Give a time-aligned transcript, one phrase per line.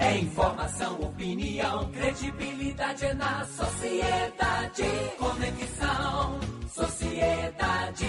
[0.00, 4.82] É informação, opinião, credibilidade na sociedade.
[5.18, 8.06] Conexão, sociedade.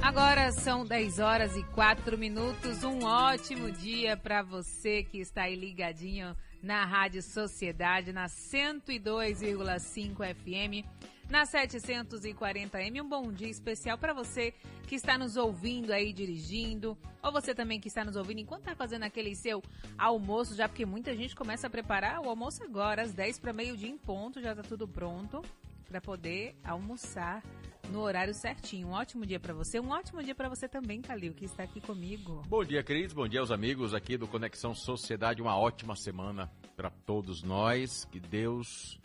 [0.00, 2.82] Agora são 10 horas e 4 minutos.
[2.84, 10.86] Um ótimo dia para você que está aí ligadinho na Rádio Sociedade, na 102,5 FM,
[11.28, 13.02] na 740M.
[13.02, 14.54] Um bom dia especial para você
[14.86, 18.74] que está nos ouvindo aí dirigindo, ou você também que está nos ouvindo enquanto está
[18.74, 19.62] fazendo aquele seu
[19.98, 23.90] almoço, já porque muita gente começa a preparar o almoço agora, às 10 para meio-dia
[23.90, 25.42] em ponto, já está tudo pronto
[25.88, 27.42] para poder almoçar
[27.90, 28.88] no horário certinho.
[28.88, 31.80] Um ótimo dia para você, um ótimo dia para você também, Calil, que está aqui
[31.80, 32.42] comigo.
[32.48, 35.42] Bom dia, queridos, bom dia aos amigos aqui do Conexão Sociedade.
[35.42, 38.04] Uma ótima semana para todos nós.
[38.04, 38.98] Que Deus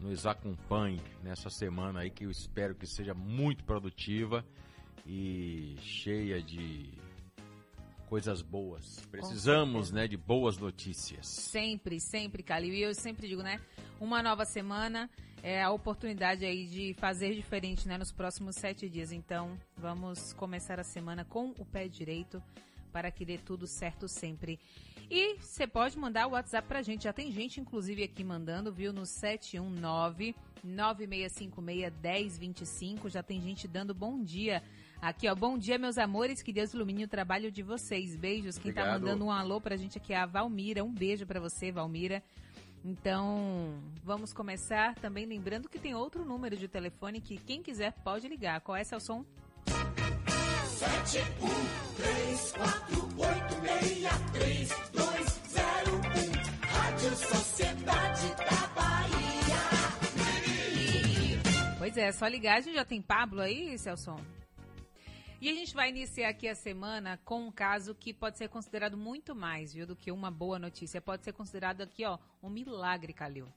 [0.00, 4.44] nos acompanhe nessa semana aí que eu espero que seja muito produtiva
[5.06, 6.90] e cheia de
[8.08, 9.06] coisas boas.
[9.10, 11.26] Precisamos, né, de boas notícias.
[11.26, 12.74] Sempre, sempre, Calil.
[12.74, 13.60] E eu sempre digo, né,
[14.00, 15.08] uma nova semana
[15.42, 19.12] é a oportunidade aí de fazer diferente, né, nos próximos sete dias.
[19.12, 22.42] Então, vamos começar a semana com o pé direito
[22.90, 24.58] para que dê tudo certo sempre.
[25.10, 27.04] E você pode mandar o WhatsApp pra gente.
[27.04, 28.92] Já tem gente, inclusive, aqui mandando, viu?
[28.92, 33.08] No 719 9656 1025.
[33.08, 34.62] Já tem gente dando bom dia.
[35.02, 35.34] Aqui, ó.
[35.34, 36.42] Bom dia, meus amores.
[36.42, 38.14] Que Deus ilumine o trabalho de vocês.
[38.14, 38.58] Beijos.
[38.58, 39.00] Quem tá Obrigado.
[39.00, 40.84] tá mandando um alô pra gente aqui é a Valmira.
[40.84, 42.22] Um beijo para você, Valmira.
[42.84, 48.26] Então, vamos começar também lembrando que tem outro número de telefone que quem quiser pode
[48.26, 48.60] ligar.
[48.60, 49.24] Qual é, Celson?
[50.80, 51.48] 7, 1,
[51.96, 56.00] 3, 4, 8, 6, 3, 2, 0, 1.
[56.66, 59.60] Rádio Sociedade da Bahia.
[61.76, 62.56] Pois é, só ligar.
[62.56, 64.18] A gente já tem Pablo aí, Celson?
[65.38, 68.96] E a gente vai iniciar aqui a semana com um caso que pode ser considerado
[68.96, 70.98] muito mais, viu, do que uma boa notícia.
[70.98, 73.52] Pode ser considerado aqui, ó, um milagre, Calil.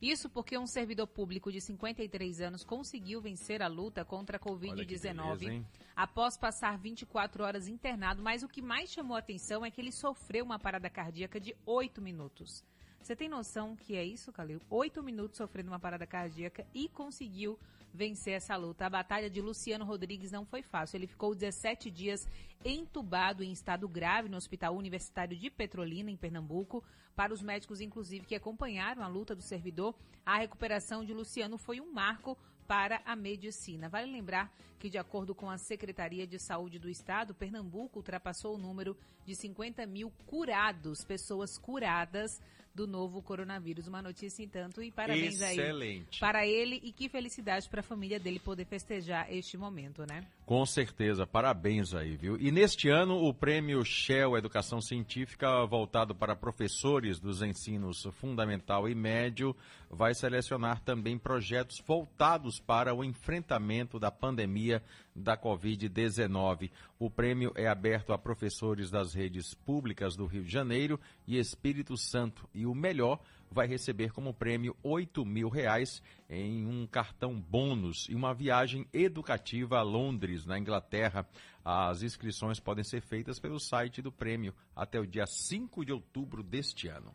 [0.00, 4.58] Isso porque um servidor público de 53 anos conseguiu vencer a luta contra a Olha
[4.58, 5.66] que beleza, Covid-19 hein?
[5.96, 9.92] após passar 24 horas internado, mas o que mais chamou a atenção é que ele
[9.92, 12.64] sofreu uma parada cardíaca de 8 minutos.
[13.00, 14.60] Você tem noção que é isso, Calil?
[14.70, 17.58] 8 minutos sofrendo uma parada cardíaca e conseguiu
[17.94, 18.84] vencer essa luta.
[18.84, 20.96] A batalha de Luciano Rodrigues não foi fácil.
[20.96, 22.26] Ele ficou 17 dias
[22.64, 26.82] entubado em estado grave no Hospital Universitário de Petrolina, em Pernambuco.
[27.14, 29.94] Para os médicos, inclusive, que acompanharam a luta do servidor,
[30.26, 33.88] a recuperação de Luciano foi um marco para a medicina.
[33.88, 38.58] Vale lembrar que, de acordo com a Secretaria de Saúde do Estado, Pernambuco ultrapassou o
[38.58, 42.40] número de 50 mil curados, pessoas curadas
[42.74, 43.86] do novo coronavírus.
[43.86, 46.18] Uma notícia, entanto, e parabéns aí Excelente.
[46.18, 50.26] para ele e que felicidade para a família dele poder festejar este momento, né?
[50.44, 52.36] Com certeza, parabéns aí, viu?
[52.38, 58.94] E neste ano, o prêmio Shell Educação Científica, voltado para professores dos ensinos fundamental e
[58.94, 59.56] médio,
[59.88, 64.82] vai selecionar também projetos voltados para o enfrentamento da pandemia
[65.14, 66.70] da Covid-19.
[66.98, 71.96] O prêmio é aberto a professores das redes públicas do Rio de Janeiro e Espírito
[71.96, 72.48] Santo.
[72.52, 73.20] E o melhor
[73.50, 79.78] vai receber como prêmio 8 mil reais em um cartão bônus e uma viagem educativa
[79.78, 81.26] a Londres, na Inglaterra.
[81.64, 86.42] As inscrições podem ser feitas pelo site do prêmio até o dia 5 de outubro
[86.42, 87.14] deste ano.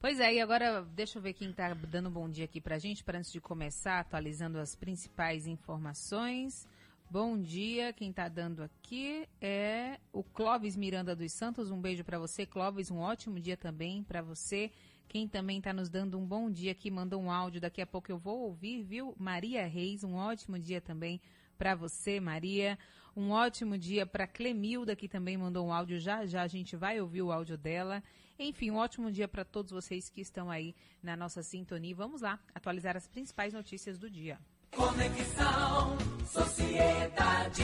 [0.00, 3.04] Pois é, e agora deixa eu ver quem está dando bom dia aqui pra gente,
[3.04, 6.66] para antes de começar, atualizando as principais informações.
[7.12, 11.68] Bom dia, quem está dando aqui é o Clóvis Miranda dos Santos.
[11.68, 12.88] Um beijo para você, Clóvis.
[12.88, 14.70] Um ótimo dia também para você.
[15.08, 18.12] Quem também está nos dando um bom dia aqui, mandou um áudio, daqui a pouco
[18.12, 19.12] eu vou ouvir, viu?
[19.18, 21.20] Maria Reis, um ótimo dia também
[21.58, 22.78] para você, Maria.
[23.16, 25.98] Um ótimo dia para Clemilda, que também mandou um áudio.
[25.98, 28.04] Já já a gente vai ouvir o áudio dela.
[28.38, 31.92] Enfim, um ótimo dia para todos vocês que estão aí na nossa sintonia.
[31.92, 34.38] Vamos lá, atualizar as principais notícias do dia.
[34.70, 37.62] Conexão Sociedade.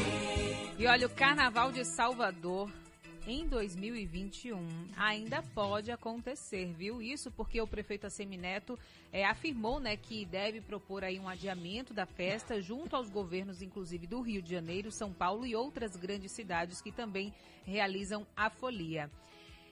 [0.79, 2.71] E olha, o Carnaval de Salvador
[3.27, 4.57] em 2021
[4.97, 7.03] ainda pode acontecer, viu?
[7.03, 8.79] Isso porque o prefeito Assemineto
[9.13, 14.07] é, afirmou né, que deve propor aí um adiamento da festa junto aos governos, inclusive
[14.07, 17.35] do Rio de Janeiro, São Paulo e outras grandes cidades que também
[17.65, 19.11] realizam a folia.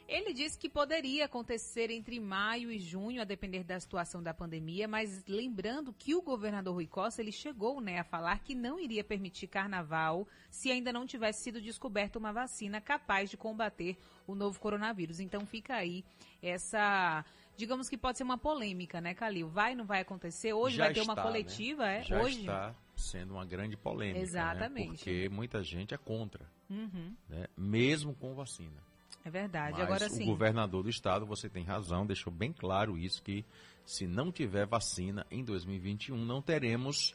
[0.07, 4.87] Ele disse que poderia acontecer entre maio e junho, a depender da situação da pandemia,
[4.87, 9.03] mas lembrando que o governador Rui Costa ele chegou né, a falar que não iria
[9.03, 13.97] permitir carnaval se ainda não tivesse sido descoberta uma vacina capaz de combater
[14.27, 15.21] o novo coronavírus.
[15.21, 16.05] Então fica aí
[16.43, 17.25] essa,
[17.57, 19.49] digamos que pode ser uma polêmica, né, Calil?
[19.49, 20.53] Vai, não vai acontecer?
[20.53, 21.99] Hoje Já vai ter uma está, coletiva, né?
[22.01, 22.03] é?
[22.03, 22.41] Já Hoje.
[22.41, 24.19] está sendo uma grande polêmica.
[24.19, 24.23] né?
[24.23, 24.89] Exatamente.
[24.99, 27.15] Porque muita gente é contra, Uhum.
[27.29, 27.47] né?
[27.57, 28.83] mesmo com vacina.
[29.25, 29.79] É verdade.
[29.79, 30.27] Mas Agora o sim.
[30.27, 33.45] governador do estado, você tem razão, deixou bem claro isso, que
[33.85, 37.15] se não tiver vacina em 2021, não teremos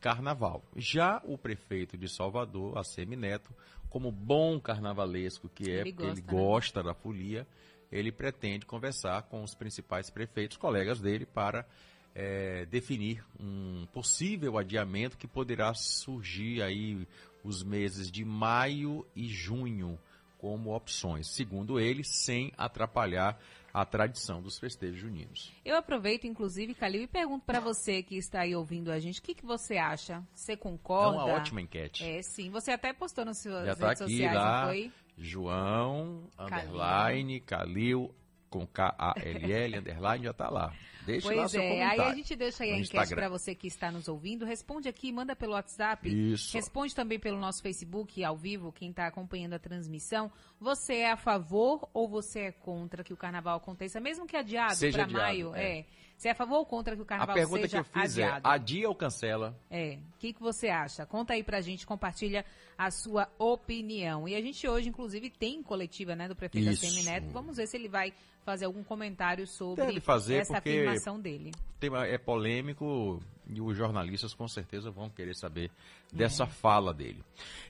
[0.00, 0.64] carnaval.
[0.74, 3.54] Já o prefeito de Salvador, ACM Neto,
[3.90, 6.38] como bom carnavalesco que é, Ele porque ele gosta, né?
[6.38, 7.46] gosta da folia,
[7.92, 11.66] ele pretende conversar com os principais prefeitos, colegas dele, para
[12.14, 17.06] eh, definir um possível adiamento que poderá surgir aí
[17.44, 19.98] os meses de maio e junho
[20.40, 23.38] como opções, segundo ele, sem atrapalhar
[23.74, 25.52] a tradição dos festejos juninos.
[25.64, 29.22] Eu aproveito, inclusive, Calil, e pergunto para você que está aí ouvindo a gente, o
[29.22, 30.24] que, que você acha?
[30.34, 31.18] Você É concorda?
[31.24, 32.02] uma ótima enquete.
[32.04, 32.48] É, sim.
[32.50, 34.92] Você até postou nas suas Já redes está aqui sociais, lá, não foi?
[35.18, 36.54] João, Calil.
[36.70, 38.14] underline, Calil,
[38.48, 40.72] com K-A-L-L, underline, já está lá.
[41.06, 42.02] Deixe lá Pois seu é, comentário.
[42.02, 44.44] aí a gente deixa aí a enquete para você que está nos ouvindo.
[44.44, 46.08] Responde aqui, manda pelo WhatsApp.
[46.08, 46.54] Isso.
[46.54, 50.30] Responde também pelo nosso Facebook ao vivo, quem está acompanhando a transmissão.
[50.60, 54.74] Você é a favor ou você é contra que o carnaval aconteça, mesmo que adiado
[54.92, 55.54] para maio?
[55.54, 55.80] é.
[55.80, 55.84] É.
[56.20, 58.18] Você é a favor ou contra que o A carnaval pergunta que seja eu fiz
[58.18, 58.46] adiado?
[58.46, 59.58] é, adia ou cancela?
[59.70, 61.06] É, o que, que você acha?
[61.06, 62.44] Conta aí pra gente, compartilha
[62.76, 64.28] a sua opinião.
[64.28, 66.84] E a gente hoje, inclusive, tem coletiva, né, do prefeito Isso.
[66.84, 67.30] ACM Neto.
[67.32, 68.12] Vamos ver se ele vai
[68.44, 71.52] fazer algum comentário sobre Deve fazer, essa afirmação dele.
[71.76, 73.18] O tema é polêmico
[73.52, 75.70] e os jornalistas com certeza vão querer saber
[76.12, 76.16] É.
[76.16, 77.22] dessa fala dele.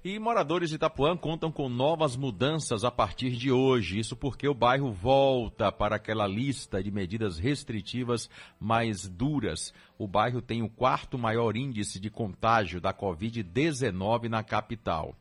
[0.05, 3.99] E moradores de Itapuã contam com novas mudanças a partir de hoje.
[3.99, 8.29] Isso porque o bairro volta para aquela lista de medidas restritivas
[8.59, 9.73] mais duras.
[9.99, 15.15] O bairro tem o quarto maior índice de contágio da Covid-19 na capital.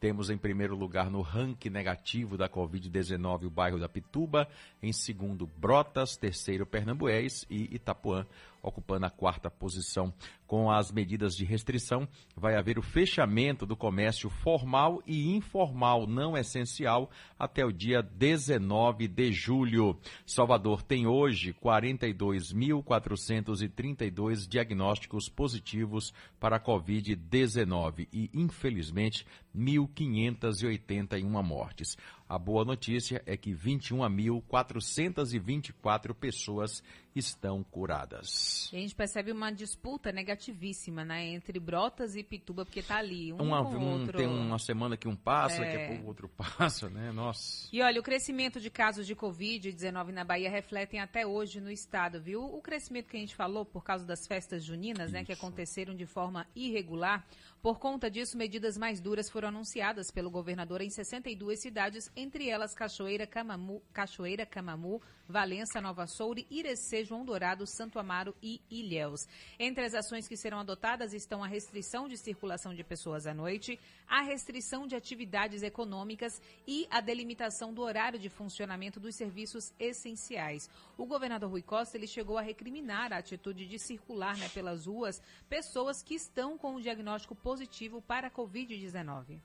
[0.00, 4.48] Temos em primeiro lugar no ranking negativo da Covid-19 o bairro da Pituba,
[4.82, 8.26] em segundo Brotas, terceiro Pernambués e Itapuã
[8.62, 10.14] ocupando a quarta posição.
[10.46, 16.36] Com as medidas de restrição, vai haver o fechamento do comércio formal e informal não
[16.36, 19.98] essencial até o dia 19 de julho.
[20.26, 29.26] Salvador tem hoje 42.432 diagnósticos positivos para a Covid-19 e, infelizmente,
[29.56, 31.96] 1.581 mortes.
[32.32, 36.82] A boa notícia é que 21.424 pessoas
[37.14, 38.70] estão curadas.
[38.72, 43.34] E a gente percebe uma disputa negativíssima, né, entre Brotas e Pituba, porque tá ali,
[43.34, 44.16] um Uma- com um- outro.
[44.16, 45.84] tem uma semana que um passa, daqui É.
[45.84, 46.30] a pouco o outro
[46.78, 47.12] passa, né?
[47.12, 47.68] Nossa.
[47.70, 52.18] E olha, o crescimento de casos de Covid-19 na Bahia refletem até hoje no estado,
[52.18, 52.42] viu?
[52.42, 55.44] O crescimento que a gente falou por causa das festas juninas, né, que Isso.
[55.44, 57.26] aconteceram de forma irregular.
[57.62, 62.74] Por conta disso, medidas mais duras foram anunciadas pelo governador em 62 cidades, entre elas
[62.74, 65.00] Cachoeira, Camamu, Cachoeira, Camamu,
[65.32, 69.26] Valença, Nova Soure, Irecê, João Dourado, Santo Amaro e Ilhéus.
[69.58, 73.80] Entre as ações que serão adotadas estão a restrição de circulação de pessoas à noite,
[74.06, 80.68] a restrição de atividades econômicas e a delimitação do horário de funcionamento dos serviços essenciais.
[80.98, 85.22] O governador Rui Costa ele chegou a recriminar a atitude de circular né, pelas ruas
[85.48, 89.40] pessoas que estão com o diagnóstico positivo para a Covid-19.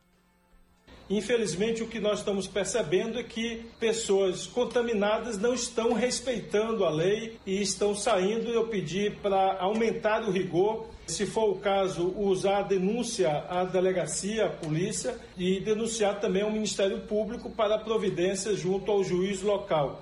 [1.09, 7.37] Infelizmente, o que nós estamos percebendo é que pessoas contaminadas não estão respeitando a lei
[7.45, 8.49] e estão saindo.
[8.49, 10.85] Eu pedi para aumentar o rigor.
[11.07, 16.51] Se for o caso, usar a denúncia à delegacia, à polícia e denunciar também ao
[16.51, 20.01] Ministério Público para providência junto ao juiz local.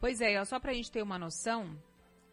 [0.00, 1.66] Pois é, só para a gente ter uma noção,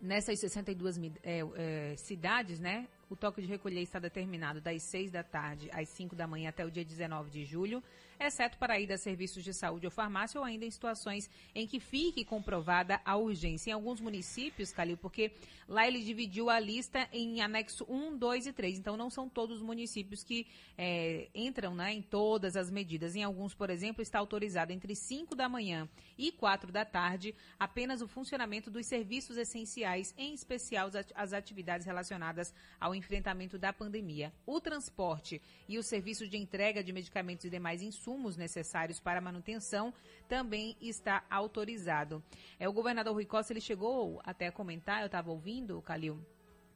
[0.02, 5.12] nessas 62 mi- é, é, cidades, né, o toque de recolher está determinado das 6
[5.12, 7.84] da tarde às 5 da manhã até o dia 19 de julho,
[8.28, 11.80] exceto para ir a serviços de saúde ou farmácia ou ainda em situações em que
[11.80, 13.72] fique comprovada a urgência.
[13.72, 15.32] Em alguns municípios, Calil, porque
[15.68, 19.58] lá ele dividiu a lista em anexo 1, 2 e 3, então não são todos
[19.58, 20.46] os municípios que
[20.78, 23.16] é, entram né, em todas as medidas.
[23.16, 28.02] Em alguns, por exemplo, está autorizado entre 5 da manhã e 4 da tarde apenas
[28.02, 33.74] o funcionamento dos serviços essenciais, em especial as ati- as atividades relacionadas ao enfrentamento da
[33.74, 34.32] pandemia.
[34.46, 39.22] O transporte e o serviço de entrega de medicamentos e demais insumos necessários para a
[39.22, 39.94] manutenção
[40.28, 42.24] também está autorizado.
[42.60, 46.20] É, o governador Rui Costa ele chegou até a comentar, eu estava ouvindo, Calil,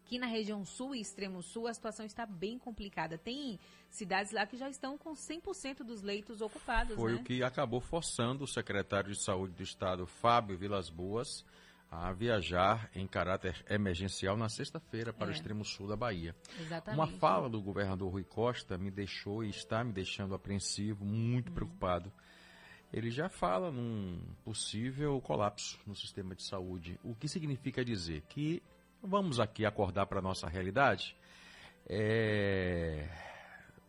[0.05, 3.17] que na região sul e extremo sul a situação está bem complicada.
[3.17, 7.19] Tem cidades lá que já estão com 100% dos leitos ocupados, Foi né?
[7.19, 11.43] o que acabou forçando o secretário de Saúde do Estado, Fábio Vilas Boas,
[11.89, 15.29] a viajar em caráter emergencial na sexta-feira para É.
[15.29, 16.35] o extremo sul da Bahia.
[16.59, 16.99] Exatamente.
[16.99, 22.11] Uma fala do governador Rui Costa me deixou e está me deixando apreensivo, muito preocupado.
[22.93, 26.99] Ele já fala num possível colapso no sistema de saúde.
[27.03, 28.61] O que significa dizer que
[29.01, 31.15] vamos aqui acordar para a nossa realidade.
[31.87, 33.07] É,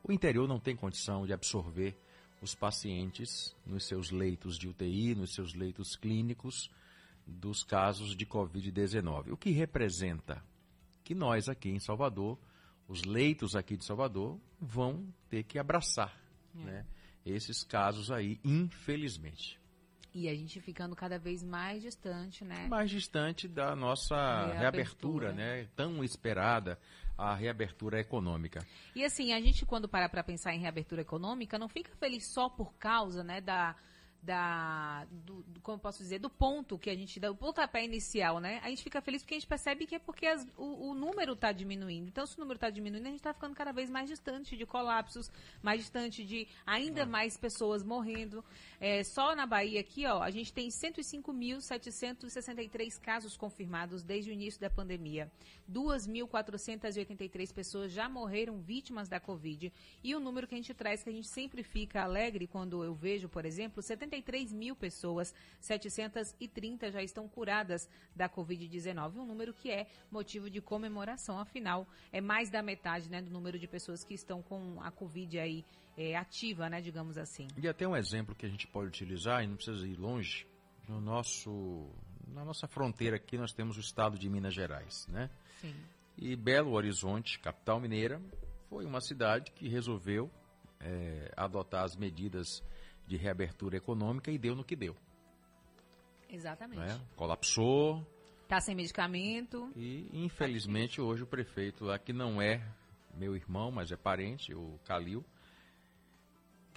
[0.05, 1.97] O interior não tem condição de absorver
[2.41, 6.71] os pacientes nos seus leitos de UTI, nos seus leitos clínicos
[7.27, 9.33] dos casos de Covid-19.
[9.33, 10.43] O que representa
[11.03, 12.39] que nós aqui em Salvador,
[12.89, 16.17] os leitos aqui de Salvador, vão ter que abraçar
[16.55, 16.59] é.
[16.59, 16.87] né,
[17.25, 19.59] esses casos aí, infelizmente.
[20.15, 22.69] E a gente ficando cada vez mais distante, né?
[22.69, 24.17] Mais distante da nossa
[24.47, 25.69] reabertura, reabertura né?
[25.77, 26.79] Tão esperada
[27.19, 28.67] a reabertura econômica.
[28.95, 32.49] E assim, a gente quando para para pensar em reabertura econômica, não fica feliz só
[32.49, 33.77] por causa, né, da
[34.27, 38.41] da do, do, como posso dizer do ponto que a gente dá o pontapé inicial
[38.41, 38.61] né?
[38.65, 41.35] A gente fica feliz porque a gente percebe que é porque as, o, o, número
[41.35, 42.09] está diminuindo.
[42.09, 44.67] Então se o número está diminuindo a gente está ficando cada vez mais distante de
[44.67, 45.31] colapsos
[45.63, 47.07] mais distante de ainda é.
[47.07, 48.45] mais pessoas morrendo
[48.81, 54.61] é, só na Bahia aqui ó a gente tem 105.763 casos confirmados desde o início
[54.61, 55.31] da pandemia.
[55.71, 59.73] 2.483 pessoas já morreram vítimas da covid.
[60.03, 62.95] E o número que a gente traz que a gente sempre fica alegre quando eu
[62.95, 69.53] vejo por exemplo 70 53 mil pessoas, 730 já estão curadas da Covid-19, um número
[69.53, 74.05] que é motivo de comemoração, afinal, é mais da metade né, do número de pessoas
[74.05, 75.65] que estão com a Covid aí
[75.97, 77.49] é, ativa, né, digamos assim.
[77.57, 80.47] E até um exemplo que a gente pode utilizar, e não precisa ir longe,
[80.89, 81.91] no nosso,
[82.29, 85.31] na nossa fronteira aqui nós temos o estado de Minas Gerais, né?
[85.61, 85.75] Sim.
[86.17, 88.21] E Belo Horizonte, capital mineira,
[88.69, 90.31] foi uma cidade que resolveu
[90.81, 92.63] é, adotar as medidas
[93.07, 94.97] de reabertura econômica e deu no que deu.
[96.29, 96.81] Exatamente.
[96.81, 97.01] Né?
[97.15, 98.05] Colapsou.
[98.43, 99.71] Está sem medicamento.
[99.77, 102.63] E, infelizmente, hoje o prefeito lá, que não é
[103.15, 105.25] meu irmão, mas é parente, o Calil,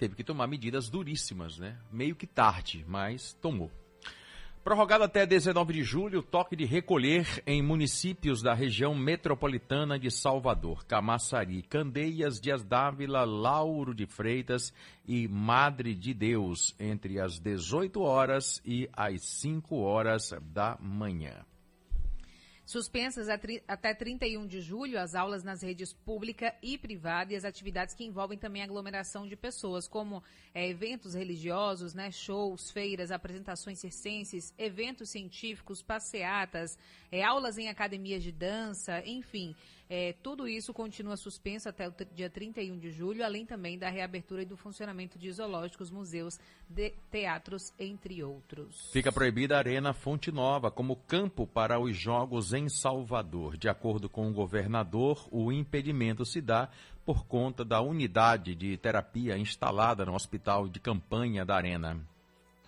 [0.00, 1.76] teve que tomar medidas duríssimas, né?
[1.92, 3.70] Meio que tarde, mas tomou.
[4.64, 10.86] Prorrogado até 19 de julho, toque de recolher em municípios da região metropolitana de Salvador,
[10.86, 14.72] Camaçari, Candeias, Dias Dávila, Lauro de Freitas
[15.06, 21.44] e Madre de Deus, entre as 18 horas e as 5 horas da manhã.
[22.70, 23.26] Suspensas
[23.66, 28.04] até 31 de julho as aulas nas redes pública e privada e as atividades que
[28.04, 30.22] envolvem também aglomeração de pessoas, como
[30.54, 36.78] é, eventos religiosos, né, shows, feiras, apresentações circenses, eventos científicos, passeatas,
[37.10, 39.56] é, aulas em academias de dança, enfim.
[39.92, 44.42] É, tudo isso continua suspenso até o dia 31 de julho, além também da reabertura
[44.42, 48.88] e do funcionamento de zoológicos, museus, de teatros, entre outros.
[48.92, 53.56] Fica proibida a Arena Fonte Nova como campo para os jogos em Salvador.
[53.56, 56.70] De acordo com o governador, o impedimento se dá
[57.04, 62.00] por conta da unidade de terapia instalada no hospital de campanha da Arena.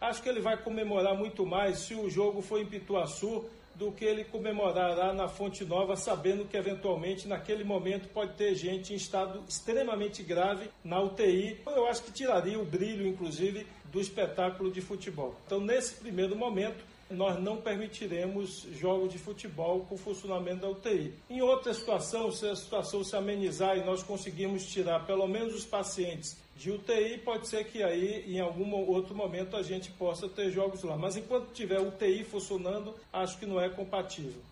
[0.00, 3.48] Acho que ele vai comemorar muito mais se o jogo for em Pituaçu
[3.82, 8.92] do que ele comemorará na Fonte Nova, sabendo que eventualmente naquele momento pode ter gente
[8.92, 11.60] em estado extremamente grave na UTI.
[11.66, 15.34] Eu acho que tiraria o brilho, inclusive, do espetáculo de futebol.
[15.44, 21.14] Então, nesse primeiro momento, nós não permitiremos jogos de futebol com funcionamento da UTI.
[21.28, 25.64] Em outra situação, se a situação se amenizar e nós conseguirmos tirar pelo menos os
[25.64, 30.50] pacientes de UTI, pode ser que aí em algum outro momento a gente possa ter
[30.50, 30.96] jogos lá.
[30.96, 34.42] Mas enquanto tiver UTI funcionando, acho que não é compatível.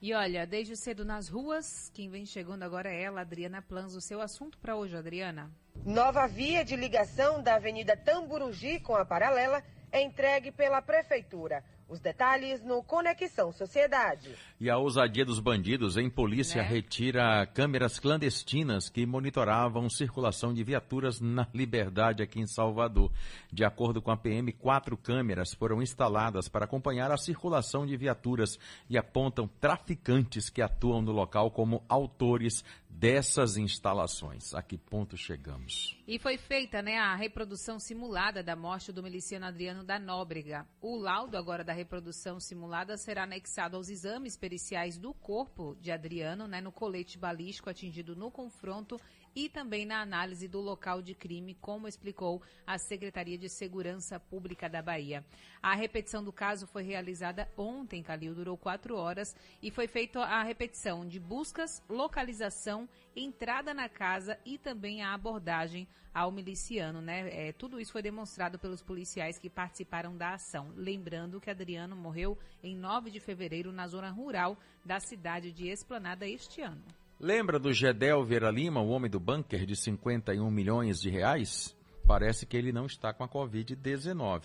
[0.00, 3.94] E olha, desde cedo nas ruas, quem vem chegando agora é ela, Adriana Plans.
[3.94, 5.50] O seu assunto para hoje, Adriana?
[5.84, 9.64] Nova via de ligação da Avenida Tamburugi com a Paralela
[9.96, 11.64] é entregue pela Prefeitura.
[11.88, 14.34] Os detalhes no Conexão Sociedade.
[14.60, 16.68] E a ousadia dos bandidos em polícia né?
[16.68, 23.12] retira câmeras clandestinas que monitoravam circulação de viaturas na Liberdade aqui em Salvador.
[23.52, 28.58] De acordo com a PM, quatro câmeras foram instaladas para acompanhar a circulação de viaturas
[28.90, 32.64] e apontam traficantes que atuam no local como autores
[32.98, 34.54] dessas instalações.
[34.54, 35.96] A que ponto chegamos?
[36.08, 40.66] E foi feita né, a reprodução simulada da morte do miliciano Adriano da Nóbrega.
[40.80, 46.48] O laudo agora da reprodução simulada será anexado aos exames periciais do corpo de Adriano,
[46.48, 48.98] né, no colete balístico atingido no confronto
[49.36, 54.66] e também na análise do local de crime, como explicou a Secretaria de Segurança Pública
[54.66, 55.22] da Bahia.
[55.62, 60.42] A repetição do caso foi realizada ontem, Calil, durou quatro horas e foi feita a
[60.42, 67.48] repetição de buscas, localização, entrada na casa e também a abordagem ao miliciano, né?
[67.48, 70.72] É, tudo isso foi demonstrado pelos policiais que participaram da ação.
[70.74, 76.26] Lembrando que Adriano morreu em 9 de fevereiro na zona rural da cidade de Esplanada
[76.26, 76.82] este ano.
[77.18, 81.74] Lembra do Gedel Vera Lima, o homem do bunker de 51 milhões de reais?
[82.06, 84.42] Parece que ele não está com a Covid-19.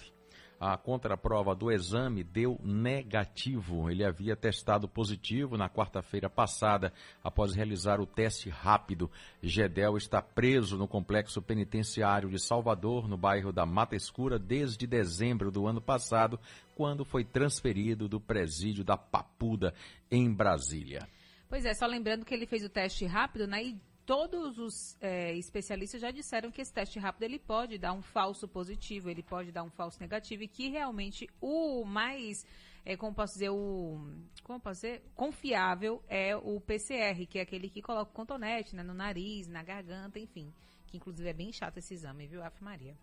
[0.58, 3.90] a contraprova do exame deu negativo.
[3.90, 9.12] Ele havia testado positivo na quarta-feira passada após realizar o teste rápido.
[9.44, 15.52] Gedel está preso no complexo penitenciário de Salvador, no bairro da Mata Escura, desde dezembro
[15.52, 16.40] do ano passado,
[16.74, 19.74] quando foi transferido do presídio da Papuda,
[20.10, 21.06] em Brasília.
[21.52, 23.62] Pois é, só lembrando que ele fez o teste rápido, né?
[23.62, 28.02] E todos os é, especialistas já disseram que esse teste rápido ele pode dar um
[28.02, 32.46] falso positivo, ele pode dar um falso negativo e que realmente o mais,
[32.86, 34.00] é, como posso dizer, o
[34.44, 38.82] como posso dizer, confiável é o PCR, que é aquele que coloca o contonete né,
[38.82, 40.54] no nariz, na garganta, enfim,
[40.88, 42.96] que inclusive é bem chato esse exame, viu, Ave Maria.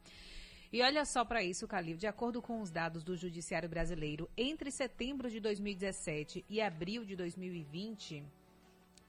[0.73, 4.71] E olha só para isso, Calil, de acordo com os dados do Judiciário Brasileiro, entre
[4.71, 8.23] setembro de 2017 e abril de 2020,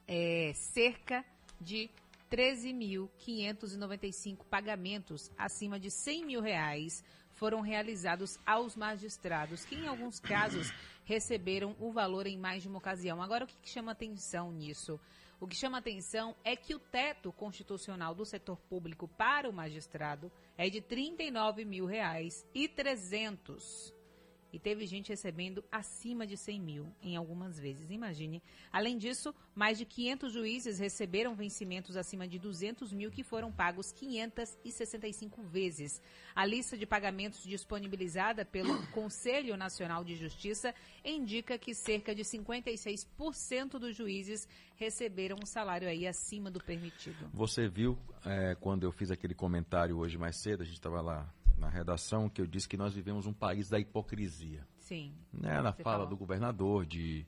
[0.09, 1.23] é, cerca
[1.61, 1.89] de
[2.31, 10.73] 13.595 pagamentos acima de 100 mil reais foram realizados aos magistrados, que em alguns casos
[11.05, 13.21] receberam o valor em mais de uma ocasião.
[13.21, 14.99] Agora, o que, que chama atenção nisso?
[15.39, 20.29] O que chama atenção é que o teto constitucional do setor público para o magistrado
[20.57, 22.45] é de 39 mil reais
[24.51, 27.89] e 300 teve gente recebendo acima de 100 mil em algumas vezes.
[27.89, 28.41] Imagine.
[28.71, 33.91] Além disso, mais de 500 juízes receberam vencimentos acima de 200 mil que foram pagos
[33.91, 36.01] 565 vezes.
[36.35, 43.79] A lista de pagamentos disponibilizada pelo Conselho Nacional de Justiça indica que cerca de 56%
[43.79, 47.27] dos juízes receberam um salário aí acima do permitido.
[47.33, 51.33] Você viu é, quando eu fiz aquele comentário hoje mais cedo, a gente estava lá
[51.59, 54.65] na redação que eu disse que nós vivemos um país da hipocrisia.
[54.79, 55.13] Sim.
[55.31, 55.61] Né?
[55.61, 56.07] Na fala falou.
[56.07, 57.25] do governador de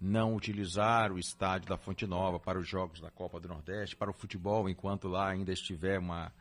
[0.00, 4.10] não utilizar o estádio da Fonte Nova para os jogos da Copa do Nordeste, para
[4.10, 6.32] o futebol, enquanto lá ainda estiver uma,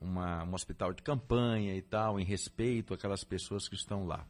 [0.00, 4.26] uma, um hospital de campanha e tal, em respeito àquelas pessoas que estão lá.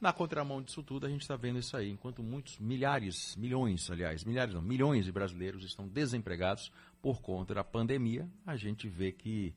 [0.00, 1.90] Na contramão disso tudo, a gente está vendo isso aí.
[1.90, 7.64] Enquanto muitos, milhares, milhões, aliás, milhares não, milhões de brasileiros estão desempregados por conta da
[7.64, 9.54] pandemia, a gente vê que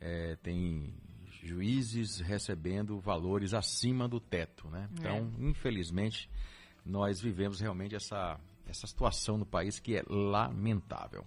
[0.00, 0.94] é, tem
[1.42, 4.88] juízes recebendo valores acima do teto, né?
[4.90, 5.00] É.
[5.00, 5.44] Então, é.
[5.44, 6.30] infelizmente,
[6.84, 11.26] nós vivemos realmente essa, essa situação no país que é lamentável.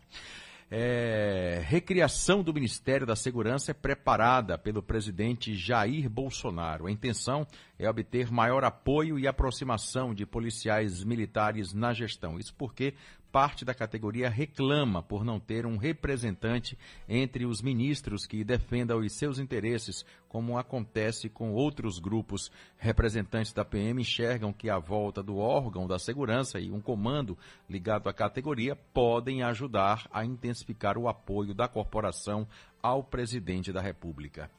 [0.69, 6.87] É, recriação do Ministério da Segurança é preparada pelo presidente Jair Bolsonaro.
[6.87, 7.45] A intenção
[7.77, 12.39] é obter maior apoio e aproximação de policiais militares na gestão.
[12.39, 12.95] Isso porque
[13.35, 19.11] parte da categoria reclama por não ter um representante entre os ministros que defenda os
[19.11, 22.49] seus interesses, como acontece com outros grupos.
[22.77, 27.37] Representantes da PM enxergam que a volta do órgão da segurança e um comando
[27.69, 32.47] ligado à categoria podem ajudar a intensificar o apoio da corporação
[32.81, 34.49] ao presidente da República.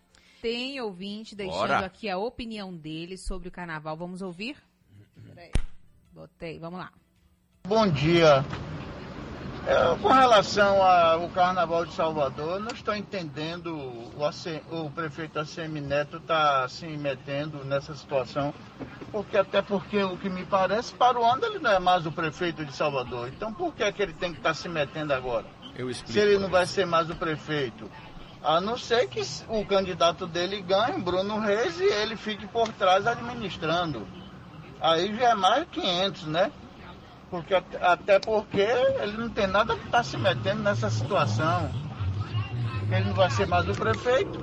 [0.42, 1.86] Tem ouvinte deixando Bora.
[1.86, 3.96] aqui a opinião dele sobre o carnaval.
[3.96, 4.62] Vamos ouvir?
[5.24, 5.50] Peraí.
[6.12, 6.92] Botei, vamos lá.
[7.68, 8.44] Bom dia.
[9.66, 14.12] É, com relação ao Carnaval de Salvador, não estou entendendo o,
[14.70, 18.54] o prefeito Assemineto está se metendo nessa situação,
[19.10, 22.12] porque até porque o que me parece, para o ano ele não é mais o
[22.12, 23.26] prefeito de Salvador.
[23.34, 25.46] Então por que, é que ele tem que estar tá se metendo agora?
[26.12, 27.90] Se ele não vai ser mais o prefeito.
[28.44, 33.08] A não ser que o candidato dele ganhe, Bruno Reis, e ele fique por trás
[33.08, 34.06] administrando.
[34.80, 36.52] Aí já é mais 500, né?
[37.30, 41.70] Porque, até porque ele não tem nada que estar tá se metendo nessa situação.
[42.90, 44.38] Ele não vai ser mais o prefeito.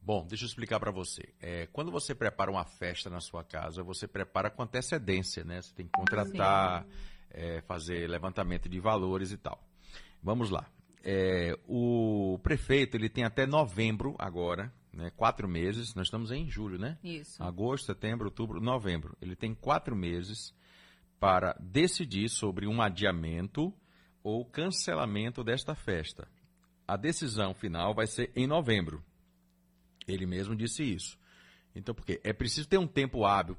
[0.00, 1.34] Bom, deixa eu explicar para você.
[1.40, 5.60] É, quando você prepara uma festa na sua casa, você prepara com antecedência, né?
[5.60, 6.86] Você tem que contratar,
[7.28, 9.60] é, fazer levantamento de valores e tal.
[10.22, 10.64] Vamos lá.
[11.02, 15.92] É, o prefeito ele tem até novembro agora, né, quatro meses.
[15.96, 16.98] Nós estamos em julho, né?
[17.02, 17.42] Isso.
[17.42, 19.16] Agosto, setembro, outubro, novembro.
[19.20, 20.54] Ele tem quatro meses
[21.18, 23.72] para decidir sobre um adiamento
[24.22, 26.28] ou cancelamento desta festa.
[26.86, 29.02] A decisão final vai ser em novembro.
[30.06, 31.18] Ele mesmo disse isso.
[31.74, 33.56] Então, porque é preciso ter um tempo hábil,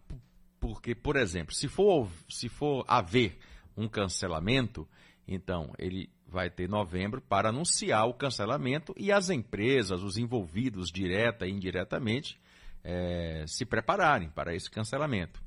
[0.59, 3.37] porque, por exemplo, se for, se for haver
[3.75, 4.87] um cancelamento,
[5.27, 11.45] então ele vai ter novembro para anunciar o cancelamento e as empresas, os envolvidos direta
[11.45, 12.39] e indiretamente,
[12.83, 15.41] é, se prepararem para esse cancelamento.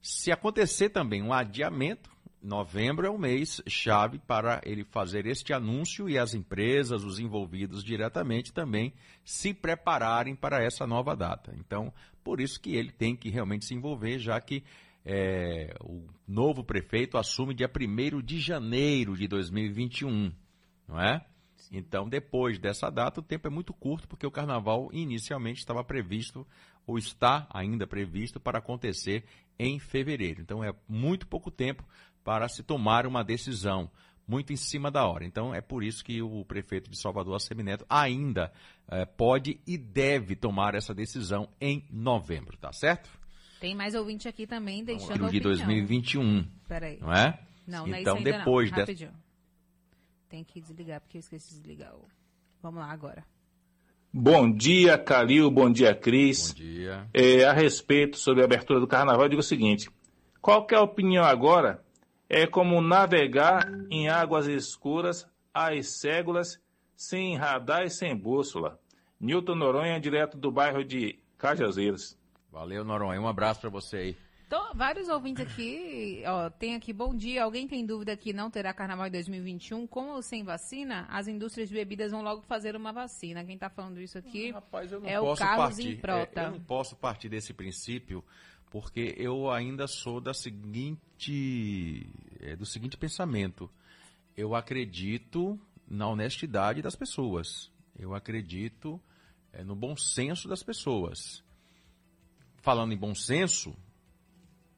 [0.00, 2.10] Se acontecer também um adiamento,
[2.42, 7.82] novembro é o mês chave para ele fazer este anúncio e as empresas, os envolvidos
[7.82, 8.92] diretamente também
[9.24, 11.52] se prepararem para essa nova data.
[11.58, 14.62] Então, por isso que ele tem que realmente se envolver, já que
[15.04, 20.32] é, o novo prefeito assume dia 1 de janeiro de 2021,
[20.86, 21.24] não é?
[21.70, 26.46] Então, depois dessa data, o tempo é muito curto, porque o carnaval inicialmente estava previsto,
[26.88, 29.24] ou está ainda previsto, para acontecer
[29.58, 30.40] em fevereiro.
[30.40, 31.84] Então, é muito pouco tempo
[32.24, 33.90] para se tomar uma decisão,
[34.26, 35.24] muito em cima da hora.
[35.24, 38.52] Então, é por isso que o prefeito de Salvador, Assemineto, ainda
[38.88, 43.10] eh, pode e deve tomar essa decisão em novembro, tá certo?
[43.60, 45.56] Tem mais ouvinte aqui também deixando Ano de opinião.
[45.56, 46.98] 2021, Peraí.
[47.00, 47.40] não é?
[47.66, 48.78] Não, não é isso então, ainda depois não.
[48.84, 49.12] dessa.
[50.28, 51.94] Tem que desligar, porque eu esqueci de desligar.
[51.96, 52.06] o-
[52.62, 53.24] Vamos lá agora.
[54.12, 55.50] Bom dia, Calil.
[55.50, 56.52] Bom dia, Cris.
[56.52, 57.08] Bom dia.
[57.12, 59.90] É, a respeito sobre a abertura do carnaval, eu digo o seguinte:
[60.40, 61.82] qual que é opinião agora?
[62.28, 66.60] É como navegar em águas escuras, às cégulas,
[66.96, 68.78] sem radar e sem bússola.
[69.20, 72.18] Newton Noronha, direto do bairro de Cajazeiras.
[72.50, 73.20] Valeu, Noronha.
[73.20, 74.16] Um abraço para você aí.
[74.48, 78.72] Então, vários ouvintes aqui, ó, tem aqui, bom dia, alguém tem dúvida que não terá
[78.72, 79.86] carnaval em 2021?
[79.86, 83.44] Com ou sem vacina, as indústrias de bebidas vão logo fazer uma vacina.
[83.44, 85.96] Quem tá falando isso aqui Rapaz, eu não é o Carlos partir.
[85.98, 86.40] Improta.
[86.40, 88.24] é, eu não posso partir desse princípio,
[88.70, 93.70] porque eu ainda sou da seguinte, é, do seguinte pensamento.
[94.34, 97.70] Eu acredito na honestidade das pessoas.
[97.98, 98.98] Eu acredito
[99.52, 101.44] é, no bom senso das pessoas.
[102.62, 103.76] Falando em bom senso,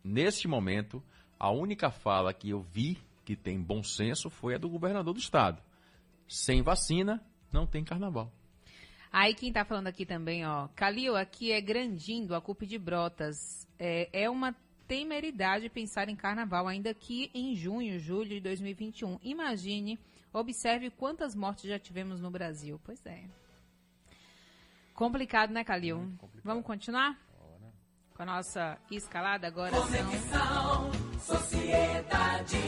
[0.02, 1.02] neste momento,
[1.38, 5.20] a única fala que eu vi que tem bom senso foi a do governador do
[5.20, 5.62] estado.
[6.28, 8.32] Sem vacina, não tem carnaval.
[9.12, 13.66] Aí quem tá falando aqui também, ó, Calil, aqui é Grandindo, a CUP de Brotas.
[13.78, 14.54] É, é uma
[14.86, 19.18] temeridade pensar em carnaval, ainda que em junho, julho de 2021.
[19.22, 19.98] Imagine,
[20.32, 22.80] observe quantas mortes já tivemos no Brasil.
[22.84, 23.24] Pois é.
[24.94, 26.12] Complicado, né, Calil?
[26.44, 27.18] Vamos continuar?
[28.20, 32.58] Com a nossa escalada agora são Conexão Sociedade.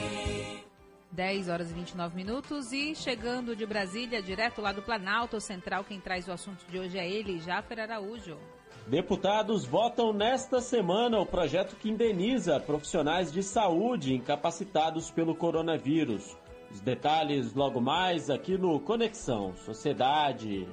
[1.11, 6.01] 10 horas e 29 minutos e chegando de Brasília, direto lá do Planalto Central, quem
[6.01, 8.39] traz o assunto de hoje é ele, Jáfer Araújo.
[8.87, 16.35] Deputados votam nesta semana o projeto que indeniza profissionais de saúde incapacitados pelo coronavírus.
[16.71, 20.67] Os detalhes logo mais aqui no Conexão Sociedade.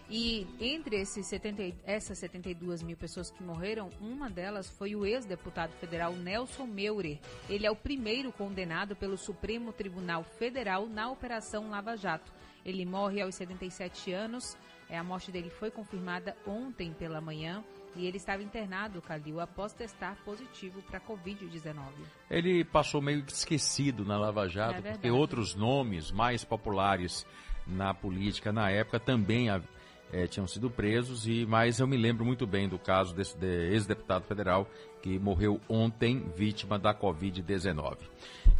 [0.10, 5.72] E entre esses 70, essas 72 mil pessoas que morreram, uma delas foi o ex-deputado
[5.74, 7.20] federal Nelson Meurer.
[7.50, 12.32] Ele é o primeiro condenado pelo Supremo Tribunal Federal na Operação Lava Jato.
[12.66, 14.56] Ele morre aos 77 anos.
[14.90, 17.62] É, a morte dele foi confirmada ontem pela manhã.
[17.98, 21.76] E ele estava internado, Calil, após testar positivo para Covid-19.
[22.30, 27.26] Ele passou meio esquecido na Lava Jato, É porque outros nomes mais populares
[27.66, 29.50] na política na época também
[30.12, 33.70] eh, tinham sido presos, e mas eu me lembro muito bem do caso desse de-
[33.72, 34.68] ex-deputado federal
[35.02, 37.98] que morreu ontem vítima da Covid-19.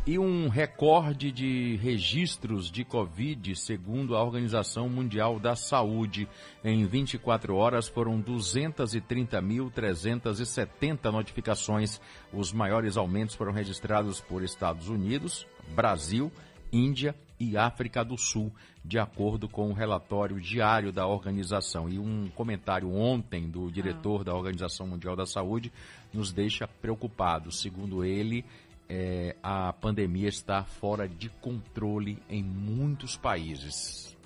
[0.06, 6.28] E um recorde de registros de Covid, segundo a Organização Mundial da Saúde.
[6.64, 12.00] Em 24 horas foram 230.370 notificações.
[12.32, 16.32] Os maiores aumentos foram registrados por Estados Unidos, Brasil,
[16.72, 18.52] Índia e África do Sul,
[18.88, 21.90] de acordo com o relatório diário da organização.
[21.90, 25.74] E um comentário ontem do diretor da Organização Mundial da Saúde
[26.14, 27.60] nos deixa preocupados.
[27.60, 28.46] Segundo ele,
[28.88, 34.17] eh, a pandemia está fora de controle em muitos países.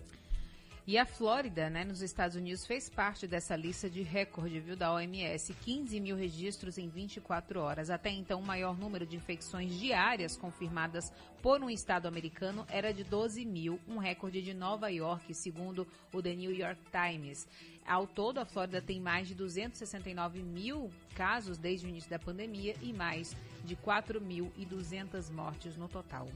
[0.92, 4.92] E a Flórida, né, nos Estados Unidos, fez parte dessa lista de recorde, viu, da
[4.92, 5.54] OMS.
[5.54, 7.90] 15 mil registros em 24 horas.
[7.90, 11.10] Até então, o maior número de infecções diárias confirmadas
[11.42, 16.22] por um estado americano era de 12 mil, um recorde de Nova York, segundo o
[16.22, 17.48] The New York Times.
[17.88, 22.76] Ao todo, a Flórida tem mais de 269 mil casos desde o início da pandemia
[22.82, 26.28] e mais de 4.200 mortes no total.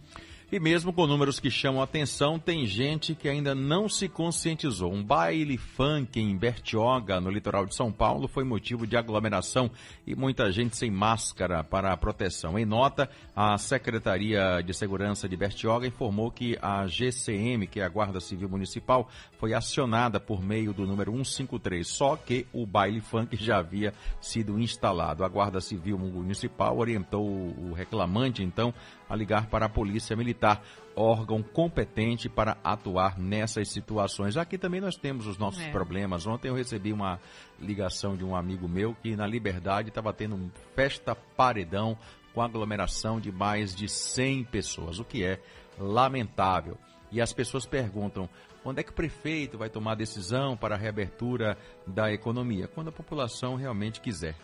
[0.51, 4.93] E mesmo com números que chamam atenção, tem gente que ainda não se conscientizou.
[4.93, 9.71] Um baile funk em Bertioga, no litoral de São Paulo, foi motivo de aglomeração
[10.05, 12.59] e muita gente sem máscara para a proteção.
[12.59, 17.89] Em nota, a Secretaria de Segurança de Bertioga informou que a GCM, que é a
[17.89, 23.35] Guarda Civil Municipal, foi acionada por meio do número 153, só que o baile funk
[23.35, 25.23] já havia sido instalado.
[25.23, 28.71] A Guarda Civil Municipal orientou o reclamante, então,
[29.09, 30.61] a ligar para a Polícia Militar,
[30.95, 34.37] órgão competente para atuar nessas situações.
[34.37, 35.71] Aqui também nós temos os nossos É.
[35.71, 36.25] problemas.
[36.25, 37.19] Ontem eu recebi uma
[37.59, 41.97] ligação de um amigo meu que na Liberdade estava tendo um festa paredão
[42.33, 45.39] com aglomeração de mais de 100 pessoas, o que é
[45.77, 46.77] lamentável.
[47.11, 48.27] E as pessoas perguntam:
[48.63, 52.67] quando é que o prefeito vai tomar decisão para a reabertura da economia?
[52.67, 54.35] Quando a população realmente quiser.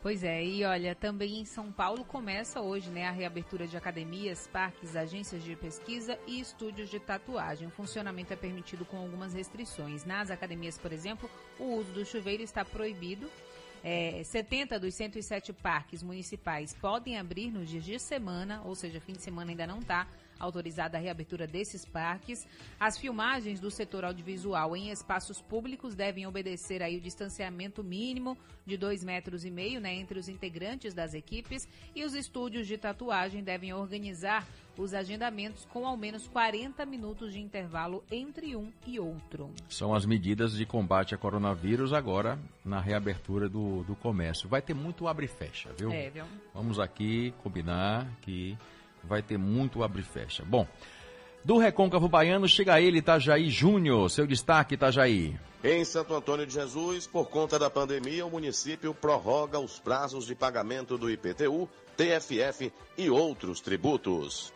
[0.00, 4.46] Pois é, e olha, também em São Paulo começa hoje né, a reabertura de academias,
[4.46, 7.66] parques, agências de pesquisa e estúdios de tatuagem.
[7.66, 10.04] O funcionamento é permitido com algumas restrições.
[10.04, 13.28] Nas academias, por exemplo, o uso do chuveiro está proibido.
[13.82, 19.14] É, 70 dos 107 parques municipais podem abrir nos dias de semana, ou seja, fim
[19.14, 20.06] de semana ainda não está
[20.38, 22.46] autorizada a reabertura desses parques.
[22.78, 28.76] As filmagens do setor audiovisual em espaços públicos devem obedecer aí o distanciamento mínimo de
[28.76, 33.42] dois metros e meio né, entre os integrantes das equipes e os estúdios de tatuagem
[33.42, 34.46] devem organizar
[34.76, 39.50] os agendamentos com ao menos 40 minutos de intervalo entre um e outro.
[39.68, 44.48] São as medidas de combate a coronavírus agora na reabertura do, do comércio.
[44.48, 45.90] Vai ter muito abre e fecha, viu?
[45.90, 46.24] É, viu?
[46.54, 48.56] Vamos aqui combinar que
[49.08, 50.44] vai ter muito abre e fecha.
[50.44, 50.66] Bom,
[51.44, 54.10] do Recôncavo Baiano chega ele, Itajaí Júnior.
[54.10, 55.36] Seu destaque, Itajaí.
[55.64, 60.34] Em Santo Antônio de Jesus, por conta da pandemia, o município prorroga os prazos de
[60.34, 64.52] pagamento do IPTU, TFF e outros tributos.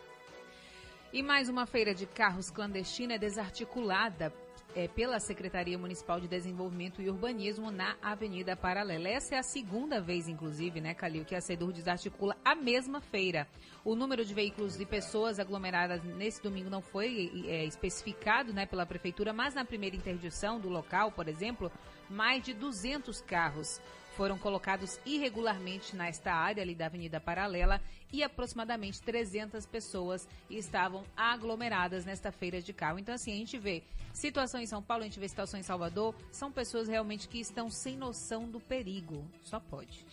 [1.11, 4.33] E mais uma feira de carros clandestina é desarticulada
[4.75, 9.07] é, pela Secretaria Municipal de Desenvolvimento e Urbanismo na Avenida Paralela.
[9.07, 13.47] Essa é a segunda vez, inclusive, né, Calil, que a SEDUR desarticula a mesma feira.
[13.83, 18.85] O número de veículos e pessoas aglomeradas nesse domingo não foi é, especificado né, pela
[18.85, 21.71] Prefeitura, mas na primeira interdição do local, por exemplo,
[22.09, 23.81] mais de 200 carros
[24.15, 32.05] foram colocados irregularmente nesta área ali da Avenida Paralela e aproximadamente 300 pessoas estavam aglomeradas
[32.05, 32.99] nesta feira de carro.
[32.99, 36.15] Então, assim, a gente vê situação em São Paulo, a gente vê situação em Salvador,
[36.31, 39.25] são pessoas realmente que estão sem noção do perigo.
[39.43, 40.05] Só pode.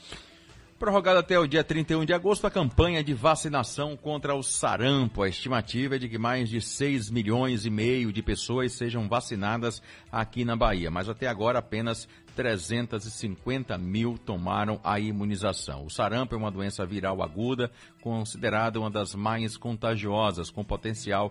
[0.81, 5.23] Prorrogada até o dia 31 de agosto a campanha de vacinação contra o sarampo.
[5.23, 9.83] A estimativa é de que mais de 6 milhões e meio de pessoas sejam vacinadas
[10.11, 12.09] aqui na Bahia, mas até agora apenas
[12.40, 15.85] 350 mil tomaram a imunização.
[15.85, 21.31] O sarampo é uma doença viral aguda, considerada uma das mais contagiosas, com potencial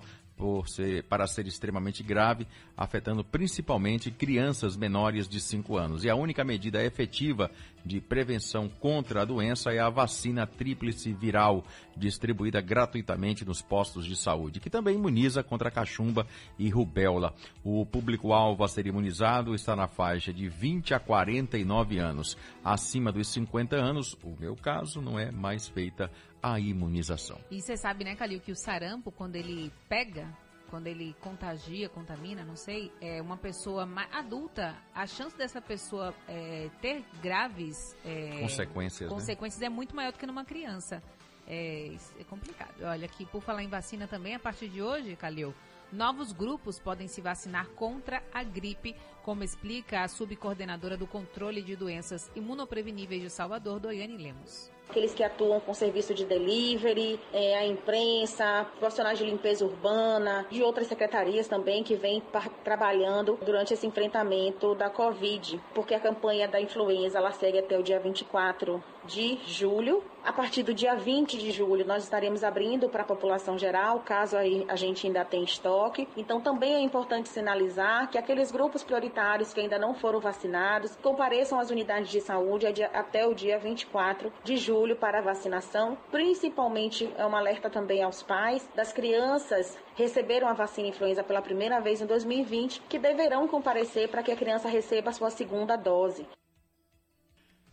[0.66, 6.04] ser, para ser extremamente grave, afetando principalmente crianças menores de 5 anos.
[6.04, 7.52] E a única medida efetiva
[7.86, 11.64] de prevenção contra a doença é a vacina tríplice viral,
[11.96, 16.26] distribuída gratuitamente nos postos de saúde, que também imuniza contra cachumba
[16.58, 17.34] e rubéola.
[17.64, 22.38] O público-alvo a ser imunizado está na faixa de 20 a 49 anos.
[22.64, 27.40] Acima dos 50 anos, o meu caso, não é mais feita a imunização.
[27.52, 30.28] E você sabe, né, Calil, que o sarampo, quando ele pega,
[30.70, 36.70] quando ele contagia, contamina, não sei, é uma pessoa adulta, a chance dessa pessoa é,
[36.82, 39.16] ter graves é, Consequências, né?
[39.16, 41.02] consequências é muito maior do que numa criança.
[41.48, 42.84] É, é complicado.
[42.84, 45.54] Olha, aqui por falar em vacina também, a partir de hoje, Calil,
[45.92, 51.76] novos grupos podem se vacinar contra a gripe, como explica a subcoordenadora do controle de
[51.76, 57.66] doenças imunopreveníveis de Salvador, Doiane Lemos aqueles que atuam com serviço de delivery, é, a
[57.66, 62.24] imprensa, profissionais de limpeza urbana, de outras secretarias também que vêm
[62.64, 67.84] trabalhando durante esse enfrentamento da Covid, porque a campanha da influenza ela segue até o
[67.84, 70.04] dia 24 de julho.
[70.24, 74.36] A partir do dia 20 de julho, nós estaremos abrindo para a população geral, caso
[74.38, 76.08] a gente ainda tenha estoque.
[76.18, 79.09] Então, também é importante sinalizar que aqueles grupos prioritários
[79.54, 84.58] que ainda não foram vacinados compareçam às unidades de saúde até o dia 24 de
[84.58, 85.98] julho para a vacinação.
[86.12, 91.82] Principalmente, é um alerta também aos pais das crianças receberam a vacina influenza pela primeira
[91.82, 96.26] vez em 2020, que deverão comparecer para que a criança receba a sua segunda dose.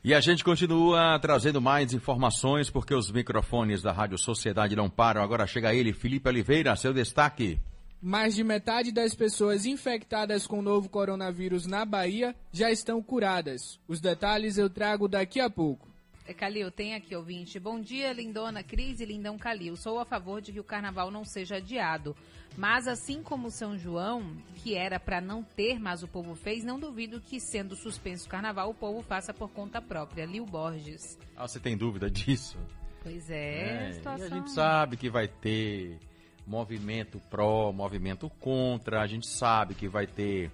[0.03, 5.21] E a gente continua trazendo mais informações porque os microfones da Rádio Sociedade não param.
[5.21, 7.61] Agora chega ele, Felipe Oliveira, seu destaque.
[8.01, 13.81] Mais de metade das pessoas infectadas com o novo coronavírus na Bahia já estão curadas.
[13.89, 15.89] Os detalhes eu trago daqui a pouco.
[16.29, 17.59] É, Calil, tem aqui ouvinte.
[17.59, 19.77] Bom dia, lindona Cris e lindão Calil.
[19.77, 22.17] Sou a favor de que o carnaval não seja adiado.
[22.57, 26.81] Mas assim como São João, que era para não ter, mas o povo fez, não
[26.81, 30.25] duvido que sendo suspenso o carnaval, o povo faça por conta própria.
[30.25, 31.19] Lil Borges.
[31.37, 32.59] Ah, você tem dúvida disso?
[33.03, 34.27] Pois é, É, situação.
[34.27, 35.99] E a gente sabe que vai ter
[36.47, 40.51] movimento pró, movimento contra, a gente sabe que vai ter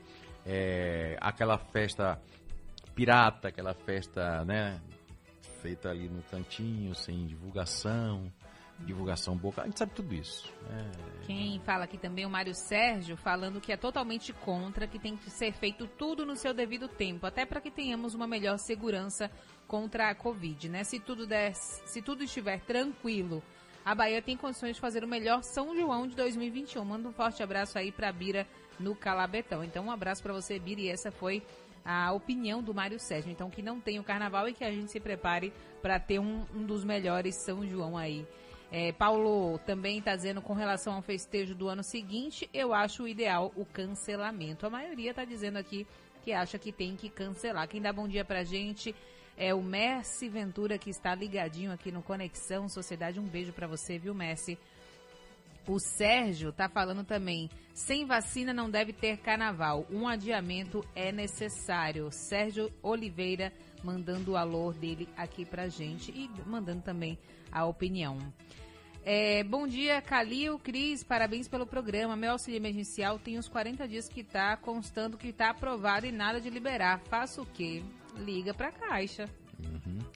[0.46, 2.20] é, aquela festa
[2.94, 4.80] pirata, aquela festa, né,
[5.60, 8.32] feita ali no cantinho, sem divulgação,
[8.80, 10.52] divulgação boca, a gente sabe tudo isso.
[10.68, 10.90] né?
[11.24, 15.16] Quem fala aqui também é o Mário Sérgio, falando que é totalmente contra, que tem
[15.16, 19.30] que ser feito tudo no seu devido tempo, até para que tenhamos uma melhor segurança
[19.68, 20.84] contra a Covid, né?
[20.84, 23.42] Se tudo der, se tudo estiver tranquilo,
[23.84, 26.84] a Bahia tem condições de fazer o melhor São João de 2021.
[26.84, 28.46] Manda um forte abraço aí para Bira
[28.78, 29.64] no Calabetão.
[29.64, 31.42] Então, um abraço para você, Bira, e essa foi
[31.84, 33.32] a opinião do Mário Sérgio.
[33.32, 36.46] Então, que não tem o carnaval e que a gente se prepare para ter um,
[36.54, 38.24] um dos melhores São João aí.
[38.70, 43.08] É, Paulo também está dizendo com relação ao festejo do ano seguinte, eu acho o
[43.08, 44.64] ideal o cancelamento.
[44.64, 45.86] A maioria está dizendo aqui
[46.22, 47.68] que acha que tem que cancelar.
[47.68, 48.94] Quem dá bom dia pra gente
[49.36, 53.20] é o Messi Ventura, que está ligadinho aqui no Conexão Sociedade.
[53.20, 54.58] Um beijo para você, viu, Messi?
[55.66, 59.86] O Sérgio tá falando também, sem vacina não deve ter carnaval.
[59.90, 62.10] Um adiamento é necessário.
[62.10, 63.52] Sérgio Oliveira
[63.84, 67.16] mandando o alô dele aqui pra gente e mandando também
[67.50, 68.18] a opinião.
[69.04, 72.16] É, bom dia, Calil, Cris, parabéns pelo programa.
[72.16, 76.40] Meu auxílio emergencial tem uns 40 dias que tá constando que tá aprovado e nada
[76.40, 77.00] de liberar.
[77.08, 77.82] Faço o quê?
[78.16, 79.24] Liga pra Caixa.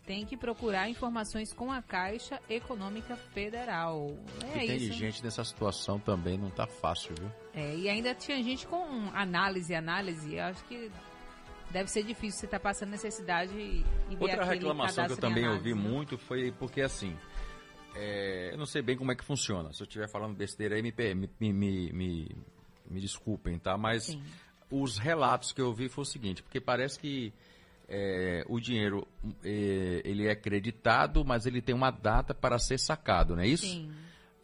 [0.05, 4.17] Tem que procurar informações com a Caixa Econômica Federal.
[4.55, 4.93] É e tem isso.
[4.93, 7.31] gente nessa situação também, não tá fácil, viu?
[7.55, 10.39] É, e ainda tinha gente com análise, análise.
[10.39, 10.91] Acho que
[11.71, 13.85] deve ser difícil você estar passando necessidade e
[14.17, 15.89] ver Outra reclamação que eu também análise, ouvi né?
[15.91, 17.17] muito foi porque assim,
[17.95, 19.73] é, eu não sei bem como é que funciona.
[19.73, 22.37] Se eu estiver falando besteira aí, me, me, me, me,
[22.91, 23.77] me- desculpem, tá?
[23.79, 24.23] Mas Sim.
[24.71, 27.33] os relatos que eu vi foi o seguinte, porque parece que
[27.89, 29.07] é, o dinheiro
[29.45, 33.67] é, ele é creditado, mas ele tem uma data para ser sacado, não é isso?
[33.67, 33.91] Sim.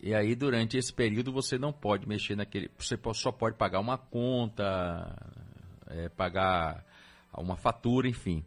[0.01, 2.69] E aí, durante esse período, você não pode mexer naquele.
[2.77, 5.15] Você só pode pagar uma conta,
[5.87, 6.85] é, pagar
[7.37, 8.45] uma fatura, enfim.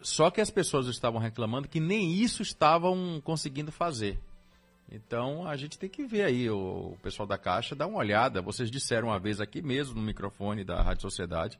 [0.00, 4.18] Só que as pessoas estavam reclamando que nem isso estavam conseguindo fazer.
[4.90, 8.40] Então a gente tem que ver aí, o pessoal da Caixa, dá uma olhada.
[8.40, 11.58] Vocês disseram uma vez aqui mesmo no microfone da Rádio Sociedade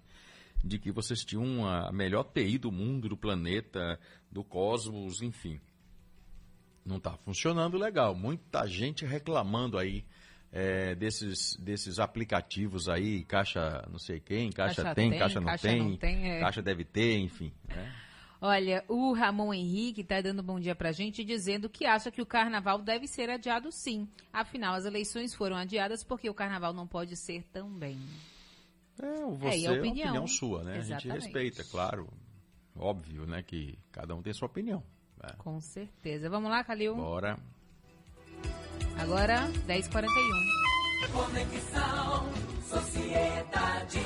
[0.64, 4.00] de que vocês tinham a melhor TI do mundo, do planeta,
[4.32, 5.60] do cosmos, enfim
[6.84, 8.14] não está funcionando legal.
[8.14, 10.04] Muita gente reclamando aí
[10.52, 15.46] é, desses, desses aplicativos aí, caixa não sei quem, caixa, Caixa tem, tem, caixa não
[15.46, 16.40] caixa tem, não tem, é.
[16.40, 17.52] caixa deve ter, enfim.
[17.68, 17.92] né?
[18.40, 22.26] Olha, o Ramon Henrique está dando bom dia pra gente, dizendo que acha que o
[22.26, 24.06] carnaval deve ser adiado sim.
[24.30, 27.98] Afinal, as eleições foram adiadas porque o carnaval não pode ser também.
[29.02, 30.06] É, você, É, a é uma opinião.
[30.08, 30.72] opinião sua, né?
[30.72, 31.22] A gente Exatamente.
[31.24, 32.08] respeita, claro.
[32.76, 33.42] Óbvio, né?
[33.42, 34.82] Que cada um tem sua opinião.
[35.22, 35.30] né?
[35.38, 36.28] Com certeza.
[36.28, 36.94] Vamos lá, Calil?
[36.96, 37.38] Bora.
[38.98, 40.08] Agora, 10h41.
[41.12, 42.28] Conexão
[42.62, 43.98] Sociedade.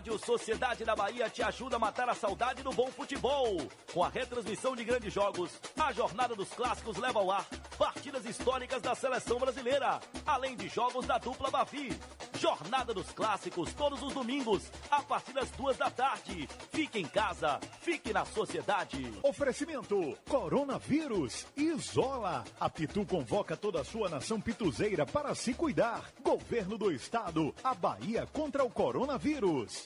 [0.00, 3.58] Rádio Sociedade da Bahia te ajuda a matar a saudade do bom futebol.
[3.92, 7.44] Com a retransmissão de grandes jogos, a Jornada dos Clássicos leva ao ar
[7.80, 11.98] partidas históricas da seleção brasileira, além de jogos da dupla Bavi.
[12.38, 16.46] Jornada dos Clássicos todos os domingos, a partir das duas da tarde.
[16.70, 19.10] Fique em casa, fique na sociedade.
[19.22, 21.46] Oferecimento: Coronavírus.
[21.56, 22.44] Isola.
[22.58, 26.10] A Pitu convoca toda a sua nação pituzeira para se cuidar.
[26.22, 27.54] Governo do Estado.
[27.64, 29.84] A Bahia contra o coronavírus.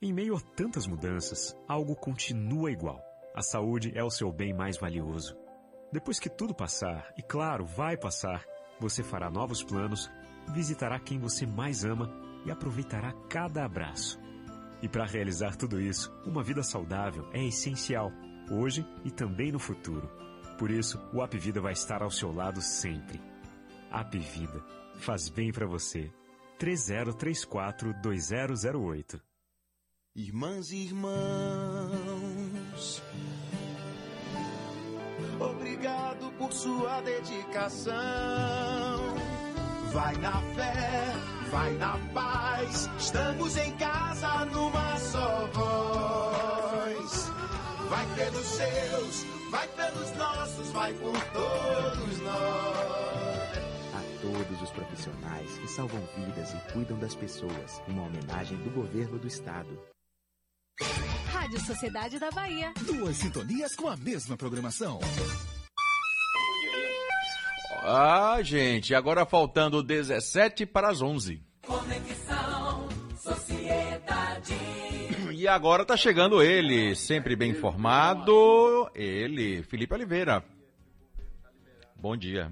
[0.00, 3.02] Em meio a tantas mudanças, algo continua igual.
[3.34, 5.36] A saúde é o seu bem mais valioso.
[5.92, 8.44] Depois que tudo passar, e claro, vai passar,
[8.78, 10.10] você fará novos planos,
[10.54, 12.10] visitará quem você mais ama
[12.44, 14.18] e aproveitará cada abraço.
[14.82, 18.12] E para realizar tudo isso, uma vida saudável é essencial,
[18.50, 20.08] hoje e também no futuro.
[20.58, 23.20] Por isso, o App Vida vai estar ao seu lado sempre.
[23.90, 24.62] App Vida
[24.98, 26.12] faz bem para você.
[26.58, 29.20] 30342008
[30.18, 31.92] Irmãs e irmãos,
[35.38, 37.92] obrigado por sua dedicação.
[39.92, 41.12] Vai na fé,
[41.50, 47.30] vai na paz, estamos em casa numa só voz.
[47.90, 53.25] Vai pelos seus, vai pelos nossos, vai por todos nós.
[54.26, 57.80] Todos os profissionais que salvam vidas e cuidam das pessoas.
[57.86, 59.80] Uma homenagem do governo do estado.
[61.30, 62.72] Rádio Sociedade da Bahia.
[62.84, 64.98] Duas sintonias com a mesma programação.
[67.84, 71.40] Ah, gente, agora faltando 17 para as 11.
[71.64, 74.54] Conexão Sociedade.
[75.30, 80.44] E agora tá chegando ele, sempre bem informado, ele, Felipe Oliveira.
[81.94, 82.50] Bom dia.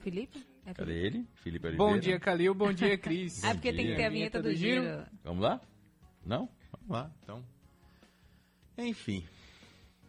[0.00, 0.44] Felipe?
[0.64, 1.26] É Cadê ele?
[1.34, 1.92] Felipe Oliveira.
[1.92, 2.54] Bom dia, Calil.
[2.54, 3.44] Bom dia, Cris.
[3.50, 4.82] Ah, porque tem que ter a vinheta do giro.
[5.22, 5.60] Vamos lá?
[6.24, 6.48] Não?
[6.72, 7.44] Vamos lá, então.
[8.78, 9.22] Enfim.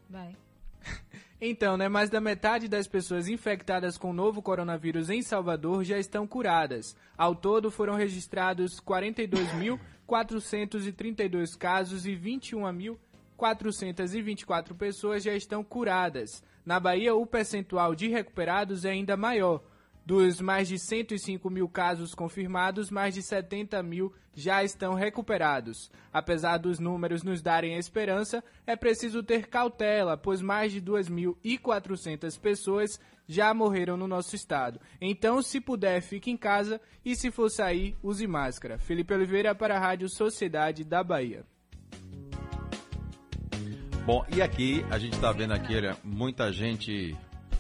[0.09, 0.35] Vai.
[1.43, 5.97] Então, né, mais da metade das pessoas infectadas com o novo coronavírus em Salvador já
[5.97, 6.95] estão curadas.
[7.17, 16.43] Ao todo, foram registrados 42.432 casos e 21.424 pessoas já estão curadas.
[16.63, 19.63] Na Bahia, o percentual de recuperados é ainda maior.
[20.05, 25.91] Dos mais de 105 mil casos confirmados, mais de 70 mil já estão recuperados.
[26.11, 32.99] Apesar dos números nos darem esperança, é preciso ter cautela, pois mais de 2.400 pessoas
[33.27, 34.79] já morreram no nosso estado.
[34.99, 38.77] Então, se puder, fique em casa e se for sair, use máscara.
[38.77, 41.45] Felipe Oliveira para a Rádio Sociedade da Bahia.
[44.05, 47.15] Bom, e aqui a gente está vendo aqui, olha, muita gente,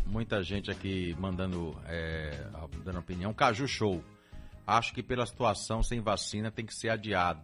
[0.05, 2.45] muita gente aqui mandando, é,
[2.83, 3.33] dando opinião.
[3.33, 4.03] Caju Show.
[4.65, 7.41] Acho que pela situação sem vacina tem que ser adiado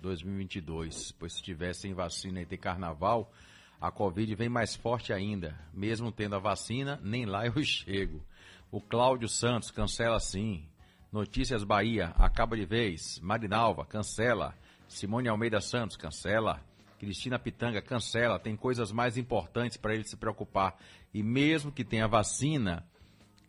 [0.00, 3.32] 2022, pois se tiver sem vacina e ter carnaval,
[3.80, 5.58] a Covid vem mais forte ainda.
[5.72, 8.24] Mesmo tendo a vacina, nem lá eu chego.
[8.70, 10.66] O Cláudio Santos cancela sim.
[11.10, 13.18] Notícias Bahia, acaba de vez.
[13.20, 14.54] Marinalva, cancela.
[14.88, 16.60] Simone Almeida Santos, cancela.
[16.98, 18.38] Cristina Pitanga, cancela.
[18.38, 20.76] Tem coisas mais importantes para ele se preocupar.
[21.12, 22.86] E mesmo que tenha vacina,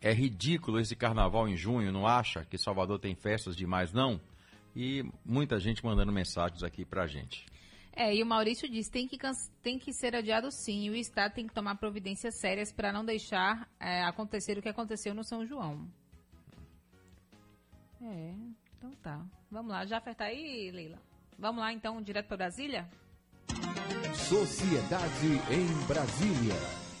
[0.00, 2.44] é ridículo esse carnaval em junho, não acha?
[2.44, 4.20] Que Salvador tem festas demais, não?
[4.74, 7.44] E muita gente mandando mensagens aqui pra gente.
[7.92, 9.18] É, e o Maurício diz tem que
[9.62, 10.84] tem que ser adiado sim.
[10.84, 14.68] E o Estado tem que tomar providências sérias para não deixar é, acontecer o que
[14.68, 15.86] aconteceu no São João.
[18.00, 18.34] É,
[18.78, 19.22] então tá.
[19.50, 20.98] Vamos lá, já apertar aí, Leila.
[21.38, 22.88] Vamos lá então, direto para Brasília?
[24.14, 26.54] Sociedade em Brasília.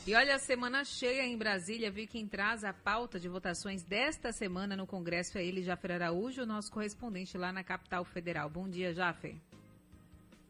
[0.06, 4.32] E olha, a semana cheia em Brasília, viu quem traz a pauta de votações desta
[4.32, 8.48] semana no Congresso é ele, Jafer Araújo, nosso correspondente lá na capital federal.
[8.48, 9.34] Bom dia, Jafer.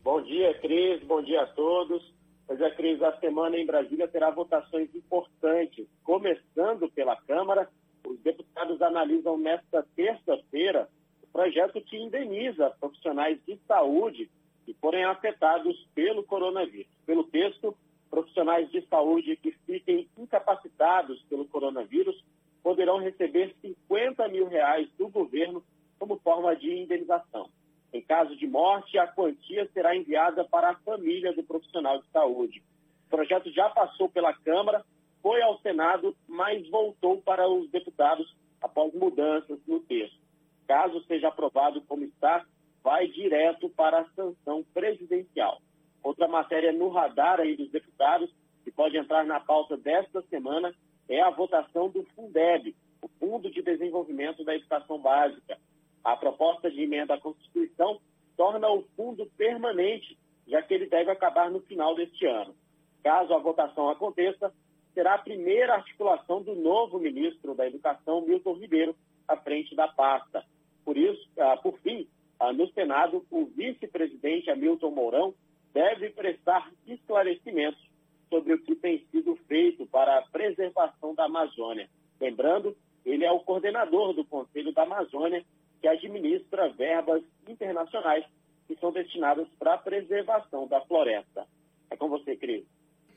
[0.05, 1.03] Bom dia, Cris.
[1.03, 2.01] Bom dia a todos.
[2.47, 5.85] Pois é, Cris, a semana em Brasília terá votações importantes.
[6.05, 7.69] Começando pela Câmara,
[8.07, 10.89] os deputados analisam nesta terça-feira
[11.25, 14.31] o projeto que indeniza profissionais de saúde
[14.65, 16.91] que forem afetados pelo coronavírus.
[17.05, 17.77] Pelo texto,
[18.11, 22.23] profissionais de saúde que fiquem incapacitados pelo coronavírus
[22.63, 25.63] poderão receber 50 mil reais do governo
[25.99, 27.49] como forma de indenização.
[27.93, 32.63] Em caso de morte, a quantia será enviada para a família do profissional de saúde.
[33.07, 34.85] O projeto já passou pela Câmara,
[35.23, 40.19] foi ao Senado, mas voltou para os deputados após mudanças no texto.
[40.67, 42.45] Caso seja aprovado como está,
[42.83, 45.61] vai direto para a sanção presidencial.
[46.03, 48.31] Outra matéria no radar aí dos deputados,
[48.65, 50.75] que pode entrar na pauta desta semana,
[51.09, 55.59] é a votação do Fundeb, o Fundo de Desenvolvimento da Educação Básica.
[56.05, 58.01] A proposta de emenda à Constituição
[58.37, 62.55] torna o fundo permanente, já que ele deve acabar no final deste ano.
[63.03, 64.53] Caso a votação aconteça,
[64.95, 68.97] será a primeira articulação do novo ministro da Educação, Milton Ribeiro,
[69.29, 70.45] à frente da pasta.
[70.85, 75.35] Por isso, ah, por fim, ah, no Senado, o vice-presidente Hamilton Mourão
[75.73, 77.81] deve prestar esclarecimentos
[78.29, 81.89] sobre o que tem sido feito para a preservação da Amazônia.
[82.21, 85.45] Lembrando, ele é o coordenador do Conselho da Amazônia,
[85.81, 88.25] que administra verbas internacionais
[88.69, 91.47] que são destinadas para a preservação da floresta.
[91.91, 92.65] É com você, Cris.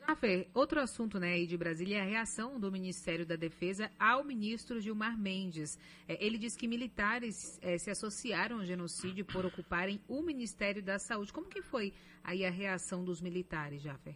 [0.06, 4.22] Rafael, outro assunto né, aí de Brasília é a reação do Ministério da Defesa ao
[4.22, 5.78] ministro Gilmar Mendes.
[6.06, 10.98] É, ele diz que militares é, se associaram ao genocídio por ocuparem o Ministério da
[10.98, 11.32] Saúde.
[11.32, 14.14] Como que foi aí a reação dos militares, Jaffer?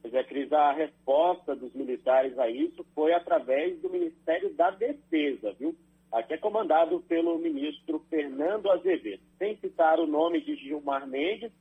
[0.00, 5.52] Pois é, Cris, a resposta dos militares a isso foi através do Ministério da Defesa,
[5.58, 5.76] viu?
[6.10, 9.22] Aqui é comandado pelo ministro Fernando Azevedo.
[9.36, 11.52] Sem citar o nome de Gilmar Mendes,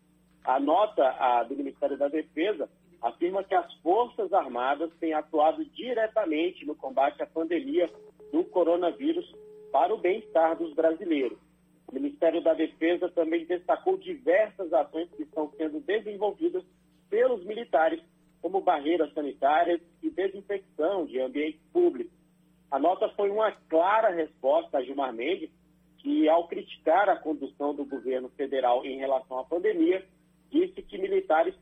[0.47, 2.69] a nota a, do Ministério da Defesa
[3.01, 7.91] afirma que as Forças Armadas têm atuado diretamente no combate à pandemia
[8.31, 9.29] do coronavírus
[9.73, 11.37] para o bem-estar dos brasileiros.
[11.85, 16.63] O Ministério da Defesa também destacou diversas ações que estão sendo desenvolvidas
[17.09, 18.01] pelos militares,
[18.41, 22.13] como barreiras sanitárias e desinfecção de ambientes públicos.
[22.71, 25.49] A nota foi uma clara resposta a Gilmar Mendes,
[25.97, 30.05] que, ao criticar a condução do governo federal em relação à pandemia,
[30.51, 31.53] disse que militares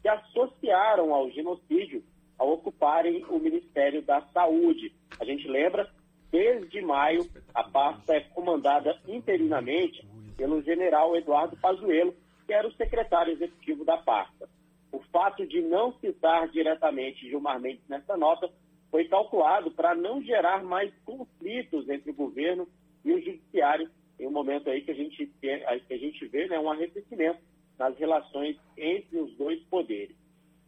[0.00, 2.02] se associaram ao genocídio
[2.38, 4.92] ao ocuparem o Ministério da Saúde.
[5.20, 5.88] A gente lembra,
[6.30, 7.24] desde maio,
[7.54, 10.04] a pasta é comandada interinamente
[10.36, 12.14] pelo general Eduardo Pazuello,
[12.46, 14.48] que era o secretário executivo da pasta.
[14.90, 18.50] O fato de não citar diretamente Gilmar Mendes nessa nota
[18.90, 22.66] foi calculado para não gerar mais conflitos entre o governo
[23.04, 23.88] e o judiciário
[24.18, 27.40] em um momento aí que a gente, que a gente vê né, um arrefecimento
[27.78, 30.16] nas relações entre os dois poderes.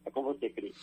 [0.05, 0.77] É com você, Cris.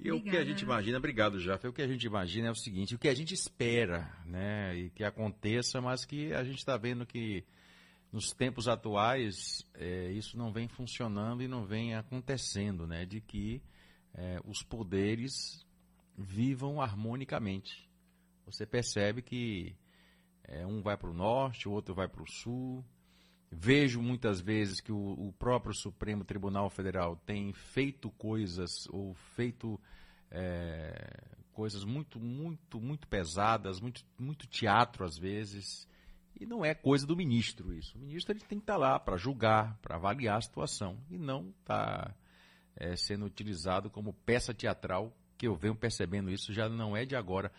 [0.00, 2.54] E o que a gente imagina, obrigado, Jaffe, o que a gente imagina é o
[2.54, 6.76] seguinte, o que a gente espera, né, e que aconteça, mas que a gente está
[6.76, 7.44] vendo que
[8.12, 13.60] nos tempos atuais é, isso não vem funcionando e não vem acontecendo, né, de que
[14.14, 15.66] é, os poderes
[16.16, 17.88] vivam harmonicamente.
[18.46, 19.74] Você percebe que
[20.44, 22.84] é, um vai para o norte, o outro vai para o sul.
[23.50, 29.80] Vejo muitas vezes que o, o, próprio Supremo Tribunal Federal tem feito coisas ou feito
[30.30, 35.88] é, coisas muito, muito, muito pesadas, muito, muito teatro às vezes.
[36.38, 37.96] E não é coisa do ministro isso.
[37.96, 41.16] O ministro ele tem que estar tá lá para julgar, para avaliar a situação e
[41.16, 42.14] não está
[42.76, 47.14] é, sendo utilizado como peça teatral que eu venho percebendo isso já não é de
[47.16, 47.52] agora,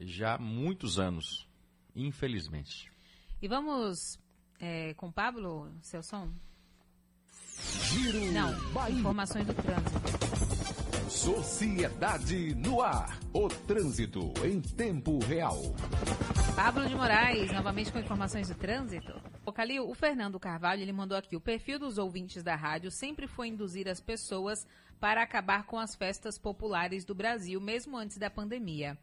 [0.00, 1.48] já há muitos anos,
[1.94, 2.90] infelizmente.
[3.40, 4.19] E vamos
[4.60, 6.28] é, com Pablo, seu som?
[7.62, 8.98] Giro não, Bahia.
[8.98, 11.10] informações do trânsito.
[11.10, 13.18] Sociedade no ar.
[13.32, 15.58] O trânsito em tempo real.
[16.54, 19.12] Pablo de Moraes, novamente com informações do trânsito.
[19.44, 21.36] O Calil, o Fernando Carvalho, ele mandou aqui.
[21.36, 24.66] O perfil dos ouvintes da rádio sempre foi induzir as pessoas
[25.00, 28.96] para acabar com as festas populares do Brasil, mesmo antes da pandemia.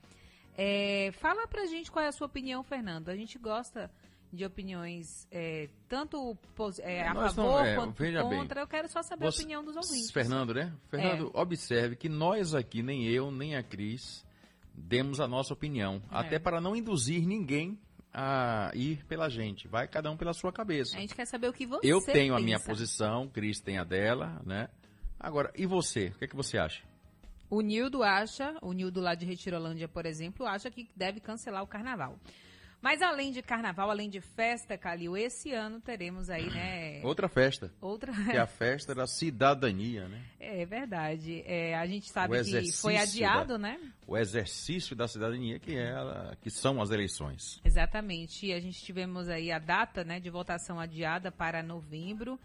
[0.58, 3.10] É, fala pra gente qual é a sua opinião, Fernando.
[3.10, 3.92] A gente gosta
[4.32, 6.38] de opiniões é, tanto
[6.80, 8.56] é, a Nós favor não, é, quanto contra.
[8.56, 10.12] Bem, eu quero só saber você, a opinião dos ouvintes.
[10.12, 10.74] Fernando, né?
[10.90, 11.40] Fernando, é.
[11.40, 14.26] observe que nós aqui, nem eu, nem a Cris,
[14.74, 16.02] demos a nossa opinião.
[16.12, 16.18] É.
[16.18, 17.80] Até para não induzir ninguém
[18.14, 19.68] a ir pela gente.
[19.68, 20.98] Vai cada um pela sua cabeça.
[20.98, 22.38] A gente quer saber o que você Eu tenho pensa.
[22.38, 24.70] a minha posição, Cris tem a dela, né?
[25.20, 26.08] Agora, e você?
[26.08, 26.84] O que, é que você acha?
[27.50, 31.68] O Nildo acha, o Nildo lá de Retirolândia, por exemplo, acha que deve cancelar o
[31.68, 32.20] carnaval.
[32.82, 37.02] Mas além de carnaval, além de festa, Calil, esse ano teremos aí, né?
[37.04, 37.74] Outra festa.
[37.82, 38.14] Outra.
[38.14, 40.24] Que é a festa da cidadania, né?
[40.40, 41.44] É verdade.
[41.46, 43.80] É, a gente sabe que foi adiado, da, né?
[44.06, 45.94] O exercício da cidadania, que, é,
[46.42, 47.60] que são as eleições.
[47.66, 48.46] Exatamente.
[48.46, 52.40] E a gente tivemos aí a data né, de votação adiada para novembro.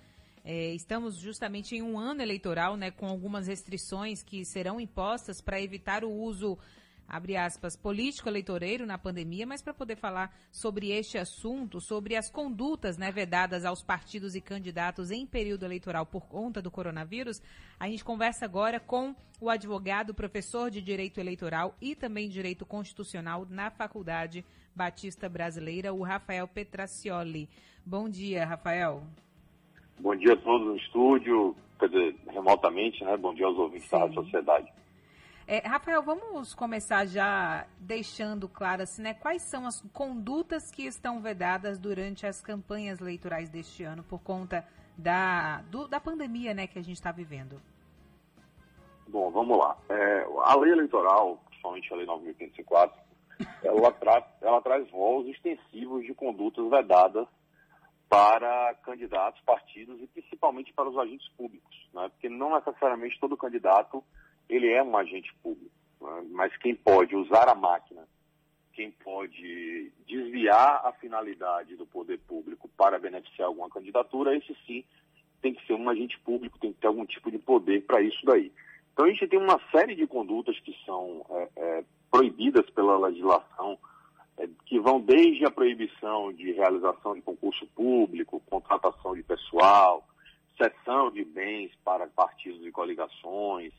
[0.45, 5.61] É, estamos justamente em um ano eleitoral, né, com algumas restrições que serão impostas para
[5.61, 6.59] evitar o uso,
[7.09, 12.97] abre aspas, político-eleitoreiro na pandemia, mas para poder falar sobre este assunto, sobre as condutas
[12.97, 17.43] né, vedadas aos partidos e candidatos em período eleitoral por conta do coronavírus,
[17.79, 23.47] a gente conversa agora com o advogado, professor de Direito Eleitoral e também Direito Constitucional
[23.51, 24.45] na Faculdade
[24.75, 27.49] Batista Brasileira, o Rafael Petracioli.
[27.85, 29.03] Bom dia, Rafael.
[29.99, 33.17] Bom dia a todos no estúdio, quer dizer, remotamente, né?
[33.17, 33.97] Bom dia aos ouvintes Sim.
[33.97, 34.73] da Rádio Sociedade.
[35.55, 41.21] É, Rafael, vamos começar já deixando claro assim, né, quais são as condutas que estão
[41.21, 46.79] vedadas durante as campanhas eleitorais deste ano por conta da, do, da pandemia né, que
[46.79, 47.61] a gente está vivendo.
[49.07, 49.77] Bom, vamos lá.
[49.91, 52.93] É, a lei eleitoral, principalmente a lei 9.504,
[53.63, 57.29] ela, tra ela traz voos extensivos de condutas vedadas
[58.09, 62.09] para candidatos, partidos e principalmente para os agentes públicos, né?
[62.09, 64.03] porque não necessariamente todo candidato
[64.49, 65.71] ele é um agente público,
[66.01, 66.25] né?
[66.31, 68.07] mas quem pode usar a máquina,
[68.73, 74.85] quem pode desviar a finalidade do poder público para beneficiar alguma candidatura, esse sim
[75.41, 78.25] tem que ser um agente público, tem que ter algum tipo de poder para isso
[78.25, 78.53] daí.
[78.93, 83.79] Então a gente tem uma série de condutas que são é, é, proibidas pela legislação
[84.39, 90.07] é, que vão desde a proibição de realização de concurso público, contratação de pessoal,
[90.57, 93.73] cessão de bens para partidos e coligações,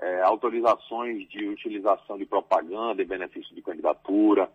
[0.00, 4.50] é, autorizações de utilização de propaganda e benefício de candidatura,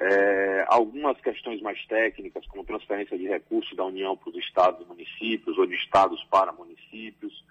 [0.00, 4.88] é, algumas questões mais técnicas, como transferência de recursos da União para os estados e
[4.88, 7.44] municípios, ou de estados para municípios,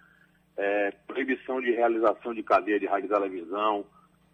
[0.56, 3.86] é, proibição de realização de cadeia de rádio e televisão,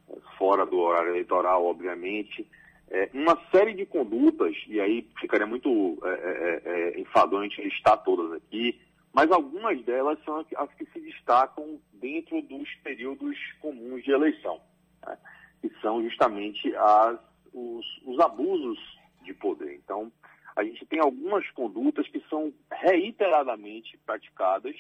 [0.10, 2.48] é, fora do horário eleitoral, obviamente,
[2.92, 8.32] é, uma série de condutas, e aí ficaria muito é, é, é enfadonte listar todas
[8.34, 8.80] aqui,
[9.14, 14.60] mas algumas delas são as que se destacam dentro dos períodos comuns de eleição,
[15.06, 15.18] né?
[15.62, 17.20] que são justamente as,
[17.54, 18.80] os, os abusos
[19.24, 19.76] de poder.
[19.76, 20.12] Então,
[20.56, 24.76] a gente tem algumas condutas que são reiteradamente praticadas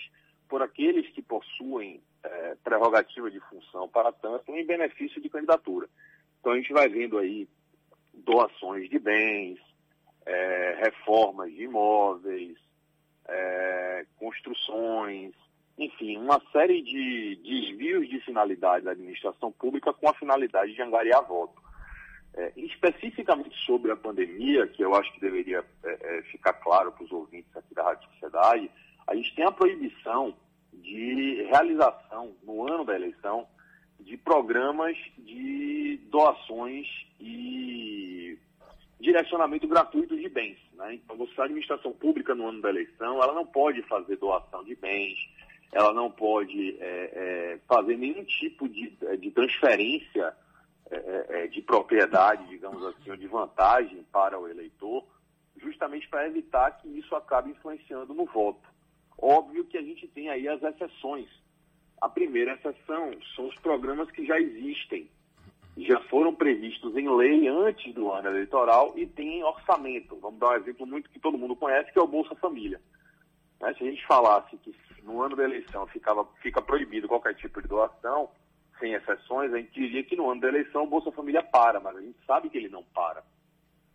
[0.50, 5.88] por aqueles que possuem é, prerrogativa de função para tanto em benefício de candidatura.
[6.40, 7.48] Então a gente vai vendo aí
[8.14, 9.60] doações de bens,
[10.26, 12.58] é, reformas de imóveis,
[13.28, 15.34] é, construções,
[15.78, 21.26] enfim, uma série de desvios de finalidade da administração pública com a finalidade de angariar
[21.28, 21.62] voto.
[22.36, 27.04] É, especificamente sobre a pandemia, que eu acho que deveria é, é, ficar claro para
[27.04, 28.72] os ouvintes aqui da Rádio Sociedade,
[29.06, 30.36] a gente tem a proibição
[30.74, 33.48] de realização, no ano da eleição,
[34.00, 36.88] de programas de doações
[37.20, 38.38] e
[39.04, 40.58] direcionamento gratuito de bens.
[40.74, 40.96] Né?
[40.96, 44.76] Então, você, a administração pública no ano da eleição, ela não pode fazer doação de
[44.76, 45.20] bens,
[45.72, 50.34] ela não pode é, é, fazer nenhum tipo de, de transferência
[50.90, 55.06] é, é de propriedade, digamos assim, ou de vantagem para o eleitor,
[55.58, 58.68] justamente para evitar que isso acabe influenciando no voto.
[59.18, 61.30] Óbvio que a gente tem aí as exceções.
[62.02, 65.10] A primeira exceção são os programas que já existem,
[65.78, 70.16] já foram previstos em lei antes do ano eleitoral e têm orçamento.
[70.18, 72.80] Vamos dar um exemplo muito que todo mundo conhece, que é o Bolsa Família.
[73.60, 73.74] Né?
[73.74, 77.68] Se a gente falasse que no ano da eleição ficava, fica proibido qualquer tipo de
[77.68, 78.30] doação,
[78.80, 81.96] sem exceções, a gente diria que no ano da eleição o Bolsa Família para, mas
[81.96, 83.24] a gente sabe que ele não para.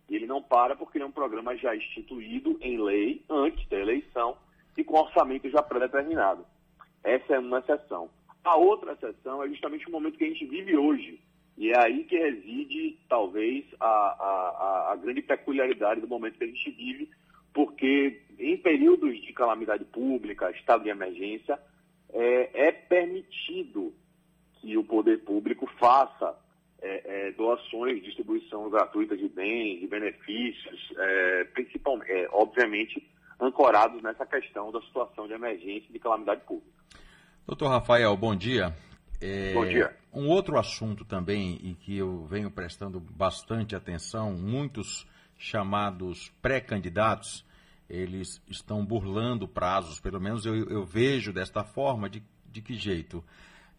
[0.08, 3.78] E ele não para porque ele é um programa já instituído em lei antes da
[3.78, 4.36] eleição
[4.76, 6.46] e com orçamento já pré-determinado.
[7.04, 8.08] Essa é uma exceção.
[8.44, 11.20] A outra exceção é justamente o momento que a gente vive hoje.
[11.58, 16.46] E é aí que reside, talvez, a, a, a grande peculiaridade do momento que a
[16.46, 17.10] gente vive,
[17.52, 21.58] porque em períodos de calamidade pública, estado de emergência,
[22.10, 23.92] é, é permitido
[24.60, 26.38] que o poder público faça
[26.80, 33.04] é, é, doações, distribuição gratuita de bens, de benefícios, é, principalmente, é, obviamente,
[33.40, 36.78] ancorados nessa questão da situação de emergência e de calamidade pública.
[37.44, 38.72] Doutor Rafael, bom dia.
[39.20, 39.96] É, bom dia.
[40.12, 45.06] Um outro assunto também em que eu venho prestando bastante atenção, muitos
[45.36, 47.44] chamados pré-candidatos,
[47.88, 53.24] eles estão burlando prazos, pelo menos eu, eu vejo desta forma, de, de que jeito?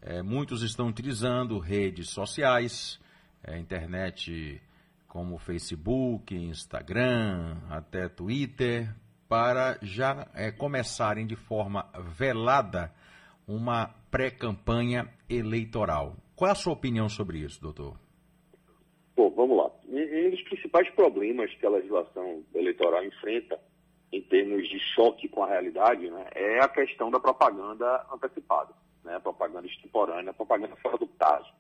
[0.02, 3.00] É, muitos estão utilizando redes sociais,
[3.44, 4.62] é, internet
[5.08, 8.94] como Facebook, Instagram, até Twitter,
[9.28, 11.86] para já é, começarem de forma
[12.16, 12.92] velada
[13.48, 16.16] uma pré-campanha eleitoral.
[16.36, 18.00] Qual é a sua opinião sobre isso, doutor?
[19.16, 19.70] Bom, vamos lá.
[19.88, 23.60] Um dos principais problemas que a legislação eleitoral enfrenta
[24.12, 29.20] em termos de choque com a realidade né, é a questão da propaganda antecipada, né,
[29.20, 31.52] propaganda extemporânea, propaganda fora do prazo,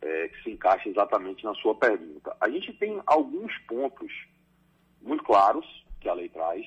[0.00, 2.36] é, que se encaixa exatamente na sua pergunta.
[2.40, 4.12] A gente tem alguns pontos
[5.00, 5.66] muito claros
[6.00, 6.66] que a lei traz,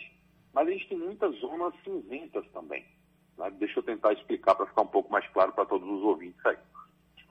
[0.53, 2.85] mas a gente tem muitas zonas cinzentas também.
[3.37, 3.51] Né?
[3.59, 6.57] Deixa eu tentar explicar para ficar um pouco mais claro para todos os ouvintes aí.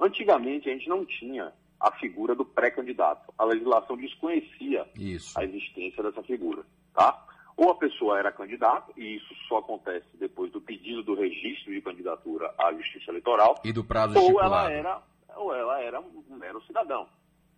[0.01, 3.33] Antigamente, a gente não tinha a figura do pré-candidato.
[3.39, 5.39] A legislação desconhecia isso.
[5.39, 6.65] a existência dessa figura.
[6.95, 7.25] Tá?
[7.57, 11.81] Ou a pessoa era candidato, e isso só acontece depois do pedido do registro de
[11.81, 13.61] candidatura à Justiça Eleitoral.
[13.63, 14.55] E do prazo ou estipulado.
[14.55, 15.03] ela era,
[15.37, 17.07] ou ela era um mero cidadão.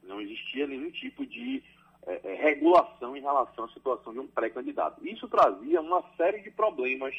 [0.02, 1.62] Não existia nenhum tipo de
[2.06, 5.06] é, é, regulação em relação à situação de um pré-candidato.
[5.06, 7.14] Isso trazia uma série de problemas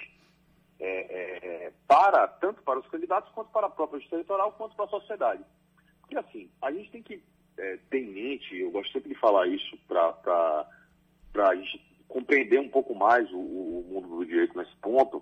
[0.79, 4.85] é, é, para tanto para os candidatos quanto para a própria justiça eleitoral quanto para
[4.85, 5.43] a sociedade.
[6.01, 7.23] Porque assim, a gente tem que
[7.57, 10.67] é, ter em mente, eu gosto sempre de falar isso para
[11.35, 15.21] a gente compreender um pouco mais o, o, mundo do direito nesse ponto,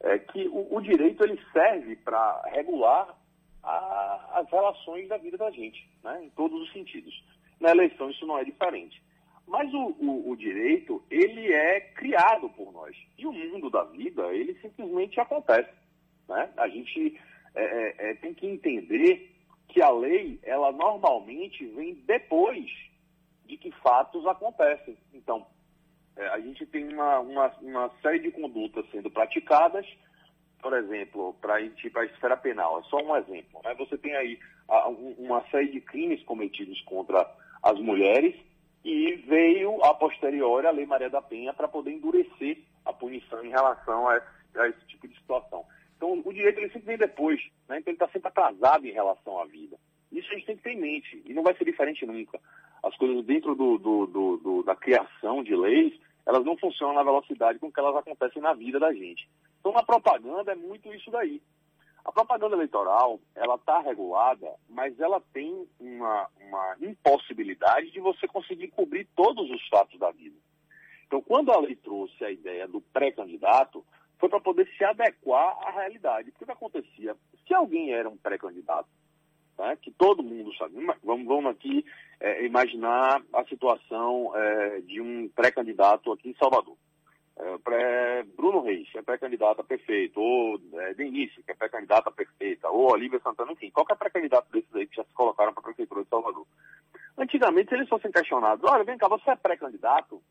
[0.00, 3.16] é que o, o direito ele serve para regular
[3.62, 7.22] a, as relações da vida da gente, né, em todos os sentidos.
[7.60, 9.02] Na eleição isso não é diferente.
[9.46, 12.96] Mas o, o, o, direito, ele é criado por nós.
[13.18, 15.70] E o mundo da vida, ele simplesmente acontece.
[16.28, 16.50] Né?
[16.56, 17.20] A gente
[17.54, 19.30] é, é, é tem que entender
[19.68, 22.70] que a lei, ela normalmente vem depois
[23.46, 24.96] de que fatos acontecem.
[25.12, 25.46] Então,
[26.16, 29.86] é, a gente tem uma, uma, uma, série de condutas sendo praticadas,
[30.60, 31.58] por exemplo, para
[31.90, 32.80] para a esfera penal.
[32.80, 33.60] É só um exemplo.
[33.64, 33.74] Né?
[33.74, 34.38] Você tem aí
[34.68, 37.28] a, uma série de crimes cometidos contra
[37.62, 38.34] as mulheres
[38.84, 43.50] e veio, a posteriori, a Lei Maria da Penha para poder endurecer a punição em
[43.50, 45.64] relação a esse, a esse, tipo de situação.
[45.96, 47.78] Então, o direito ele sempre vem depois, né?
[47.78, 49.78] então ele está sempre atrasado em relação à vida.
[50.10, 52.40] Isso a gente tem que ter em mente, e não vai ser diferente nunca.
[52.82, 55.94] As coisas dentro do, do, do, do da criação de leis,
[56.26, 59.28] elas não funcionam na velocidade com que elas acontecem na vida da gente.
[59.60, 61.40] Então, na propaganda é muito isso daí.
[62.04, 68.68] A propaganda eleitoral, ela está regulada, mas ela tem uma, uma impossibilidade de você conseguir
[68.68, 70.36] cobrir todos os fatos da vida.
[71.06, 73.84] Então, quando a lei trouxe a ideia do pré-candidato,
[74.18, 76.30] foi para poder se adequar à realidade.
[76.30, 77.16] Porque o que acontecia?
[77.46, 78.88] Se alguém era um pré-candidato,
[79.58, 81.84] né, que todo mundo sabe, vamos, vamos aqui
[82.18, 86.76] é, imaginar a situação é, de um pré-candidato aqui em Salvador.
[87.36, 92.92] É, Bruno Reis, que é pré-candidata perfeito, ou é, Denise, que é pré-candidata perfeita, ou
[92.92, 96.10] Olivia Santana, enfim, qualquer pré-candidato desses aí que já se colocaram para a Prefeitura de
[96.10, 96.46] Salvador.
[97.16, 100.22] Antigamente, se eles fossem questionados, olha, vem cá, você é pré-candidato?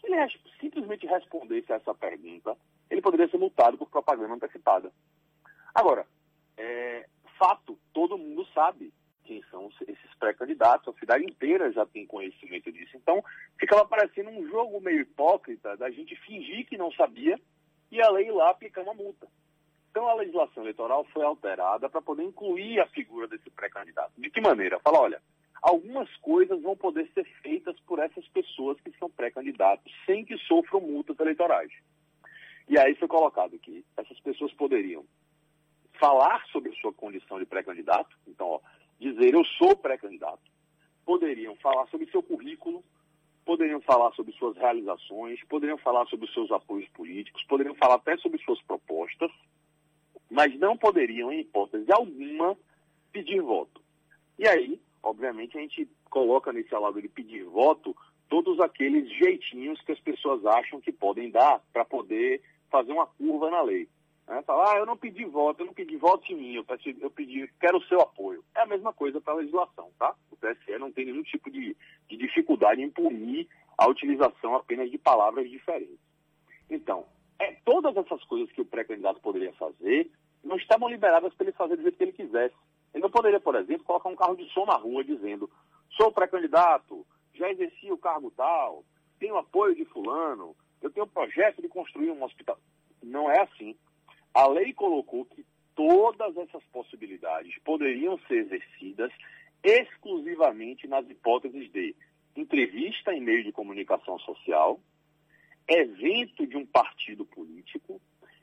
[0.00, 2.56] Se ele res simplesmente respondesse a essa pergunta,
[2.90, 4.92] ele poderia ser multado por propaganda antecipada.
[5.74, 6.06] Agora,
[6.56, 7.06] é,
[7.38, 8.92] fato, todo mundo sabe
[9.26, 12.96] quem são esses pré-candidatos, a cidade inteira já tem conhecimento disso.
[12.96, 13.22] Então,
[13.58, 17.38] ficava parecendo um jogo meio hipócrita da gente fingir que não sabia
[17.90, 19.26] e a lei lá aplicar uma multa.
[19.90, 24.12] Então, a legislação eleitoral foi alterada para poder incluir a figura desse pré-candidato.
[24.16, 24.78] De que maneira?
[24.80, 25.22] Fala, olha,
[25.62, 30.80] algumas coisas vão poder ser feitas por essas pessoas que são pré-candidatos, sem que sofram
[30.80, 31.72] multas eleitorais.
[32.68, 35.04] E aí foi colocado que essas pessoas poderiam
[35.98, 38.60] falar sobre sua condição de pré-candidato, então, ó,
[39.12, 40.40] dizer eu sou pré-candidato.
[41.04, 42.82] Poderiam falar sobre seu currículo,
[43.44, 48.42] poderiam falar sobre suas realizações, poderiam falar sobre seus apoios políticos, poderiam falar até sobre
[48.42, 49.30] suas propostas,
[50.28, 52.56] mas não poderiam, em hipótese alguma,
[53.12, 53.80] pedir voto.
[54.38, 57.96] E aí, obviamente, a gente coloca nesse lado de pedir voto
[58.28, 63.50] todos aqueles jeitinhos que as pessoas acham que podem dar para poder fazer uma curva
[63.50, 63.88] na lei.
[64.26, 64.42] Né?
[64.42, 67.10] Falar, ah, eu não pedi voto, eu não pedi voto em mim, eu pedi, eu
[67.10, 68.44] pedi quero o seu apoio.
[68.54, 70.14] É a mesma coisa para a legislação, tá?
[70.30, 71.76] O TSE não tem nenhum tipo de,
[72.08, 73.48] de dificuldade em punir
[73.78, 75.98] a utilização apenas de palavras diferentes.
[76.68, 77.04] Então,
[77.38, 80.10] é, todas essas coisas que o pré-candidato poderia fazer
[80.42, 82.54] não estavam liberadas para ele fazer do jeito que ele quisesse.
[82.94, 85.50] Ele não poderia, por exemplo, colocar um carro de som na rua dizendo
[85.96, 88.84] sou pré-candidato, já exerci o cargo tal,
[89.18, 92.58] tenho apoio de fulano, eu tenho um projeto de construir um hospital.
[93.02, 93.76] Não é assim.
[94.36, 99.10] A lei colocou que todas essas possibilidades poderiam ser exercidas
[99.64, 101.96] exclusivamente nas hipóteses de
[102.36, 104.78] entrevista em meio de comunicação social,
[105.66, 107.98] evento de um partido político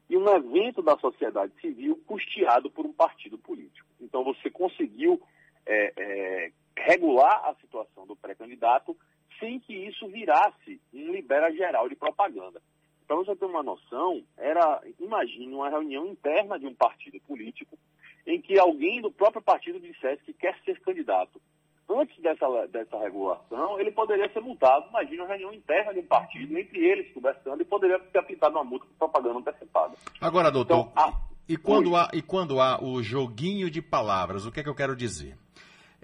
[0.10, 3.88] e um evento da sociedade civil custeado por um partido político.
[4.02, 5.22] Então você conseguiu
[5.64, 8.98] é, é, regular a situação do pré-candidato
[9.40, 12.60] sem que isso virasse um libera geral de propaganda.
[13.08, 17.78] Para você ter uma noção, era, imagine uma reunião interna de um partido político
[18.26, 21.42] em que alguém do próprio partido dissesse que quer ser candidato.
[21.90, 24.88] Antes dessa, dessa regulação, ele poderia ser multado.
[24.90, 28.64] Imagine uma reunião interna de um partido, entre eles conversando, e poderia ter aplicado uma
[28.64, 29.94] multa por propaganda antecipada.
[30.22, 31.12] Agora, doutor, Então, a-
[31.48, 34.76] e, quando há, e quando há o joguinho de palavras, o que é que eu
[34.76, 35.38] quero dizer?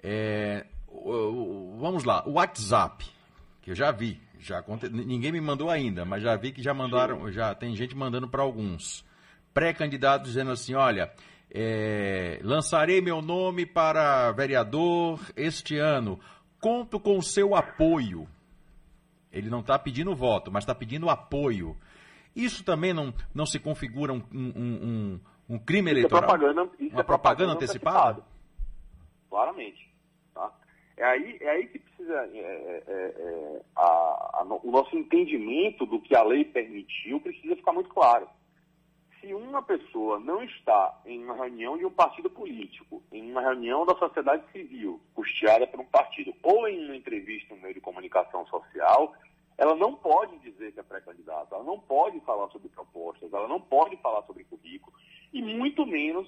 [0.02, 0.66] É,
[1.78, 3.04] vamos lá, o WhatsApp,
[3.62, 6.72] que eu já vi, já aconte- ninguém me mandou ainda, mas já vi que já
[6.74, 9.04] mandaram, já tem gente mandando para alguns
[9.54, 11.12] pré-candidatos dizendo assim, olha,
[11.52, 16.18] é, lançarei meu nome para vereador este ano,
[16.60, 18.28] conto com o seu apoio.
[19.32, 21.76] Ele não está pedindo voto, mas está pedindo apoio.
[22.34, 25.20] Isso também não, não se configura um, um- um-
[25.54, 26.22] um crime Isso é eleitoral?
[26.22, 28.22] propaganda- isso Uma é propaganda propaganda antecipada?
[29.28, 29.90] Claramente.
[30.34, 30.52] Tá?
[30.96, 32.30] É, aí, é aí que precisa.
[32.34, 37.56] é, é, é, é, a- a o nosso entendimento do que a lei permitiu precisa
[37.56, 38.28] ficar muito claro.
[39.20, 43.84] Se uma pessoa não está em uma reunião de um partido político, em uma reunião
[43.84, 48.46] da sociedade civil, custeada por um partido, ou em uma entrevista no meio de comunicação
[48.46, 49.14] social,
[49.58, 53.60] ela não pode dizer que é pré-candidata, ela não pode falar sobre propostas, ela não
[53.60, 54.92] pode falar sobre currículo,
[55.34, 56.26] e muito menos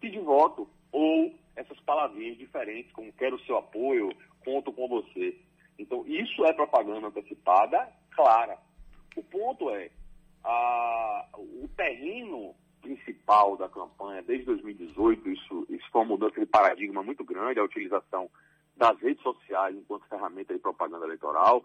[0.00, 4.10] pedir voto, ou essas palavrinhas diferentes, como quero o seu apoio,
[4.44, 5.38] conto com você.
[5.78, 8.58] Então, isso é propaganda antecipada clara.
[9.16, 9.90] O ponto é,
[10.44, 17.02] a- o terreno principal da campanha desde 2018, isso, isso foi uma mudança de paradigma
[17.02, 18.28] muito grande, a utilização
[18.76, 21.64] das redes sociais enquanto ferramenta de propaganda eleitoral.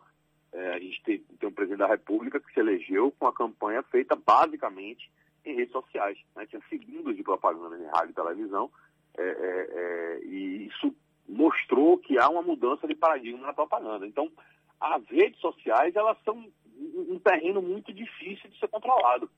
[0.53, 3.83] É, a gente tem, tem um presidente da República que se elegeu com a campanha
[3.83, 5.11] feita basicamente
[5.43, 6.17] em redes sociais.
[6.35, 6.45] Né?
[6.45, 8.71] Tinha segundos de propaganda em rádio e televisão,
[9.17, 10.93] é, é, é, e isso
[11.27, 14.07] mostrou que há uma mudança de paradigma na propaganda.
[14.07, 14.31] Então,
[14.79, 16.45] as redes sociais, elas são
[16.77, 19.29] um terreno muito difícil de ser controlado.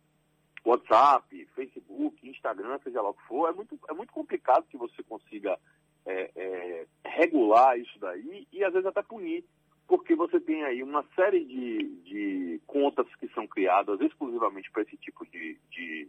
[0.65, 5.01] WhatsApp, Facebook, Instagram, seja lá o que for, é muito, é muito complicado que você
[5.03, 5.57] consiga
[6.05, 9.43] é, é, regular isso daí e às vezes até punir,
[9.87, 14.97] porque você tem aí uma série de, de contas que são criadas exclusivamente para esse
[14.97, 16.07] tipo de, de,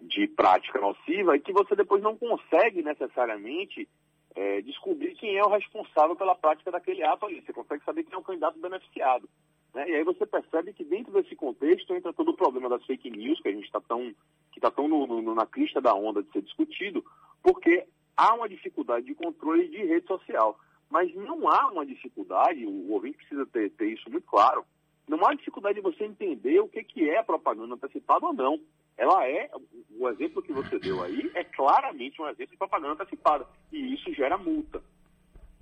[0.00, 3.88] de prática nociva e que você depois não consegue necessariamente
[4.36, 7.40] é, descobrir quem é o responsável pela prática daquele ato ali.
[7.40, 9.28] Você consegue saber quem é o candidato beneficiado.
[9.74, 9.88] Né?
[9.88, 13.40] E aí você percebe que dentro desse contexto entra todo o problema das fake news,
[13.40, 14.14] que a gente está tão,
[14.52, 17.02] que está tão no, no, na crista da onda de ser discutido,
[17.42, 20.58] porque há uma dificuldade de controle de rede social.
[20.88, 24.64] Mas não há uma dificuldade, o ouvinte precisa ter, ter isso muito claro,
[25.08, 28.60] não há dificuldade de você entender o que, que é propaganda antecipada ou não.
[28.96, 29.50] Ela é,
[29.98, 33.46] o exemplo que você deu aí, é claramente um exemplo de propaganda antecipada.
[33.70, 34.82] E isso gera multa.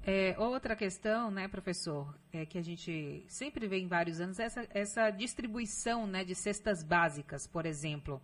[0.06, 4.68] É, outra questão, né, professor, é que a gente sempre vê em vários anos essa,
[4.70, 8.20] essa distribuição né, de cestas básicas, por exemplo.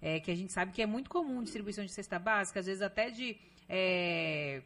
[0.00, 2.80] É, que a gente sabe que é muito comum distribuição de cesta básica, às vezes
[2.80, 3.36] até de
[3.68, 4.62] é,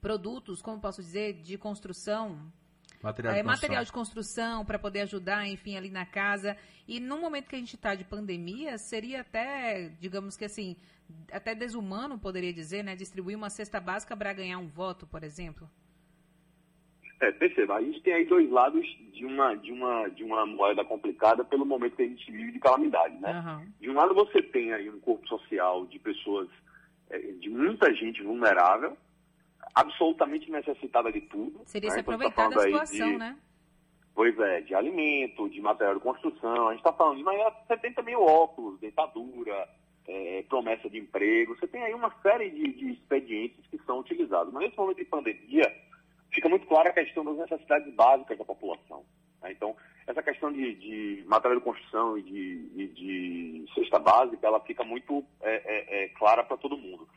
[0.00, 2.50] produtos, como posso dizer, de construção,
[3.02, 3.84] Material é, de material construção.
[3.84, 6.56] de construção para poder ajudar, enfim, ali na casa.
[6.86, 10.76] E no momento que a gente está de pandemia, seria até, digamos que assim,
[11.32, 12.94] até desumano, poderia dizer, né?
[12.94, 15.68] Distribuir uma cesta básica para ganhar um voto, por exemplo.
[17.20, 20.82] É, perceba, a gente tem aí dois lados de uma, de uma, de uma moeda
[20.84, 23.66] complicada pelo momento que a gente vive de calamidade, né?
[23.78, 26.48] De um lado você tem aí um corpo social de pessoas,
[27.10, 28.96] é, de muita gente vulnerável,
[29.74, 31.60] absolutamente necessitada de tudo.
[31.66, 31.94] Seria né?
[31.94, 33.38] se Então, a gente aproveitar tá da situação, de- né?
[34.14, 37.76] Pois é, de alimento, de material de construção, a gente está falando de, mas você
[37.78, 39.68] tem também óculos, dentadura,
[40.06, 44.52] é, promessa de emprego, você tem aí uma série de, de expedientes que são utilizados.
[44.52, 45.74] Mas nesse momento de pandemia,
[46.32, 49.04] fica muito clara a questão das necessidades básicas da população.
[49.40, 49.52] né?
[49.52, 54.60] Então, essa questão de, de material de construção e de, e de cesta básica, ela
[54.60, 57.08] fica muito é, é, é, clara para todo mundo.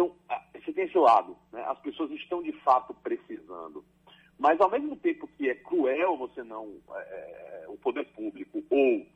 [0.00, 0.16] Então,
[0.54, 1.62] você tem esse lado, né?
[1.68, 3.84] as pessoas estão de fato precisando.
[4.38, 9.06] Mas, ao mesmo tempo que é cruel você não, é, o poder público ou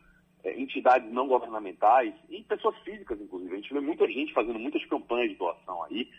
[0.45, 4.85] é, entidades não governamentais, e pessoas físicas, inclusive, a gente vê muita gente fazendo muitas
[4.85, 6.11] campanhas de doação aí,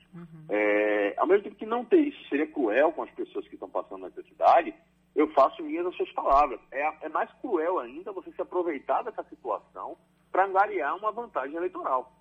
[0.49, 3.69] é, ao mesmo tempo que não ter isso seria cruel com as pessoas que estão
[3.69, 4.73] passando necessidade,
[5.15, 6.59] eu faço minhas as suas palavras.
[6.71, 9.95] É, é mais cruel ainda você se aproveitar dessa situação
[10.31, 12.11] para angariar uma vantagem eleitoral.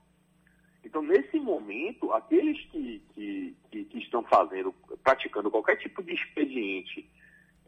[0.85, 4.72] Então, nesse momento, aqueles que, que, que, que estão fazendo,
[5.03, 7.09] praticando qualquer tipo de expediente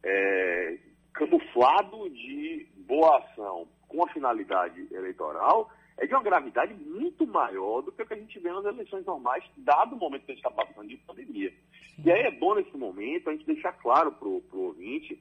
[0.03, 0.79] é,
[1.14, 7.91] camuflado de boa ação com a finalidade eleitoral, é de uma gravidade muito maior do
[7.91, 10.47] que o que a gente vê nas eleições normais, dado o momento que a gente
[10.47, 11.53] está passando de pandemia.
[12.05, 15.19] E aí é bom, nesse momento, a gente deixar claro para o ouvinte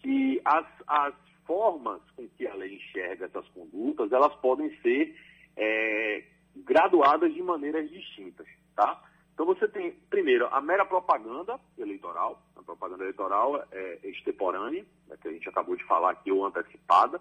[0.00, 1.14] que as, as
[1.44, 5.16] formas com que a lei enxerga essas condutas, elas podem ser
[5.56, 6.22] é,
[6.56, 9.02] graduadas de maneiras distintas, tá?
[9.34, 15.28] Então você tem, primeiro, a mera propaganda eleitoral, a propaganda eleitoral é extemporânea, né, que
[15.28, 17.20] a gente acabou de falar aqui, ou antecipada,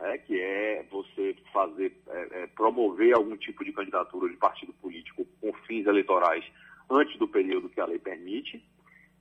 [0.00, 5.26] né, que é você fazer, é, é, promover algum tipo de candidatura de partido político
[5.40, 6.44] com fins eleitorais
[6.90, 8.64] antes do período que a lei permite.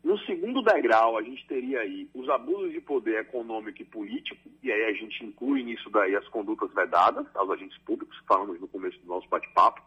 [0.03, 4.71] No segundo degrau, a gente teria aí os abusos de poder econômico e político, e
[4.71, 8.99] aí a gente inclui nisso daí as condutas vedadas aos agentes públicos, falamos no começo
[8.99, 9.81] do nosso bate-papo.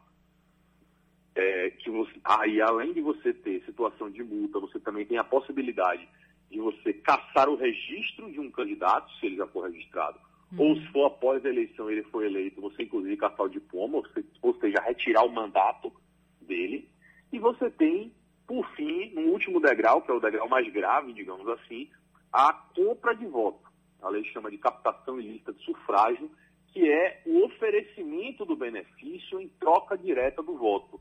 [1.34, 5.24] É, que você, aí, além de você ter situação de multa, você também tem a
[5.24, 6.08] possibilidade
[6.48, 10.20] de você caçar o registro de um candidato, se ele já for registrado,
[10.56, 14.00] ou se for após a eleição ele for eleito, você inclusive caçar o diploma,
[14.42, 15.92] ou seja, retirar o mandato
[16.40, 16.88] dele.
[17.32, 18.12] E você tem,
[18.46, 21.90] por fim, no último degrau, que é o degrau mais grave, digamos assim,
[22.32, 23.62] a compra de voto.
[24.02, 26.30] A lei chama de captação ilícita de sufrágio,
[26.68, 31.00] que é o oferecimento do benefício em troca direta do voto.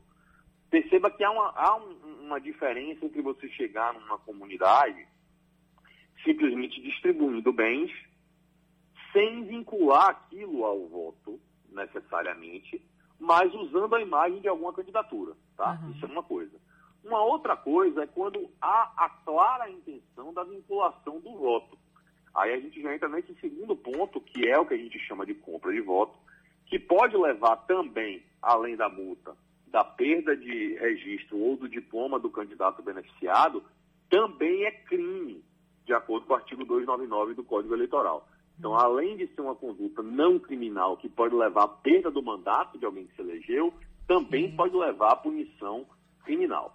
[0.70, 5.06] Perceba que há uma, há um- uma diferença entre você chegar numa comunidade
[6.24, 7.90] simplesmente distribuindo bens
[9.12, 11.40] sem vincular aquilo ao voto
[11.70, 12.80] necessariamente,
[13.18, 15.78] mas usando a imagem de alguma candidatura, tá?
[15.94, 16.58] Isso é uma coisa.
[17.04, 21.76] Uma outra coisa é quando há a clara intenção da vinculação do voto.
[22.34, 25.26] Aí a gente já entra nesse segundo ponto, que é o que a gente chama
[25.26, 26.18] de compra de voto,
[26.66, 29.36] que pode levar também, além da multa,
[29.66, 33.62] da perda de registro ou do diploma do candidato beneficiado,
[34.08, 35.44] também é crime,
[35.84, 38.26] de acordo com o artigo 299 do Código Eleitoral.
[38.58, 42.78] Então, além de ser uma conduta não criminal que pode levar à perda do mandato
[42.78, 43.74] de alguém que se elegeu,
[44.06, 45.84] também pode levar à punição
[46.24, 46.74] criminal.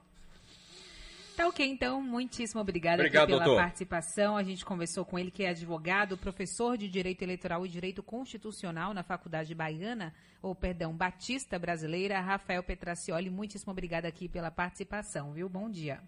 [1.39, 3.61] Tá ok, então, muitíssimo obrigada Obrigado, aqui pela doutor.
[3.61, 4.35] participação.
[4.35, 8.93] A gente conversou com ele, que é advogado, professor de Direito Eleitoral e Direito Constitucional
[8.93, 13.29] na Faculdade Baiana, ou perdão, Batista Brasileira, Rafael Petracioli.
[13.29, 15.47] Muitíssimo obrigada aqui pela participação, viu?
[15.47, 16.01] Bom dia.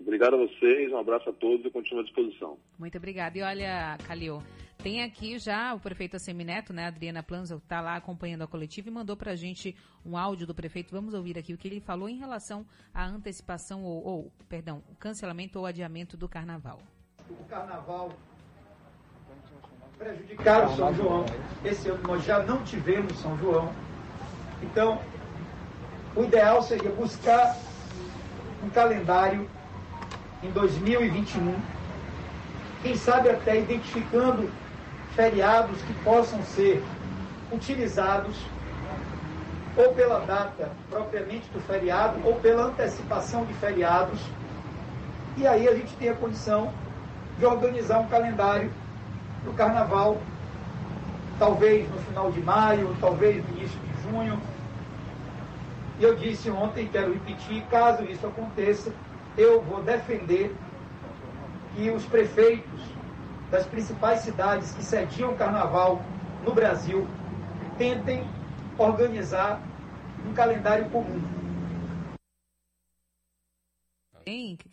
[0.00, 2.58] Obrigado a vocês, um abraço a todos e continuo à disposição.
[2.78, 3.36] Muito obrigada.
[3.36, 4.42] E olha, Calil,
[4.82, 8.92] tem aqui já o prefeito Assemineto, né, Adriana Planzo, está lá acompanhando a coletiva e
[8.92, 9.76] mandou para a gente
[10.06, 10.94] um áudio do prefeito.
[10.94, 14.94] Vamos ouvir aqui o que ele falou em relação à antecipação ou, ou perdão, o
[14.94, 16.78] cancelamento ou adiamento do carnaval.
[17.28, 18.12] O carnaval
[19.98, 21.26] prejudicaram São João.
[21.64, 23.72] Esse ano nós já não tivemos São João.
[24.62, 25.02] Então,
[26.16, 27.56] o ideal seria buscar
[28.62, 29.48] um calendário
[30.42, 31.54] em 2021,
[32.82, 34.48] quem sabe até identificando
[35.14, 36.82] feriados que possam ser
[37.50, 38.36] utilizados
[39.76, 44.20] ou pela data propriamente do feriado ou pela antecipação de feriados.
[45.36, 46.72] E aí a gente tem a condição
[47.38, 48.72] de organizar um calendário
[49.42, 50.18] para o carnaval,
[51.38, 54.40] talvez no final de maio, talvez no início de junho.
[55.98, 58.92] E eu disse ontem, quero repetir, caso isso aconteça,
[59.38, 60.54] eu vou defender
[61.74, 62.82] que os prefeitos
[63.50, 66.02] das principais cidades que sediam o carnaval
[66.44, 67.06] no Brasil
[67.78, 68.26] tentem
[68.76, 69.62] organizar
[70.28, 71.38] um calendário comum.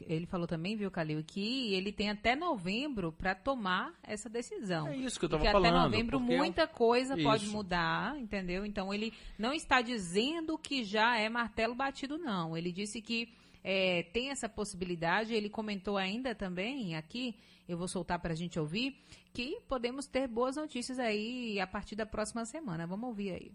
[0.08, 4.88] Ele falou também, viu, Calil, que ele tem até novembro para tomar essa decisão.
[4.88, 5.66] É isso que eu estava falando.
[5.66, 8.66] até novembro é muita coisa pode mudar, entendeu?
[8.66, 12.56] Então ele não está dizendo que já é martelo batido, não.
[12.56, 13.34] Ele disse que
[13.68, 15.34] é, tem essa possibilidade.
[15.34, 17.36] Ele comentou ainda também aqui,
[17.68, 18.96] eu vou soltar para a gente ouvir,
[19.34, 22.86] que podemos ter boas notícias aí a partir da próxima semana.
[22.86, 23.52] Vamos ouvir aí.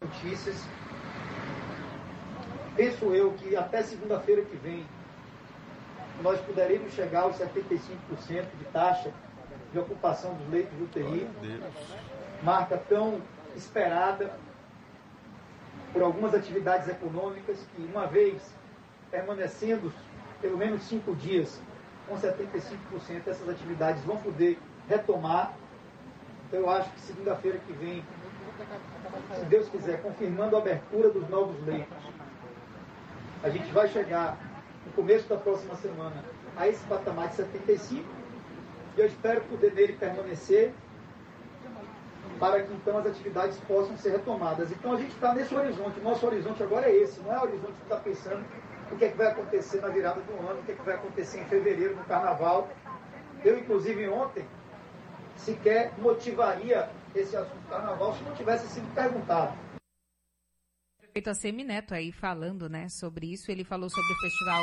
[0.00, 0.56] Notícias.
[2.74, 4.86] Penso eu que até segunda-feira que vem
[6.22, 7.78] nós poderemos chegar aos 75%
[8.58, 9.12] de taxa
[9.72, 11.28] de ocupação dos leitos de UTI,
[12.42, 13.20] marca tão
[13.56, 14.38] esperada
[15.92, 18.40] por algumas atividades econômicas que, uma vez
[19.14, 19.92] permanecendo
[20.40, 21.60] pelo menos cinco dias
[22.08, 24.58] com 75%, essas atividades vão poder
[24.88, 25.54] retomar.
[26.48, 28.04] Então, eu acho que segunda-feira que vem,
[29.38, 31.96] se Deus quiser, confirmando a abertura dos novos leitos,
[33.42, 34.36] a gente vai chegar
[34.84, 36.24] no começo da próxima semana
[36.56, 38.04] a esse patamar de 75
[38.96, 40.72] e eu espero poder nele permanecer
[42.38, 44.70] para que então as atividades possam ser retomadas.
[44.72, 47.72] Então a gente está nesse horizonte, nosso horizonte agora é esse, não é o horizonte
[47.72, 48.44] que está pensando
[48.90, 50.94] o que, é que vai acontecer na virada do ano, o que, é que vai
[50.94, 52.68] acontecer em fevereiro no carnaval.
[53.44, 54.46] Eu, inclusive, ontem
[55.36, 59.56] sequer motivaria esse assunto carnaval se não tivesse sido perguntado.
[60.98, 63.50] prefeito Assemineto aí falando, né, sobre isso.
[63.50, 64.62] Ele falou sobre o festival.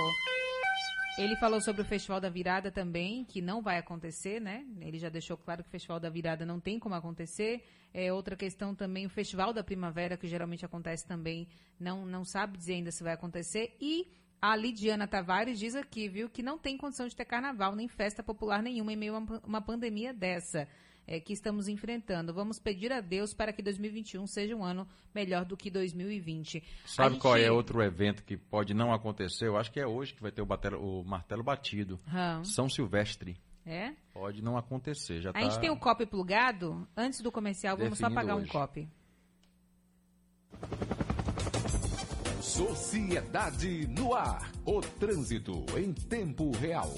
[1.18, 4.66] Ele falou sobre o Festival da Virada também, que não vai acontecer, né?
[4.80, 7.66] Ele já deixou claro que o Festival da Virada não tem como acontecer.
[7.94, 11.48] É outra questão também, o Festival da Primavera, que geralmente acontece também,
[11.80, 13.76] não, não sabe dizer ainda se vai acontecer.
[13.82, 14.08] E
[14.42, 18.24] a Lidiana Tavares diz aqui, viu, que não tem condição de ter carnaval nem festa
[18.24, 20.68] popular nenhuma em meio a uma- pandemia dessa
[21.06, 22.34] é, que estamos enfrentando.
[22.34, 26.64] Vamos pedir a Deus para que 2021 seja um ano melhor do que 2020.
[26.86, 29.48] A Sabe qual gente- é outro evento que pode não acontecer?
[29.48, 32.00] Eu acho que é hoje que vai ter o, batelo- o martelo batido.
[32.08, 32.44] Hã.
[32.46, 33.36] São Silvestre.
[33.66, 33.94] É?
[34.14, 35.22] Pode não acontecer.
[35.22, 35.42] Já A tá...
[35.42, 36.88] gente tem o copy plugado.
[36.96, 38.52] Antes do comercial, vamos só pagar um hoje.
[42.52, 44.52] Sociedade no ar.
[44.66, 46.90] O trânsito em tempo real.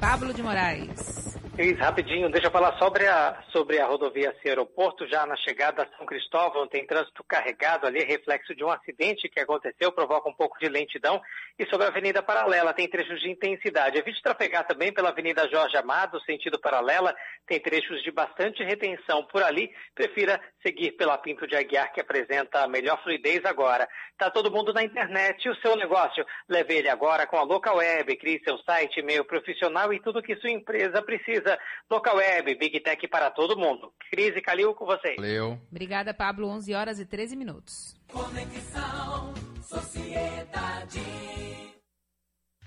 [0.00, 1.36] Pablo de Moraes.
[1.56, 5.08] Cris, rapidinho, deixa eu falar sobre a, sobre a rodovia Cia Aeroporto.
[5.08, 9.40] Já na chegada a São Cristóvão tem trânsito carregado ali, reflexo de um acidente que
[9.40, 11.18] aconteceu, provoca um pouco de lentidão.
[11.58, 13.96] E sobre a Avenida Paralela, tem trechos de intensidade.
[13.96, 17.16] Evite trafegar também pela Avenida Jorge Amado, sentido paralela,
[17.46, 19.70] tem trechos de bastante retenção por ali.
[19.94, 23.88] Prefira seguir pela Pinto de Aguiar, que apresenta a melhor fluidez agora.
[24.18, 26.24] Tá todo mundo na internet e o seu negócio.
[26.48, 28.16] Leve ele agora com a Local Web.
[28.16, 31.58] Crie seu site, e-mail profissional e tudo que sua empresa precisa.
[31.90, 33.92] Local Web, Big Tech para todo mundo.
[34.10, 35.16] Cris e Calil com vocês.
[35.16, 35.58] Valeu.
[35.70, 36.46] Obrigada, Pablo.
[36.48, 37.96] 11 horas e 13 minutos.
[38.12, 41.00] Conexão Sociedade.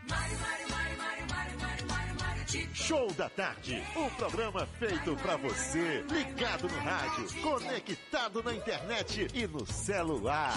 [0.10, 2.76] Mário, Mário, Mário, Mário, Mário, Mário, Mário, Mário, Chico.
[2.76, 9.46] Show da tarde, o programa feito pra você, ligado no rádio, conectado na internet e
[9.46, 10.56] no celular.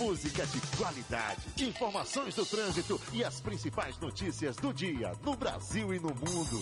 [0.00, 6.00] Música de qualidade, informações do trânsito e as principais notícias do dia no Brasil e
[6.00, 6.58] no mundo.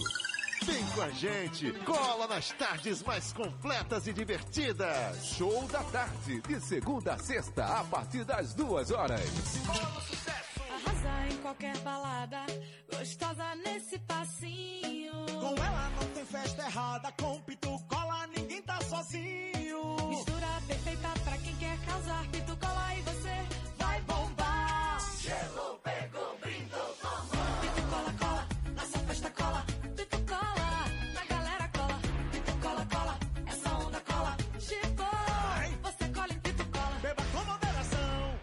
[0.64, 5.24] Vem com a gente, cola nas tardes mais completas e divertidas.
[5.24, 9.22] Show da tarde, de segunda a sexta, a partir das duas horas.
[10.84, 12.44] Arrasar em qualquer balada,
[12.92, 15.12] gostosa nesse passinho.
[15.38, 19.57] Com ela não tem festa errada, com pitu cola ninguém tá sozinho.
[20.08, 22.26] Mistura perfeita pra quem quer casar.
[22.30, 23.34] Pito cola e você
[23.78, 24.98] vai bombar.
[25.20, 27.60] Gelo pegou, brindou, mamãe.
[27.60, 29.64] Pito cola, cola, nossa festa cola.
[29.96, 32.00] Pito cola, na galera cola.
[32.32, 34.36] Pito cola, cola, essa onda cola.
[34.58, 35.06] Chegou,
[35.82, 36.98] você cola em pito cola.
[37.02, 38.40] Beba com moderação.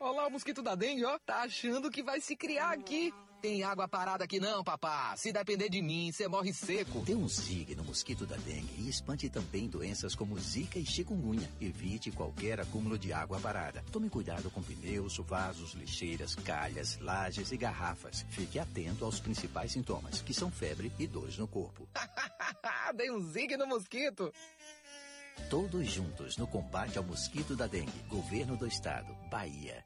[0.00, 1.18] Olha lá o mosquito da dengue, ó.
[1.18, 3.12] Tá achando que vai se criar aqui.
[3.40, 5.16] Tem água parada aqui não, papá.
[5.16, 7.00] Se depender de mim, você morre seco.
[7.02, 11.48] Dê um Zig no mosquito da dengue e espante também doenças como zika e chikungunya.
[11.60, 13.84] Evite qualquer acúmulo de água parada.
[13.92, 18.26] Tome cuidado com pneus, vasos, lixeiras, calhas, lajes e garrafas.
[18.28, 21.88] Fique atento aos principais sintomas, que são febre e dores no corpo.
[22.96, 24.32] Dei um zig no mosquito.
[25.48, 28.02] Todos juntos no combate ao mosquito da dengue.
[28.08, 29.84] Governo do Estado, Bahia.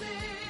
[0.00, 0.43] FM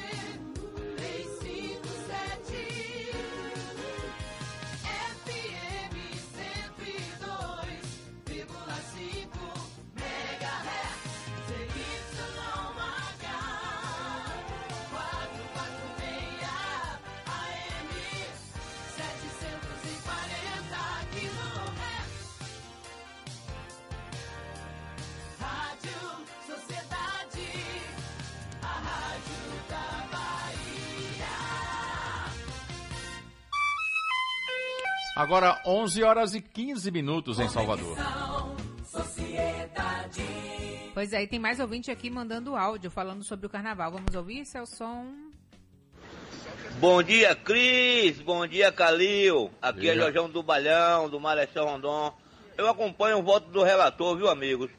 [35.15, 37.97] Agora 11 horas e 15 minutos em Salvador.
[40.93, 43.93] Pois é, e tem mais ouvinte aqui mandando áudio falando sobre o carnaval.
[43.93, 45.07] Vamos ouvir, Celson?
[46.81, 48.21] Bom dia, Cris.
[48.21, 49.51] Bom dia, Calil.
[49.63, 49.95] Aqui é.
[49.95, 52.13] Jorjão do Balhão, do Marechal Rondon.
[52.59, 54.71] Eu acompanho o voto do relator, viu, amigos?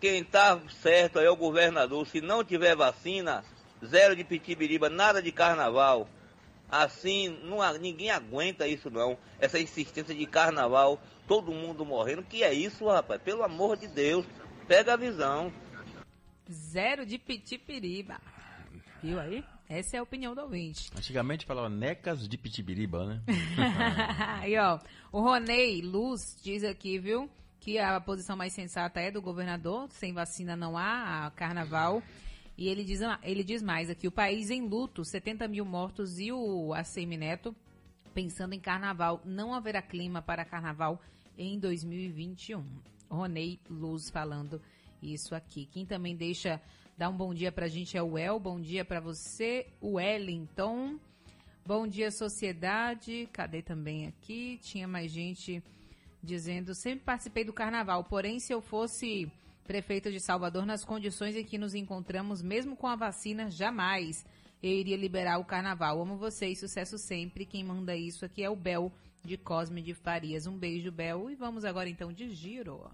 [0.00, 2.06] Quem tá certo aí é o governador.
[2.06, 3.44] Se não tiver vacina,
[3.84, 6.08] zero de pitibiriba, nada de carnaval.
[6.70, 9.16] Assim, não, há- ninguém aguenta isso não.
[9.40, 12.22] Essa insistência de carnaval, todo mundo morrendo.
[12.22, 13.20] Que é isso, rapaz?
[13.22, 14.26] Pelo amor de Deus,
[14.66, 15.52] pega a visão.
[16.50, 18.20] Zero de pitipiriba.
[19.02, 19.44] Viu aí?
[19.68, 20.90] Essa é a opinião do ouvinte.
[20.96, 23.22] Antigamente falava necas de pitibiriba, né?
[24.40, 24.78] Aí, ó,
[25.12, 30.14] o Ronei Luz diz aqui, viu, que a posição mais sensata é do governador, sem
[30.14, 32.02] vacina não há carnaval.
[32.58, 36.32] E ele diz, ele diz mais aqui, o país em luto, 70 mil mortos e
[36.32, 37.54] o ACM Neto
[38.12, 39.22] pensando em carnaval.
[39.24, 41.00] Não haverá clima para carnaval
[41.38, 42.66] em 2021.
[43.08, 44.60] Ronei Luz falando
[45.00, 45.66] isso aqui.
[45.66, 46.60] Quem também deixa
[46.96, 48.40] dar um bom dia pra gente é o El.
[48.40, 50.98] Bom dia pra você, Wellington.
[51.64, 53.28] Bom dia, sociedade.
[53.32, 54.58] Cadê também aqui?
[54.62, 55.62] Tinha mais gente
[56.20, 59.30] dizendo: sempre participei do carnaval, porém, se eu fosse
[59.68, 64.24] prefeito de Salvador, nas condições em que nos encontramos, mesmo com a vacina, jamais
[64.62, 66.00] eu iria liberar o carnaval.
[66.00, 67.44] Amo vocês, sucesso sempre.
[67.44, 68.90] Quem manda isso aqui é o Bel
[69.22, 70.46] de Cosme de Farias.
[70.46, 71.30] Um beijo, Bel.
[71.30, 72.90] E vamos agora então de giro.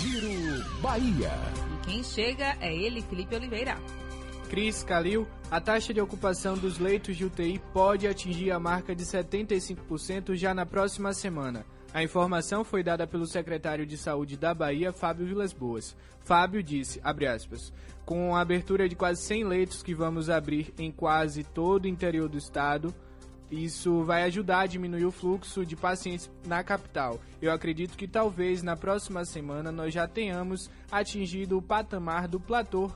[0.00, 1.30] Giro Bahia.
[1.82, 3.76] E quem chega é ele, Felipe Oliveira.
[4.48, 9.04] Cris Calil, a taxa de ocupação dos leitos de UTI pode atingir a marca de
[9.04, 11.66] 75% já na próxima semana.
[11.94, 15.94] A informação foi dada pelo secretário de Saúde da Bahia, Fábio Vilas Boas.
[16.20, 17.70] Fábio disse, abre aspas,
[18.06, 22.30] com a abertura de quase 100 leitos que vamos abrir em quase todo o interior
[22.30, 22.94] do estado,
[23.50, 27.20] isso vai ajudar a diminuir o fluxo de pacientes na capital.
[27.42, 32.90] Eu acredito que talvez na próxima semana nós já tenhamos atingido o patamar do platô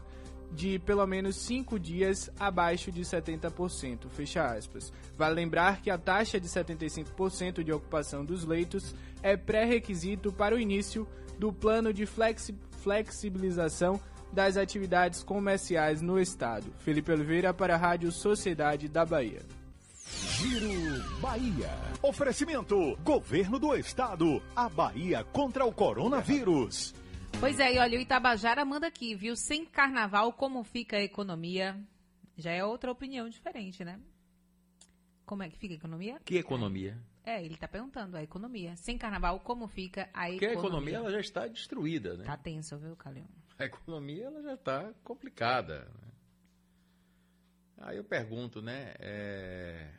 [0.57, 4.09] de pelo menos 5 dias abaixo de 70%.
[4.09, 4.91] Fecha aspas.
[5.17, 10.59] Vale lembrar que a taxa de 75% de ocupação dos leitos é pré-requisito para o
[10.59, 11.07] início
[11.39, 14.01] do plano de flexi flexibilização
[14.33, 16.73] das atividades comerciais no estado.
[16.79, 19.43] Felipe Oliveira para a Rádio Sociedade da Bahia.
[20.09, 21.71] Giro Bahia.
[22.01, 24.41] Oferecimento: Governo do Estado.
[24.55, 26.95] A Bahia contra o coronavírus.
[27.39, 29.37] Pois é, e olha, o Itabajara manda aqui, viu?
[29.37, 31.79] Sem carnaval, como fica a economia?
[32.37, 34.01] Já é outra opinião diferente, né?
[35.25, 36.21] Como é que fica a economia?
[36.25, 36.99] Que economia?
[37.25, 38.77] É, ele tá perguntando a economia.
[38.77, 40.55] Sem carnaval, como fica a Porque a economia?
[40.55, 42.25] economia ela já está destruída, né?
[42.25, 43.27] Tá tenso, viu, Calil?
[43.59, 45.81] A economia ela já está complicada.
[46.03, 46.13] né?
[47.79, 48.95] Aí eu pergunto, né?
[48.99, 49.93] é,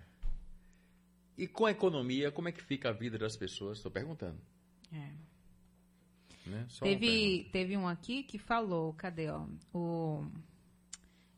[1.38, 3.78] E com a economia, como é que fica a vida das pessoas?
[3.78, 4.40] Estou perguntando.
[4.92, 5.27] É.
[6.48, 6.66] Né?
[6.70, 9.46] Só uma Teve, teve um aqui que falou, cadê, ó?
[9.74, 10.26] O...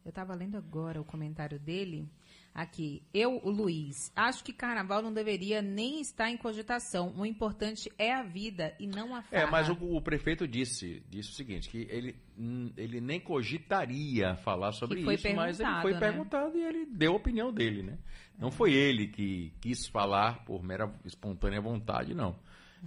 [0.05, 2.09] Eu tava lendo agora o comentário dele.
[2.53, 7.13] Aqui, eu, o Luiz, acho que carnaval não deveria nem estar em cogitação.
[7.15, 9.43] O importante é a vida e não a farra.
[9.43, 14.35] É, mas o, o prefeito disse, disse o seguinte, que ele, hum, ele nem cogitaria
[14.37, 15.99] falar sobre isso, mas ele foi né?
[15.99, 17.97] perguntado e ele deu a opinião dele, né?
[18.37, 22.35] Não foi ele que quis falar por mera espontânea vontade, não.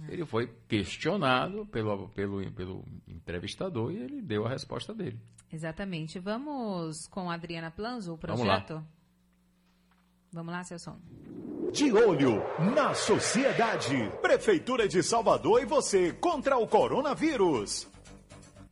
[0.09, 5.19] Ele foi questionado pelo, pelo, pelo entrevistador e ele deu a resposta dele.
[5.51, 6.19] Exatamente.
[6.19, 8.61] Vamos com a Adriana Planzo, o Vamos lá.
[8.61, 8.83] projeto?
[10.31, 10.97] Vamos lá, Celson.
[11.71, 12.41] De olho
[12.75, 13.95] na sociedade.
[14.21, 17.87] Prefeitura de Salvador e você contra o coronavírus.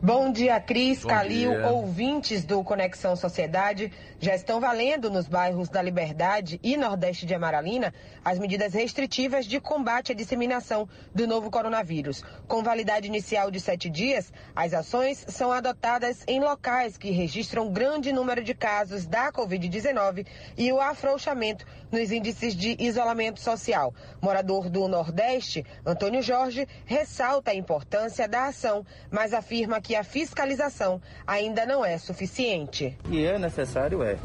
[0.03, 1.68] Bom dia, Cris, Bom Calil, dia.
[1.68, 3.94] ouvintes do Conexão Sociedade.
[4.19, 7.94] Já estão valendo nos bairros da Liberdade e Nordeste de Amaralina
[8.26, 12.23] as medidas restritivas de combate à disseminação do novo coronavírus.
[12.48, 18.11] Com validade inicial de sete dias, as ações são adotadas em locais que registram grande
[18.11, 20.26] número de casos da Covid-19
[20.57, 23.94] e o afrouxamento nos índices de isolamento social.
[24.19, 31.01] Morador do Nordeste, Antônio Jorge, ressalta a importância da ação, mas afirma que a fiscalização
[31.26, 32.97] ainda não é suficiente.
[33.09, 34.18] E é necessário, é.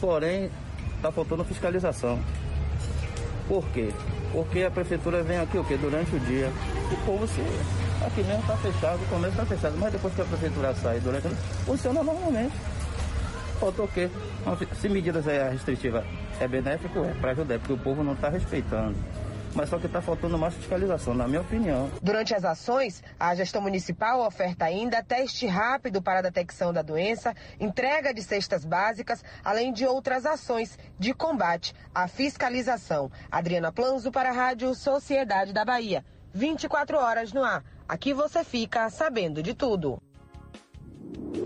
[0.00, 0.50] Porém,
[0.96, 2.18] está faltando fiscalização.
[3.48, 3.92] Por quê?
[4.32, 5.76] Porque a prefeitura vem aqui o quê?
[5.76, 6.50] Durante o dia.
[6.90, 7.40] O povo se.
[8.04, 11.28] Aqui mesmo está fechado, o comércio está fechado, mas depois que a prefeitura sai durante
[11.64, 12.54] funciona normalmente.
[13.60, 14.10] Faltou o quê?
[14.80, 16.04] Se medidas é restritiva
[16.42, 18.96] é benéfico, é para ajudar, porque o povo não está respeitando.
[19.54, 21.90] Mas só que está faltando mais fiscalização, na minha opinião.
[22.02, 27.34] Durante as ações, a gestão municipal oferta ainda teste rápido para a detecção da doença,
[27.60, 33.10] entrega de cestas básicas, além de outras ações de combate à fiscalização.
[33.30, 36.04] Adriana Planzo para a Rádio Sociedade da Bahia.
[36.32, 37.62] 24 horas no ar.
[37.86, 40.00] Aqui você fica sabendo de tudo.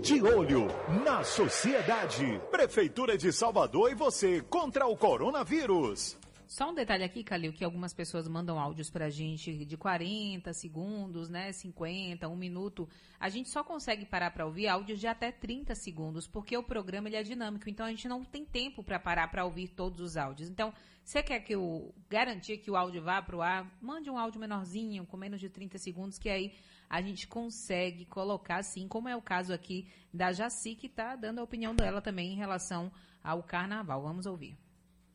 [0.01, 0.67] De olho
[1.03, 2.41] na sociedade.
[2.51, 6.17] Prefeitura de Salvador e você contra o coronavírus.
[6.47, 11.29] Só um detalhe aqui, Calil, que algumas pessoas mandam áudios pra gente de 40 segundos,
[11.29, 11.51] né?
[11.51, 12.87] 50, um minuto.
[13.19, 17.09] A gente só consegue parar pra ouvir áudios de até 30 segundos, porque o programa
[17.09, 20.15] ele é dinâmico, então a gente não tem tempo pra parar pra ouvir todos os
[20.15, 20.47] áudios.
[20.47, 23.69] Então, você quer que eu garantir que o áudio vá pro ar?
[23.81, 26.53] Mande um áudio menorzinho, com menos de 30 segundos, que aí
[26.89, 31.39] a gente consegue colocar assim, como é o caso aqui da Jaci, que tá dando
[31.39, 32.89] a opinião dela também em relação
[33.21, 34.01] ao carnaval.
[34.01, 34.57] Vamos ouvir.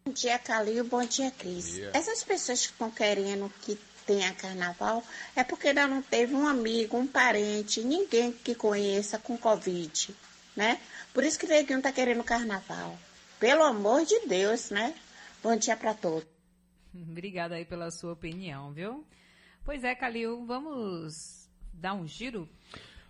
[0.05, 0.85] Bom dia, Calil.
[0.85, 1.75] Bom dia, Cris.
[1.75, 1.91] dia.
[1.95, 5.03] Essas pessoas que estão querendo que tenha carnaval
[5.37, 10.13] é porque ainda não teve um amigo, um parente, ninguém que conheça com Covid,
[10.57, 10.81] né?
[11.15, 12.99] Por isso que neguinho tá querendo carnaval.
[13.39, 14.93] Pelo amor de Deus, né?
[15.41, 16.27] Bom dia para todos.
[16.93, 19.07] Obrigada aí pela sua opinião, viu?
[19.65, 22.49] Pois é, Calil, vamos dar um giro?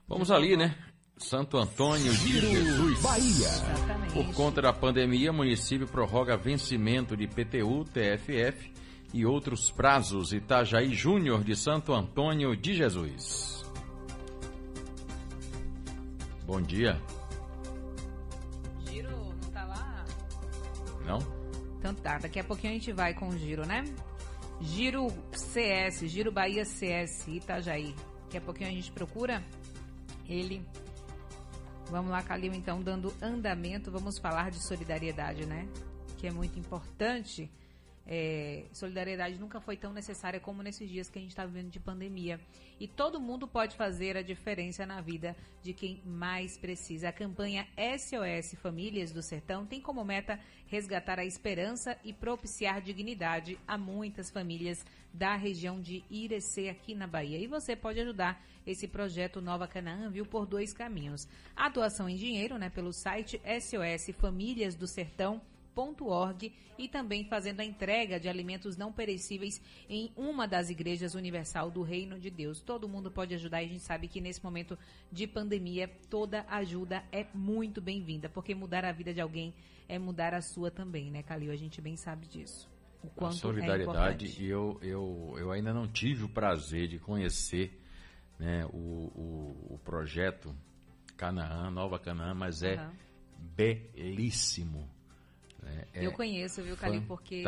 [0.06, 0.76] Vamos ali, né?
[1.22, 3.00] Santo Antônio de Giro Jesus.
[3.00, 3.48] Bahia.
[3.48, 4.12] Exatamente.
[4.12, 8.72] Por conta da pandemia, o município prorroga vencimento de PTU, TFF
[9.14, 10.32] e outros prazos.
[10.32, 13.64] Itajaí Júnior de Santo Antônio de Jesus.
[16.44, 17.00] Bom dia.
[18.86, 20.04] Giro não tá lá?
[21.06, 21.18] Não?
[21.78, 23.84] Então tá, daqui a pouquinho a gente vai com o giro, né?
[24.60, 27.94] Giro CS, Giro Bahia CS, Itajaí.
[28.24, 29.42] Daqui a pouquinho a gente procura
[30.28, 30.62] ele.
[31.92, 35.68] Vamos lá, Calil, então, dando andamento, vamos falar de solidariedade, né?
[36.16, 37.50] Que é muito importante.
[38.14, 41.80] É, solidariedade nunca foi tão necessária como nesses dias que a gente está vivendo de
[41.80, 42.38] pandemia.
[42.78, 47.08] E todo mundo pode fazer a diferença na vida de quem mais precisa.
[47.08, 53.58] A campanha SOS Famílias do Sertão tem como meta resgatar a esperança e propiciar dignidade
[53.66, 57.38] a muitas famílias da região de Irecê, aqui na Bahia.
[57.38, 61.26] E você pode ajudar esse projeto Nova Canaã, viu, por dois caminhos.
[61.56, 65.40] A doação em dinheiro, né, pelo site SOS Famílias do Sertão
[66.00, 71.70] org e também fazendo a entrega de alimentos não perecíveis em uma das igrejas universal
[71.70, 72.60] do Reino de Deus.
[72.60, 74.78] Todo mundo pode ajudar e a gente sabe que nesse momento
[75.10, 79.54] de pandemia toda ajuda é muito bem-vinda, porque mudar a vida de alguém
[79.88, 81.52] é mudar a sua também, né, Calil?
[81.52, 82.70] A gente bem sabe disso.
[83.02, 84.42] O A quanto é solidariedade, importante.
[84.42, 87.80] e eu, eu, eu ainda não tive o prazer de conhecer
[88.38, 90.54] né, o, o, o projeto
[91.16, 92.92] Canaã, Nova Canaã, mas é Aham.
[93.56, 94.88] belíssimo.
[95.62, 95.86] Né?
[95.94, 97.42] É Eu conheço, viu, Calil, porque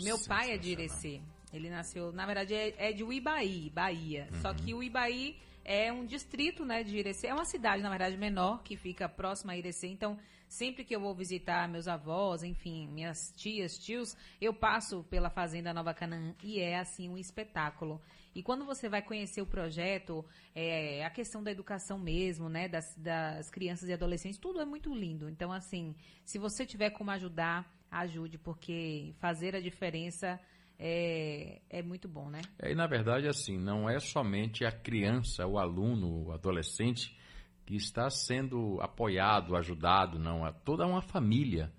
[0.00, 1.20] meu pai é de Irecê.
[1.52, 4.28] Ele nasceu, na verdade, é, é de Uibaí, Bahia.
[4.42, 7.28] Só que o Ibaí é um distrito, né, de Irecê.
[7.28, 9.88] É uma cidade, na verdade, menor, que fica próxima a Irecê.
[9.88, 10.18] Então,
[10.48, 15.72] sempre que eu vou visitar meus avós, enfim, minhas tias, tios, eu passo pela Fazenda
[15.72, 18.00] Nova Canaã e é, assim, um espetáculo.
[18.36, 20.22] E quando você vai conhecer o projeto,
[20.54, 24.94] é, a questão da educação mesmo, né, das, das crianças e adolescentes, tudo é muito
[24.94, 25.26] lindo.
[25.26, 30.38] Então, assim, se você tiver como ajudar, ajude, porque fazer a diferença
[30.78, 32.42] é, é muito bom, né?
[32.58, 37.18] É, e na verdade, assim, não é somente a criança, o aluno, o adolescente
[37.64, 41.72] que está sendo apoiado, ajudado, não, é toda uma família.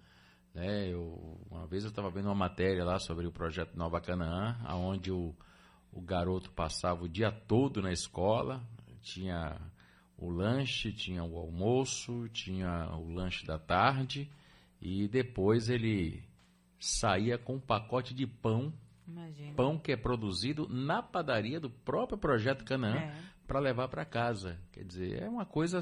[0.56, 0.92] Né?
[0.92, 5.12] Eu, uma vez eu estava vendo uma matéria lá sobre o projeto Nova Canaã, onde
[5.12, 5.36] o,
[5.98, 8.62] o garoto passava o dia todo na escola,
[9.02, 9.60] tinha
[10.16, 14.30] o lanche, tinha o almoço, tinha o lanche da tarde
[14.80, 16.24] e depois ele
[16.80, 18.72] saía com um pacote de pão
[19.08, 19.56] Imagina.
[19.56, 23.16] pão que é produzido na padaria do próprio Projeto Canaã É.
[23.48, 24.60] para levar para casa.
[24.72, 25.80] Quer dizer, é uma coisa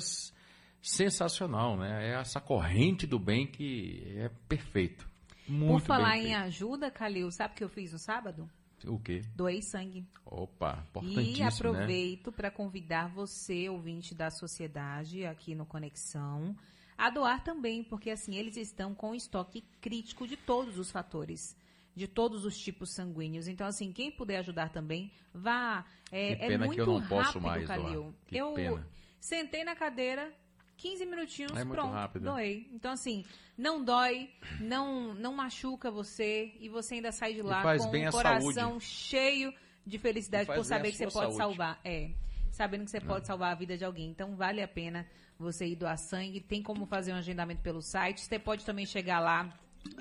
[0.82, 2.08] sensacional, né?
[2.10, 5.10] É essa corrente do bem que é perfeito.
[5.48, 8.50] Muito Por falar em ajuda, Calil, sabe o que eu fiz no sábado?
[8.88, 9.22] O quê?
[9.36, 10.06] Doei sangue.
[10.26, 11.48] Opa, E importantíssimo, né?
[11.48, 16.56] aproveito para convidar você, ouvinte da sociedade, aqui no Conexão,
[16.98, 21.56] a doar também, porque assim, eles estão com estoque crítico de todos os fatores.
[21.95, 23.48] De todos os tipos sanguíneos.
[23.48, 25.86] Então, assim, quem puder ajudar também, vá.
[26.12, 27.78] É, Que é pena que muito eu não posso rápido, mais doar.
[27.82, 28.16] Calil.
[28.28, 28.88] Que eu pena.
[29.18, 30.34] sentei na cadeira,
[30.76, 32.24] 15 minutinhos, É muito pronto, rápido.
[32.26, 32.70] doei.
[32.74, 33.24] Então, assim,
[33.57, 34.30] não dói,
[34.60, 38.86] não, não machuca você e você ainda sai de lá com o coração saúde.
[38.86, 39.53] cheio
[39.86, 41.57] de felicidade por saber que você sua pode saúde.
[41.57, 41.80] salvar.
[41.84, 42.11] É,
[42.52, 44.10] sabendo que você pode salvar a vida de alguém.
[44.10, 45.07] Então, vale a pena
[45.38, 46.41] você ir doar sangue.
[46.41, 48.22] Tem como fazer um agendamento pelo site.
[48.22, 49.53] Você pode também chegar lá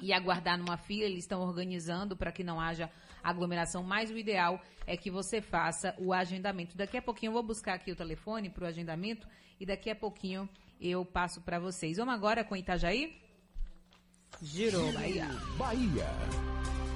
[0.02, 1.04] e aguardar numa fila.
[1.04, 2.90] Eles estão organizando para que não haja
[3.22, 6.76] aglomeração, mas o ideal é que você faça o agendamento.
[6.76, 9.26] Daqui a pouquinho eu vou buscar aqui o telefone para o agendamento
[9.58, 10.48] e daqui a pouquinho
[10.80, 11.96] eu passo para vocês.
[11.96, 13.23] Vamos agora com Itajaí?
[14.42, 15.28] Girou, Bahia.
[15.56, 16.08] Bahia.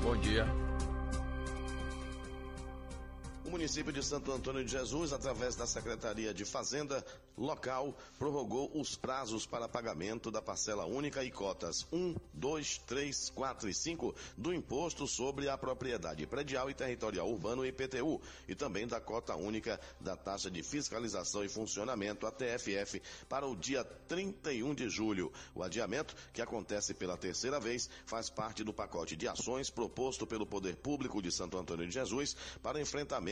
[0.03, 0.47] Bom dia.
[3.49, 7.03] O município de Santo Antônio de Jesus, através da Secretaria de Fazenda
[7.35, 13.71] Local, prorrogou os prazos para pagamento da parcela única e cotas 1, 2, 3, 4
[13.71, 19.01] e 5 do Imposto sobre a Propriedade Predial e Territorial Urbano IPTU e também da
[19.01, 23.01] cota única da taxa de fiscalização e funcionamento, a TFF,
[23.31, 25.33] para o dia 31 de julho.
[25.55, 30.45] O adiamento, que acontece pela terceira vez, faz parte do pacote de ações proposto pelo
[30.45, 32.81] Poder Público de Santo Antônio de Jesus para o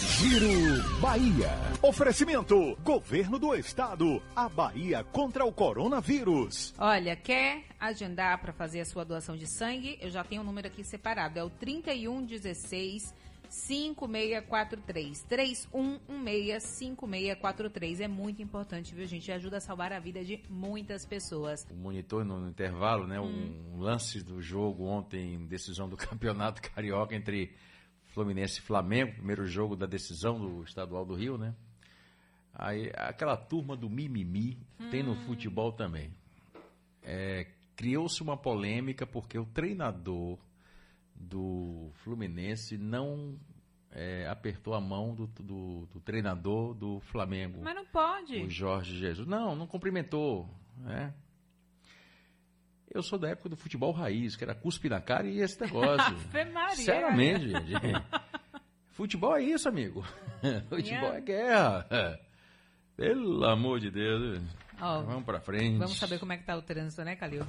[0.00, 1.50] Giro Bahia.
[1.82, 4.22] Oferecimento: Governo do Estado.
[4.36, 6.72] A Bahia contra o coronavírus.
[6.78, 9.98] Olha, quer agendar para fazer a sua doação de sangue?
[10.00, 11.38] Eu já tenho o número aqui separado.
[11.38, 13.12] É o 3116
[13.50, 15.22] 5643.
[15.24, 18.00] 3116 5643.
[18.00, 19.30] É muito importante, viu, gente?
[19.30, 21.66] Ajuda a salvar a vida de muitas pessoas.
[21.70, 23.20] O monitor no intervalo, né?
[23.20, 23.74] Hum.
[23.74, 27.52] Um lance do jogo ontem, decisão do campeonato carioca entre
[28.06, 31.54] Fluminense e Flamengo, primeiro jogo da decisão do estadual do Rio, né?
[32.52, 34.58] Aí aquela turma do mimimi
[34.90, 35.20] tem no Hum.
[35.26, 36.12] futebol também.
[37.02, 37.46] É,
[37.76, 40.38] Criou-se uma polêmica porque o treinador
[41.20, 43.38] do Fluminense não
[43.92, 47.60] é, apertou a mão do, do- do treinador do Flamengo.
[47.62, 48.36] Mas não pode.
[48.42, 49.28] O Jorge Jesus.
[49.28, 50.48] Não, não cumprimentou.
[50.78, 51.12] Né?
[52.92, 56.16] Eu sou da época do futebol raiz, que era cuspe na cara e esse negócio.
[56.52, 56.74] Maria.
[56.76, 58.04] Sinceramente, gente.
[58.88, 60.04] Futebol é isso, amigo.
[60.68, 61.86] Futebol é guerra.
[62.96, 64.42] Pelo amor de Deus.
[64.80, 65.78] Ó, Vamos pra frente.
[65.78, 67.44] Vamos saber como é que tá o trânsito, né, Calil?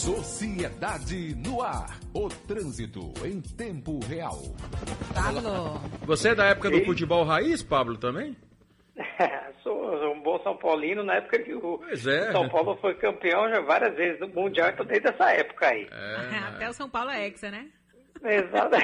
[0.00, 2.00] Sociedade no ar.
[2.14, 4.38] O trânsito em tempo real.
[5.12, 5.78] Pablo.
[6.06, 6.86] Você é da época do Ei.
[6.86, 8.34] futebol raiz, Pablo, também?
[9.62, 12.32] sou, sou um bom São Paulino na época que o é.
[12.32, 15.86] São Paulo foi campeão já várias vezes do Mundial, então desde essa época aí.
[16.48, 17.68] Até o São Paulo é hexa, né?
[18.24, 18.76] Exato.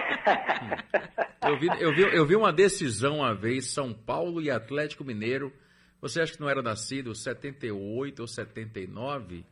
[1.48, 5.50] Eu vi, eu, vi, eu vi uma decisão uma vez, São Paulo e Atlético Mineiro.
[6.02, 9.46] Você acha que não era nascido 78 ou 79?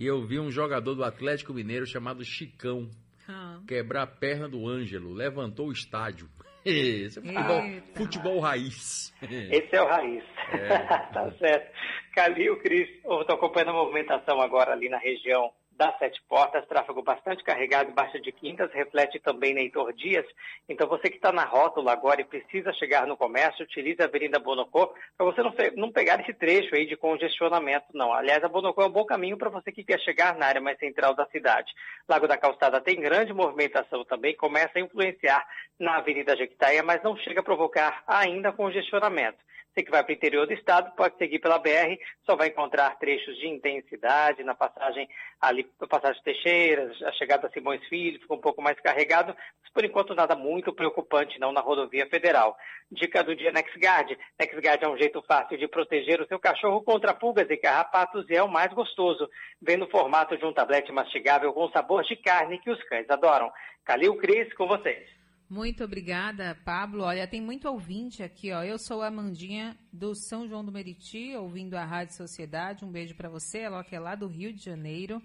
[0.00, 2.88] E eu vi um jogador do Atlético Mineiro chamado Chicão
[3.28, 3.60] Ah.
[3.68, 6.26] quebrar a perna do Ângelo, levantou o estádio.
[6.64, 7.98] Esse é futebol, Eita.
[7.98, 9.14] futebol raiz.
[9.20, 10.24] Esse é o raiz.
[10.54, 10.78] É.
[11.12, 11.70] tá certo.
[12.14, 17.02] Calil, Cris, eu estou acompanhando a movimentação agora ali na região das Sete Portas, tráfego
[17.02, 20.26] bastante carregado, Baixa de Quintas, reflete também na Heitor Dias.
[20.68, 24.38] Então, você que está na rótula agora e precisa chegar no comércio, utilize a Avenida
[24.38, 25.52] Bonocô para você não,
[25.90, 28.12] pegar esse trecho aí de congestionamento, não.
[28.12, 30.78] Aliás, a Bonocô é um bom caminho para você que quer chegar na área mais
[30.78, 31.72] central da cidade.
[32.08, 35.46] Lago da Calçada tem grande movimentação também, começa a influenciar
[35.78, 39.38] na Avenida Jequitaia, mas não chega a provocar ainda congestionamento.
[39.72, 42.98] Você que vai para o interior do estado pode seguir pela BR, só vai encontrar
[42.98, 45.08] trechos de intensidade na passagem
[45.40, 49.32] ali, na passagem Teixeira, a chegada a Simões Filho, ficou um pouco mais carregado,
[49.62, 52.56] mas por enquanto nada muito preocupante não na rodovia federal.
[52.90, 54.18] Dica do dia NexGuard.
[54.40, 58.34] NexGuard é um jeito fácil de proteger o seu cachorro contra pulgas e carrapatos e
[58.34, 59.30] é o mais gostoso.
[59.62, 63.52] Vem no formato de um tablete mastigável com sabor de carne que os cães adoram.
[63.84, 65.19] Calil Cris com vocês.
[65.50, 67.02] Muito obrigada, Pablo.
[67.02, 68.62] Olha, tem muito ouvinte aqui, ó.
[68.62, 72.84] Eu sou a Amandinha do São João do Meriti, ouvindo a Rádio Sociedade.
[72.84, 75.20] Um beijo para você, ela que é lá do Rio de Janeiro.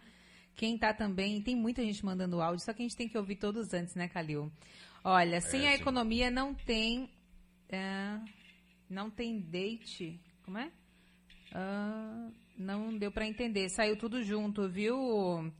[0.56, 3.36] Quem tá também, tem muita gente mandando áudio, só que a gente tem que ouvir
[3.36, 4.52] todos antes, né, Calil?
[5.04, 7.08] Olha, sem É, a economia não tem.
[7.70, 8.20] é,
[8.90, 10.20] não tem date.
[10.44, 10.72] Como é?
[11.54, 13.70] Ah, não deu para entender.
[13.70, 15.52] Saiu tudo junto, viu?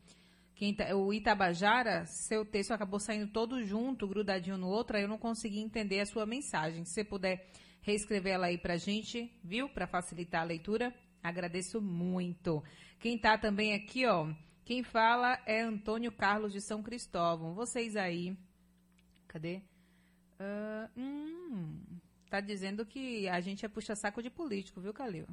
[0.56, 5.10] Quem tá- o Itabajara, seu texto acabou saindo todo junto, grudadinho no outro, aí eu
[5.10, 6.86] não consegui entender a sua mensagem.
[6.86, 7.50] Se você puder
[7.82, 9.68] reescrever ela aí pra gente, viu?
[9.68, 12.64] Para facilitar a leitura, agradeço muito.
[13.00, 14.34] Quem tá também aqui, ó,
[14.64, 17.54] quem fala é Antônio Carlos de São Cristóvão.
[17.54, 18.36] Vocês aí,
[19.28, 19.62] cadê?
[20.40, 21.82] Ah, hum,
[22.30, 25.28] tá dizendo que a gente é puxa-saco de político, viu, Calil?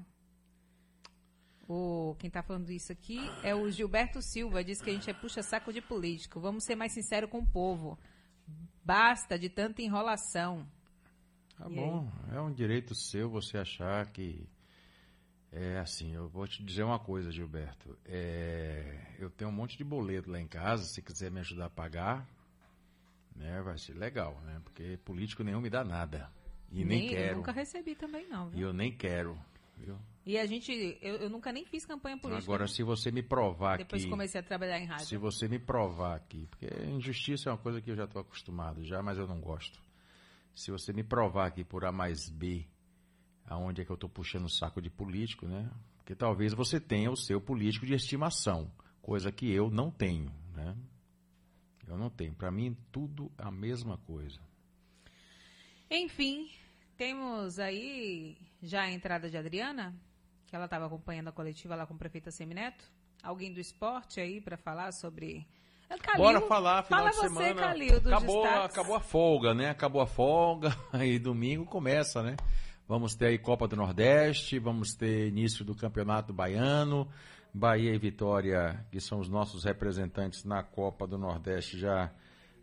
[1.74, 5.14] O, quem tá falando isso aqui é o Gilberto Silva, diz que a gente é
[5.14, 6.38] puxa-saco de político.
[6.38, 7.98] Vamos ser mais sinceros com o povo.
[8.84, 10.66] Basta de tanta enrolação.
[11.56, 14.46] Tá E bom, é um direito seu você achar que.
[15.50, 17.98] É assim, eu vou te dizer uma coisa, Gilberto.
[18.04, 21.70] É, eu tenho um monte de boleto lá em casa, se quiser me ajudar a
[21.70, 22.26] pagar,
[23.36, 24.60] né, vai ser legal, né?
[24.64, 26.30] Porque político nenhum me dá nada.
[26.70, 27.36] E nem, Eu quero.
[27.36, 28.48] nunca recebi também, não.
[28.48, 28.68] E Viu?
[28.68, 29.38] eu nem quero.
[29.82, 29.98] Viu?
[30.24, 30.70] E a gente,
[31.02, 32.44] eu, eu nunca nem fiz campanha política.
[32.44, 34.06] Agora, se você me provar Depois que.
[34.06, 35.06] que comecei a trabalhar em rádio.
[35.06, 38.84] Se você me provar aqui, porque injustiça é uma coisa que eu já estou acostumado
[38.84, 39.80] já, mas eu não gosto.
[40.54, 42.64] Se você me provar aqui por A mais B,
[43.44, 45.68] aonde é que eu estou puxando o saco de político, né?
[45.96, 50.76] Porque talvez você tenha o seu político de estimação, coisa que eu não tenho, né?
[51.88, 52.32] Eu não tenho.
[52.32, 54.40] Para mim, tudo a mesma coisa.
[55.90, 56.48] Enfim,
[56.96, 59.94] temos aí já a entrada de Adriana,
[60.46, 62.84] que ela estava acompanhando a coletiva lá com o prefeito Semineto.
[63.22, 65.46] Alguém do esporte aí para falar sobre.
[65.88, 67.60] É, Calil, Bora falar, final fala de você, semana.
[67.60, 68.78] Calil, dos acabou, destaques.
[68.78, 69.70] acabou a folga, né?
[69.70, 72.36] Acabou a folga, aí domingo começa, né?
[72.88, 77.08] Vamos ter aí Copa do Nordeste, vamos ter início do Campeonato Baiano,
[77.54, 82.10] Bahia e Vitória, que são os nossos representantes na Copa do Nordeste, já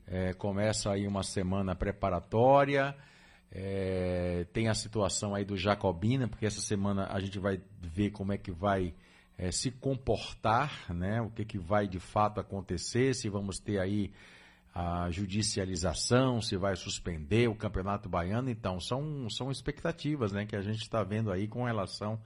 [0.05, 2.95] eh, começa aí uma semana preparatória.
[3.51, 8.31] Eh, tem a situação aí do Jacobina, porque essa semana a gente vai ver como
[8.31, 8.93] é que vai
[9.37, 11.21] eh, se comportar, né?
[11.21, 14.11] O que, que vai de fato acontecer, se vamos ter aí
[14.73, 18.49] a judicialização, se vai suspender o Campeonato Baiano.
[18.49, 22.19] Então, são, são expectativas né, que a gente está vendo aí com relação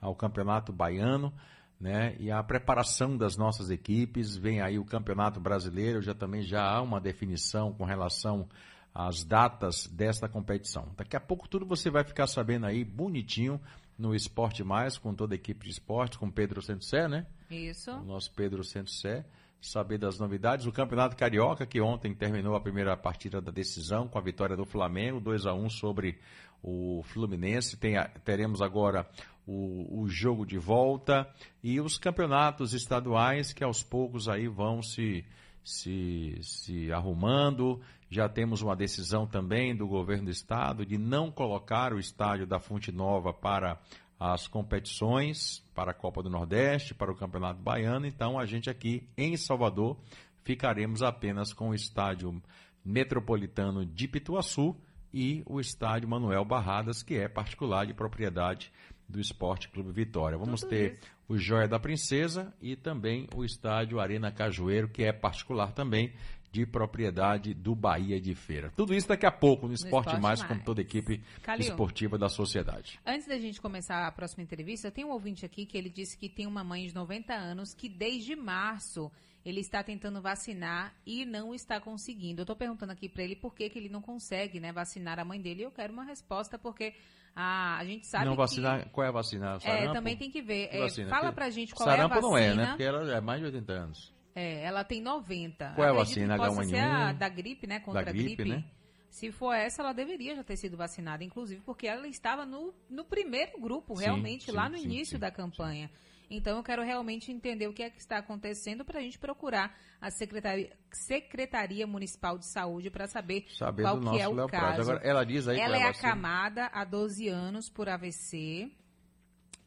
[0.00, 1.32] ao Campeonato Baiano.
[1.80, 6.62] Né, e a preparação das nossas equipes, vem aí o Campeonato Brasileiro, já também já
[6.62, 8.48] há uma definição com relação
[8.94, 10.92] às datas desta competição.
[10.96, 13.60] Daqui a pouco tudo você vai ficar sabendo aí bonitinho
[13.98, 17.26] no Esporte Mais, com toda a equipe de esporte, com Pedro Santos né?
[17.50, 17.90] Isso.
[17.90, 19.24] o nosso Pedro Santos Sé,
[19.60, 20.66] saber das novidades.
[20.66, 24.64] O Campeonato Carioca, que ontem terminou a primeira partida da decisão com a vitória do
[24.64, 26.18] Flamengo, 2 a 1 sobre
[26.62, 27.76] o Fluminense.
[27.76, 27.94] Tem
[28.24, 29.06] teremos agora
[29.46, 31.28] o, o jogo de volta
[31.62, 35.24] e os campeonatos estaduais que aos poucos aí vão se,
[35.62, 37.80] se, se arrumando.
[38.14, 42.60] Já temos uma decisão também do governo do estado de não colocar o estádio da
[42.60, 43.80] Fonte Nova para
[44.20, 48.06] as competições para a Copa do Nordeste, para o Campeonato Baiano.
[48.06, 49.98] Então, a gente aqui em Salvador
[50.44, 52.40] ficaremos apenas com o estádio
[52.84, 54.76] metropolitano de Pituaçu
[55.12, 58.70] e o estádio Manuel Barradas, que é particular de propriedade
[59.08, 60.38] do Esporte Clube Vitória.
[60.38, 61.02] Vamos Tudo ter isso.
[61.28, 66.12] o Joia da Princesa e também o estádio Arena Cajueiro, que é particular também
[66.54, 68.72] de propriedade do Bahia de Feira.
[68.76, 70.52] Tudo isso daqui a pouco no Esporte, Esporte Mais, Mais.
[70.52, 71.66] com toda a equipe Calil.
[71.68, 73.00] esportiva da sociedade.
[73.04, 76.28] Antes da gente começar a próxima entrevista, tem um ouvinte aqui que ele disse que
[76.28, 79.10] tem uma mãe de 90 anos que desde março
[79.44, 82.40] ele está tentando vacinar e não está conseguindo.
[82.40, 85.24] Eu estou perguntando aqui para ele por que, que ele não consegue né, vacinar a
[85.24, 85.62] mãe dele.
[85.62, 86.94] E eu quero uma resposta, porque
[87.34, 88.38] a, a gente sabe não que...
[88.38, 89.56] vacinar, qual é a vacina?
[89.56, 89.92] É, Sarampo?
[89.92, 90.68] também tem que ver.
[90.68, 91.10] Que É, vacina?
[91.10, 92.48] fala Que- pra gente qual Sarampo é a não é, né?
[92.54, 92.68] vacina.
[92.68, 94.13] Porque ela é mais de 80 anos.
[94.34, 95.72] É, ela tem 90.
[95.74, 96.34] Qual é a vacina?
[96.34, 96.70] que possa H1N1?
[96.70, 97.80] ser a da gripe, né?
[97.80, 98.50] Contra Da a gripe, gripe.
[98.50, 98.64] né?
[99.08, 103.04] Se for essa, ela deveria já ter sido vacinada, inclusive porque ela estava no, no
[103.04, 105.88] primeiro grupo, realmente, sim, lá no sim, início sim, da campanha.
[106.28, 109.78] Então eu quero realmente entender o que é que está acontecendo para a gente procurar
[110.00, 114.76] a Secretaria, Secretaria Municipal de Saúde para saber Saber qual que é o Léo Prado.
[114.76, 114.90] caso.
[114.90, 118.68] Agora, ela diz aí Ela é é acamada há 12 anos por AVC.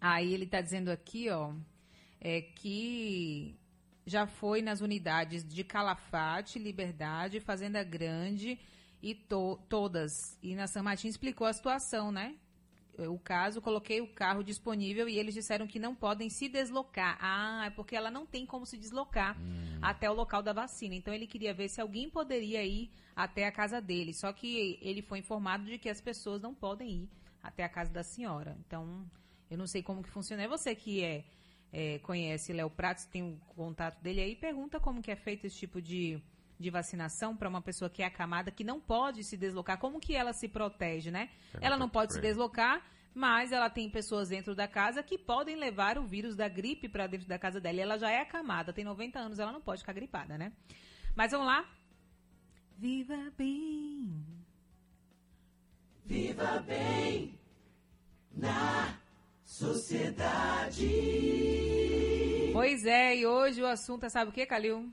[0.01, 1.53] Aí ele está dizendo aqui, ó,
[2.19, 3.55] é que
[4.07, 8.57] já foi nas unidades de Calafate, Liberdade, Fazenda Grande
[9.03, 10.39] e to- todas.
[10.41, 12.35] E na San Martin explicou a situação, né?
[12.97, 17.15] O caso, coloquei o carro disponível e eles disseram que não podem se deslocar.
[17.21, 19.37] Ah, é porque ela não tem como se deslocar
[19.79, 20.95] até o local da vacina.
[20.95, 24.13] Então ele queria ver se alguém poderia ir até a casa dele.
[24.15, 27.09] Só que ele foi informado de que as pessoas não podem ir
[27.43, 28.57] até a casa da senhora.
[28.65, 29.05] Então,
[29.51, 30.41] eu não sei como que funciona.
[30.41, 31.23] É você que é,
[31.71, 35.57] é, conhece Léo Pratos, tem o contato dele aí, pergunta como que é feito esse
[35.57, 36.21] tipo de,
[36.59, 39.77] de vacinação para uma pessoa que é acamada, que não pode se deslocar.
[39.77, 41.29] Como que ela se protege, né?
[41.61, 42.81] Ela não pode se deslocar,
[43.13, 47.07] mas ela tem pessoas dentro da casa que podem levar o vírus da gripe para
[47.07, 47.77] dentro da casa dela.
[47.77, 50.53] E ela já é acamada, tem 90 anos, ela não pode ficar gripada, né?
[51.15, 51.67] Mas vamos lá.
[52.77, 54.23] Viva bem.
[56.05, 57.37] Viva bem
[58.31, 58.99] na
[59.43, 61.46] sociedade.
[62.57, 64.91] Pois é, e hoje o assunto é, sabe o que, Calil?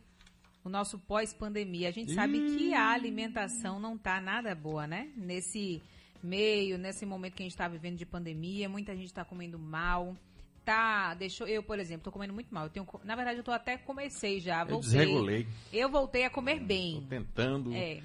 [0.62, 1.88] O nosso pós-pandemia.
[1.88, 5.10] A gente sabe que a alimentação não tá nada boa, né?
[5.16, 5.82] Nesse
[6.22, 10.14] meio, nesse momento que a gente tá vivendo de pandemia, muita gente tá comendo mal.
[10.62, 12.64] Tá, deixou eu, por exemplo, tô comendo muito mal.
[12.64, 14.90] Eu tenho, na verdade, eu tô até comecei já, Eu voltei.
[14.90, 15.48] desregulei.
[15.72, 17.06] Eu voltei a comer bem.
[17.08, 17.74] Tentando.
[17.74, 18.02] É.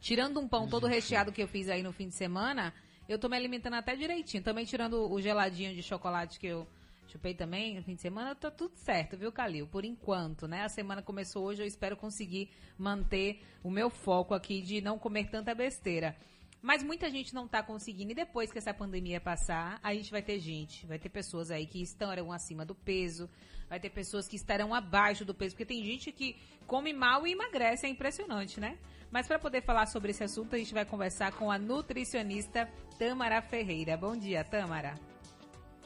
[0.00, 2.74] Tirando um pão todo recheado que eu fiz aí no fim de semana,
[3.08, 4.42] eu tô me alimentando até direitinho.
[4.42, 6.66] Também tirando o geladinho de chocolate que eu
[7.10, 9.66] chupei também no fim de semana, tá tudo certo, viu, Calil?
[9.66, 10.62] Por enquanto, né?
[10.62, 15.28] A semana começou hoje, eu espero conseguir manter o meu foco aqui de não comer
[15.28, 16.16] tanta besteira.
[16.62, 18.12] Mas muita gente não tá conseguindo.
[18.12, 21.66] E depois que essa pandemia passar, a gente vai ter gente, vai ter pessoas aí
[21.66, 23.28] que estarão acima do peso,
[23.68, 27.32] vai ter pessoas que estarão abaixo do peso, porque tem gente que come mal e
[27.32, 28.78] emagrece, é impressionante, né?
[29.10, 32.68] Mas para poder falar sobre esse assunto, a gente vai conversar com a nutricionista
[32.98, 33.96] Tamara Ferreira.
[33.96, 35.09] Bom dia, Tamara.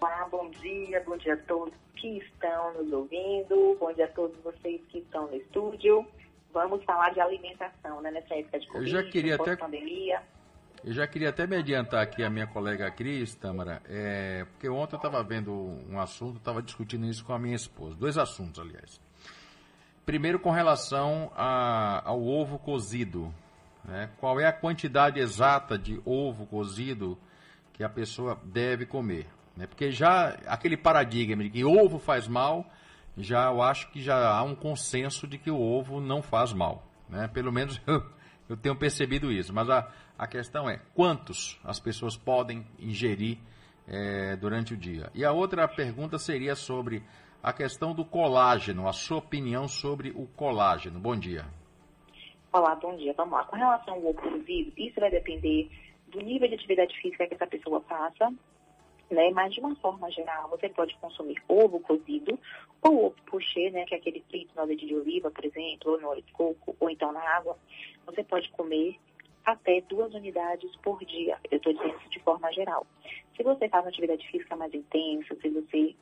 [0.01, 4.37] Olá, bom dia, bom dia a todos que estão nos ouvindo, bom dia a todos
[4.43, 6.07] vocês que estão no estúdio.
[6.53, 10.23] Vamos falar de alimentação, né, nessa época de Covid, já queria até- pandemia.
[10.85, 14.95] Eu já queria até me adiantar aqui a minha colega Cris, Tâmara, é, porque ontem
[14.95, 15.51] eu estava vendo
[15.89, 17.95] um assunto, estava discutindo isso com a minha esposa.
[17.97, 19.01] Dois assuntos, aliás.
[20.05, 23.33] Primeiro, com relação a- ao ovo cozido.
[23.87, 24.09] né?
[24.19, 27.19] Qual é a quantidade exata de ovo cozido
[27.75, 29.27] que a pessoa deve comer?
[29.57, 29.67] Né?
[29.67, 32.67] Porque já aquele paradigma de que ovo faz mal,
[33.17, 36.83] já eu acho que já há um consenso de que o ovo não faz mal.
[37.09, 37.29] Né?
[37.29, 38.03] Pelo menos eu,
[38.49, 39.53] eu tenho percebido isso.
[39.55, 43.39] Mas a, a questão é quantos as pessoas podem ingerir
[43.87, 45.11] eh, durante o dia.
[45.15, 47.03] E a outra pergunta seria sobre
[47.43, 50.99] a questão do colágeno, a sua opinião sobre o colágeno.
[50.99, 51.45] Bom dia.
[52.53, 53.13] Olá, bom dia.
[53.17, 53.45] Vamos lá.
[53.45, 55.69] Com relação ao ovo cozido, isso vai depender
[56.09, 58.33] do nível de atividade física que essa pessoa faça,
[59.11, 59.31] né?
[59.31, 62.39] Mas de uma forma geral, você pode consumir ovo cozido
[62.83, 63.85] ou ovo pochê, né?
[63.85, 66.77] Que é aquele frito no azeite de oliva, por exemplo, ou no óleo de coco,
[66.79, 67.57] ou então na água.
[68.07, 68.97] Você pode comer
[69.45, 71.39] até duas unidades por dia.
[71.51, 72.87] Eu estou dizendo isso de forma geral.
[73.37, 75.95] Se você faz uma atividade física mais intensa, se você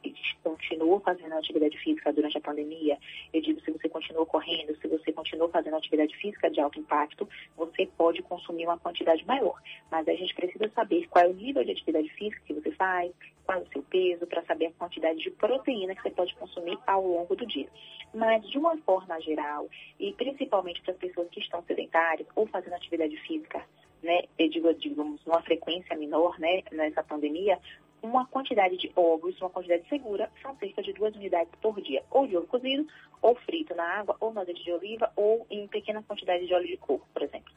[0.42, 2.98] continuou fazendo atividade física durante a pandemia,
[3.32, 7.28] eu digo se você continuou correndo, se você continuou fazendo atividade física de alto impacto,
[7.56, 9.60] você pode consumir uma quantidade maior.
[9.90, 13.10] Mas a gente precisa saber qual é o nível de atividade física que você faz,
[13.44, 16.78] qual é o seu peso, para saber a quantidade de proteína que você pode consumir
[16.86, 17.68] ao longo do dia.
[18.14, 22.74] Mas, de uma forma geral, e principalmente para as pessoas que estão sedentárias ou fazendo
[22.74, 23.64] atividade física,
[24.02, 27.58] né, eu digo, digamos, numa frequência menor, né, nessa pandemia,
[28.02, 32.26] uma quantidade de ovos, uma quantidade segura, são cerca de duas unidades por dia, ou
[32.26, 32.86] de ovo cozido,
[33.22, 36.66] ou frito na água, ou no azeite de oliva, ou em pequena quantidade de óleo
[36.66, 37.52] de coco, por exemplo.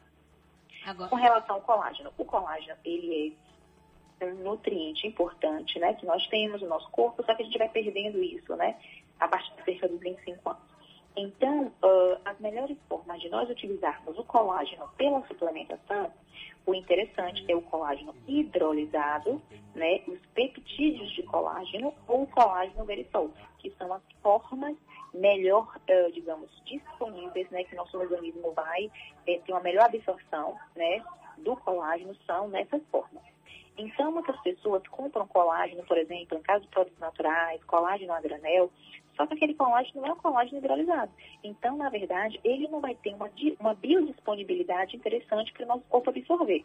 [1.08, 3.46] Com relação ao colágeno, o colágeno, ele é
[4.22, 7.68] um nutriente importante, né, que nós temos no nosso corpo, só que a gente vai
[7.68, 8.76] perdendo isso, né,
[9.20, 10.76] a partir de cerca dos 25 anos.
[11.16, 16.12] Então, uh, as melhores formas de nós utilizarmos o colágeno pela suplementação,
[16.66, 19.40] o interessante é o colágeno hidrolisado,
[19.74, 24.76] né, os peptídeos de colágeno ou o colágeno verisol, que são as formas
[25.14, 28.90] melhor, uh, digamos, disponíveis, né, que nosso organismo vai
[29.26, 31.02] eh, ter uma melhor absorção, né,
[31.38, 33.22] do colágeno, são nessas formas.
[33.78, 38.70] Então, muitas pessoas compram colágeno, por exemplo, em caso de produtos naturais, colágeno a granel,
[39.16, 41.10] só que aquele colágeno não é um colágeno hidrolisado.
[41.42, 46.10] Então, na verdade, ele não vai ter uma, uma biodisponibilidade interessante para o nosso corpo
[46.10, 46.62] absorver.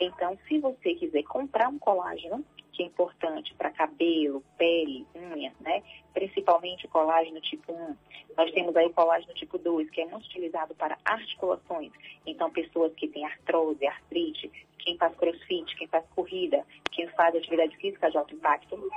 [0.00, 2.44] Então, se você quiser comprar um colágeno,
[2.80, 5.82] que é importante para cabelo, pele, unha, né?
[6.14, 7.96] Principalmente colágeno tipo 1.
[8.38, 11.92] Nós temos aí o colágeno tipo 2, que é muito utilizado para articulações.
[12.24, 17.76] Então, pessoas que têm artrose, artrite, quem faz crossfit, quem faz corrida, quem faz atividade
[17.76, 18.90] física de alto impacto,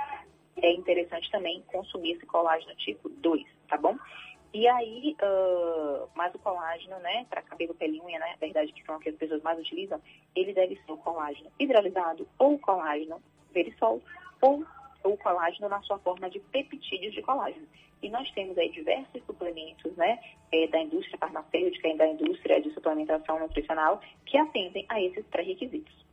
[0.56, 3.98] é interessante também consumir esse colágeno tipo 2, tá bom?
[4.54, 8.84] E aí, uh, mas o colágeno, né, para cabelo, pele unha, né, na verdade, que
[8.84, 10.00] são o que as pessoas mais utilizam,
[10.34, 13.20] ele deve ser o colágeno hidrolisado ou colágeno
[13.54, 14.02] verisol
[14.42, 14.64] ou
[15.04, 17.66] o colágeno na sua forma de peptídeos de colágeno.
[18.02, 20.18] E nós temos aí diversos suplementos, né,
[20.52, 26.04] é, da indústria farmacêutica e da indústria de suplementação nutricional que atendem a esses pré-requisitos.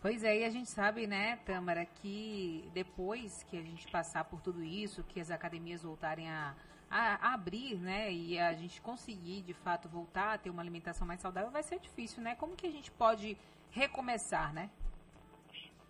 [0.00, 4.40] Pois é, e a gente sabe, né, Tâmara, que depois que a gente passar por
[4.40, 6.54] tudo isso, que as academias voltarem a,
[6.90, 11.06] a, a abrir, né, e a gente conseguir, de fato, voltar a ter uma alimentação
[11.06, 12.34] mais saudável, vai ser difícil, né?
[12.36, 13.36] Como que a gente pode
[13.70, 14.70] recomeçar, né?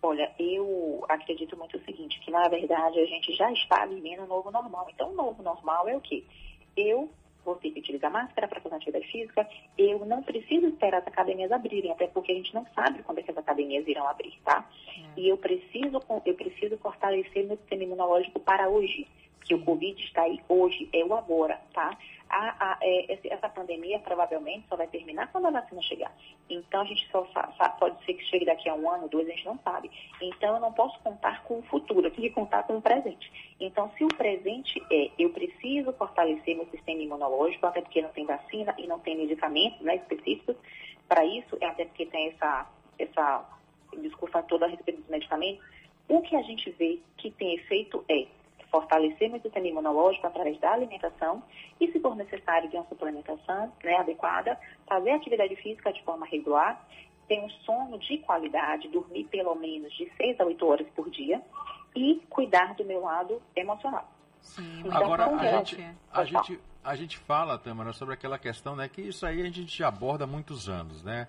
[0.01, 4.27] Olha, eu acredito muito o seguinte, que na verdade a gente já está vivendo um
[4.27, 4.87] novo normal.
[4.93, 6.23] Então, o novo normal é o quê?
[6.75, 7.09] Eu
[7.47, 9.47] vou ter que utilizar máscara para fazer atividade física,
[9.77, 13.23] eu não preciso esperar as academias abrirem, até porque a gente não sabe quando é
[13.23, 14.69] que as academias irão abrir, tá?
[15.15, 19.07] E eu preciso, eu preciso fortalecer meu sistema imunológico para hoje,
[19.45, 21.97] que o Covid está aí hoje, é o agora, tá?
[22.29, 26.11] A, a, é, essa pandemia provavelmente só vai terminar quando a vacina chegar.
[26.49, 27.27] Então a gente só
[27.79, 29.89] pode ser que chegue daqui a um ano, dois, a gente não sabe.
[30.21, 33.31] Então eu não posso contar com o futuro, eu tenho que contar com o presente.
[33.59, 38.25] Então se o presente é eu preciso fortalecer meu sistema imunológico, até porque não tem
[38.25, 40.55] vacina e não tem medicamentos né, específicos
[41.07, 43.45] para isso, é até porque tem essa, essa
[44.01, 45.63] discussão toda a respeito dos medicamentos,
[46.09, 48.27] o que a gente vê que tem efeito é
[48.71, 51.41] fortalecer meu sistema imunológico através da alimentação
[51.79, 56.85] e, se for necessário, de uma suplementação né, adequada, fazer atividade física de forma regular,
[57.27, 61.41] ter um sono de qualidade, dormir pelo menos de 6 a 8 horas por dia
[61.95, 64.09] e cuidar do meu lado emocional.
[64.79, 68.87] Então, Agora, a que gente, a, gente, a gente fala, Tamara, sobre aquela questão, né,
[68.87, 71.27] que isso aí a gente já aborda há muitos anos, né?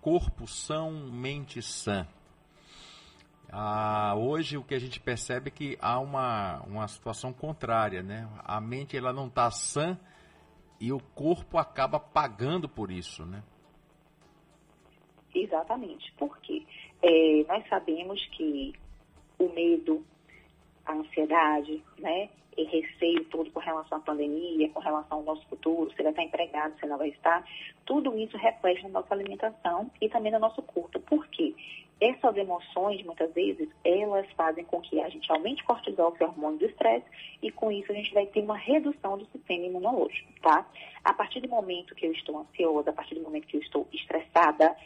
[0.00, 2.06] Corpo são, mente sã.
[3.56, 8.28] Ah, hoje o que a gente percebe é que há uma, uma situação contrária, né?
[8.44, 9.96] A mente ela não está sã
[10.80, 13.44] e o corpo acaba pagando por isso, né?
[15.32, 16.12] Exatamente.
[16.18, 16.66] Por quê?
[17.00, 18.72] É, nós sabemos que
[19.38, 20.04] o medo,
[20.86, 22.28] a ansiedade, né?
[22.56, 26.22] E receio todo com relação à pandemia, com relação ao nosso futuro, você vai estar
[26.22, 27.44] empregado, você não vai estar,
[27.84, 31.00] tudo isso reflete na nossa alimentação e também no nosso corpo.
[31.00, 31.52] Por quê?
[32.00, 36.26] Essas emoções, muitas vezes, elas fazem com que a gente aumente o cortisol, que é
[36.26, 37.06] o hormônio do estresse,
[37.42, 40.66] e com isso a gente vai ter uma redução do sistema imunológico, tá?
[41.04, 43.86] A partir do momento que eu estou ansiosa, a partir do momento que eu estou
[43.92, 44.76] estressada,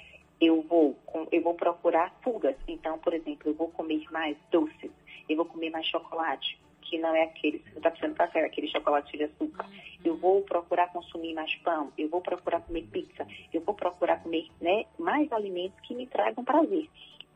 [0.40, 0.96] eu vou,
[1.32, 2.56] eu vou procurar fugas.
[2.66, 4.90] Então, por exemplo, eu vou comer mais doces,
[5.28, 9.16] eu vou comer mais chocolate, que não é aquele, você está precisando café, aquele chocolate
[9.16, 9.66] de açúcar.
[10.04, 14.48] Eu vou procurar consumir mais pão, eu vou procurar comer pizza, eu vou procurar comer
[14.60, 16.88] né, mais alimentos que me tragam prazer.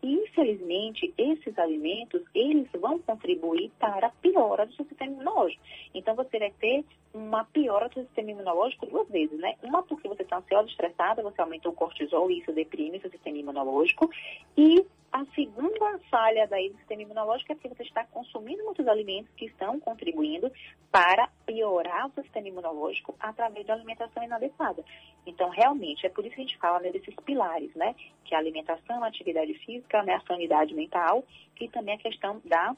[0.03, 5.63] E, infelizmente, esses alimentos, eles vão contribuir para a piora do seu sistema imunológico.
[5.95, 9.55] Então, você vai ter uma piora do seu sistema imunológico duas vezes, né?
[9.63, 13.39] Uma porque você está ansiosa, estressada, você aumentou o cortisol e isso deprime seu sistema
[13.39, 14.11] imunológico.
[14.57, 19.31] E a segunda falha daí do sistema imunológico é porque você está consumindo muitos alimentos
[19.37, 20.51] que estão contribuindo
[20.91, 24.83] para piorar o sistema imunológico através da alimentação inadequada.
[25.27, 27.95] Então, realmente, é por isso que a gente fala né, desses pilares, né?
[28.25, 31.23] Que é a alimentação, a atividade física, né, a sanidade mental
[31.61, 32.75] e também a questão da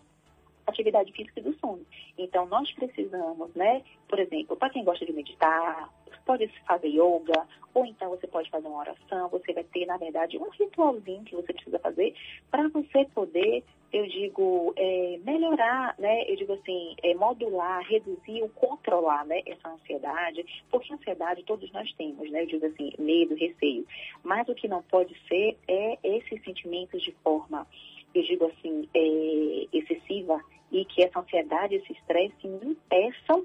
[0.67, 1.87] atividade física e do sono.
[2.19, 5.89] Então, nós precisamos, né, por exemplo, para quem gosta de meditar,
[6.25, 10.39] pode fazer yoga, ou então você pode fazer uma oração, você vai ter, na verdade,
[10.39, 12.15] um ritualzinho que você precisa fazer
[12.51, 18.49] para você poder, eu digo, é, melhorar, né, eu digo assim, é, modular, reduzir ou
[18.51, 23.87] controlar, né, essa ansiedade, porque ansiedade todos nós temos, né, eu digo assim, medo, receio,
[24.23, 27.67] mas o que não pode ser é esses sentimentos de forma
[28.15, 30.41] eu digo assim, é, excessiva
[30.71, 33.45] e que essa ansiedade, esse estresse me impeçam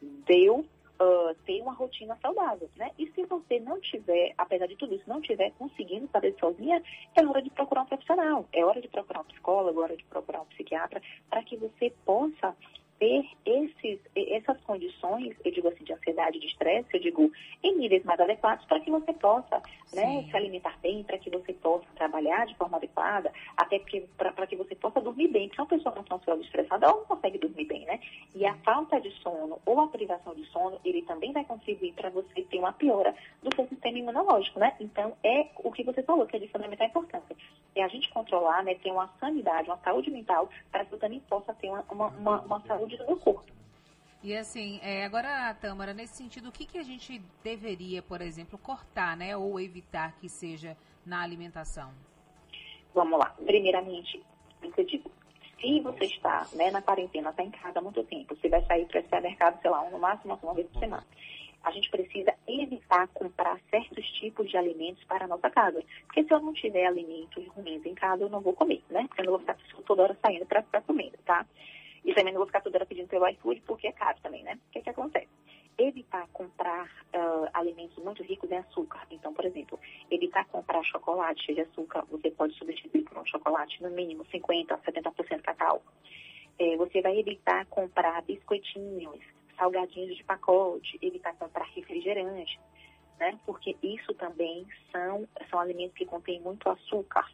[0.00, 0.64] de eu
[1.02, 2.90] ah, ter uma rotina saudável, né?
[2.96, 6.80] E se você não tiver, apesar de tudo isso, não tiver conseguindo fazer sozinha,
[7.16, 10.04] é hora de procurar um profissional, é hora de procurar um psicólogo, é hora de
[10.04, 12.54] procurar um psiquiatra, para que você possa
[13.02, 18.04] ter esses, essas condições, eu digo assim, de ansiedade, de estresse, eu digo, em níveis
[18.04, 19.60] mais adequados para que você possa
[19.92, 23.80] né, se alimentar bem, para que você possa trabalhar de forma adequada, até
[24.16, 25.48] para que você possa dormir bem.
[25.48, 27.98] Porque uma pessoa não ansiosa e estressada, ela não consegue dormir bem, né?
[28.36, 32.08] E a falta de sono ou a privação de sono, ele também vai contribuir para
[32.10, 33.12] você ter uma piora
[33.42, 34.76] do seu sistema imunológico, né?
[34.78, 37.36] Então, é o que você falou, que é de fundamental importância.
[37.74, 41.20] é a gente controlar, né, ter uma sanidade, uma saúde mental, para que eu também
[41.20, 43.52] possa ter uma, uma, uma, uma saúde do corpo.
[44.22, 48.56] E assim, é, agora, Tâmara, nesse sentido, o que, que a gente deveria, por exemplo,
[48.56, 51.90] cortar, né, ou evitar que seja na alimentação?
[52.94, 53.34] Vamos lá.
[53.44, 54.22] Primeiramente,
[54.62, 55.10] eu digo,
[55.60, 58.86] se você está né, na quarentena, está em casa há muito tempo, você vai sair
[58.86, 61.06] para o supermercado, sei lá, no máximo uma vez por semana.
[61.64, 65.82] A gente precisa evitar comprar certos tipos de alimentos para a nossa casa.
[66.06, 69.04] Porque se eu não tiver alimentos ruins em casa, eu não vou comer, né?
[69.06, 69.56] Porque eu não vou ficar
[69.86, 71.46] toda hora saindo para ficar comendo, tá?
[72.04, 74.58] E também não vou ficar toda hora pedindo pelo iFood, porque é caro também, né?
[74.68, 75.28] O que que acontece?
[75.78, 79.06] Evitar comprar uh, alimentos muito ricos em açúcar.
[79.10, 79.78] Então, por exemplo,
[80.10, 82.04] evitar comprar chocolate cheio de açúcar.
[82.10, 85.82] Você pode substituir por um chocolate no mínimo 50% a 70% cacau.
[86.58, 89.20] É, você vai evitar comprar biscoitinhos,
[89.56, 92.60] salgadinhos de pacote, evitar comprar refrigerante,
[93.18, 93.38] né?
[93.46, 97.30] Porque isso também são, são alimentos que contêm muito açúcar.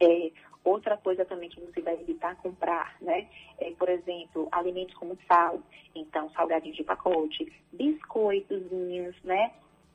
[0.00, 0.30] É,
[0.68, 3.28] outra coisa também que você vai evitar comprar, né?
[3.58, 5.60] É, por exemplo, alimentos como sal,
[5.94, 9.52] então salgadinhos de pacote, biscoitozinhos, né?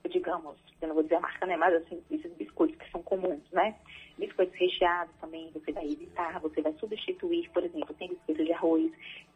[0.09, 1.55] Digamos, eu não vou dizer a marca, né?
[1.55, 3.75] Mas assim, esses biscoitos que são comuns, né?
[4.17, 8.91] Biscoitos recheados também você vai evitar, você vai substituir, por exemplo, tem biscoito de arroz,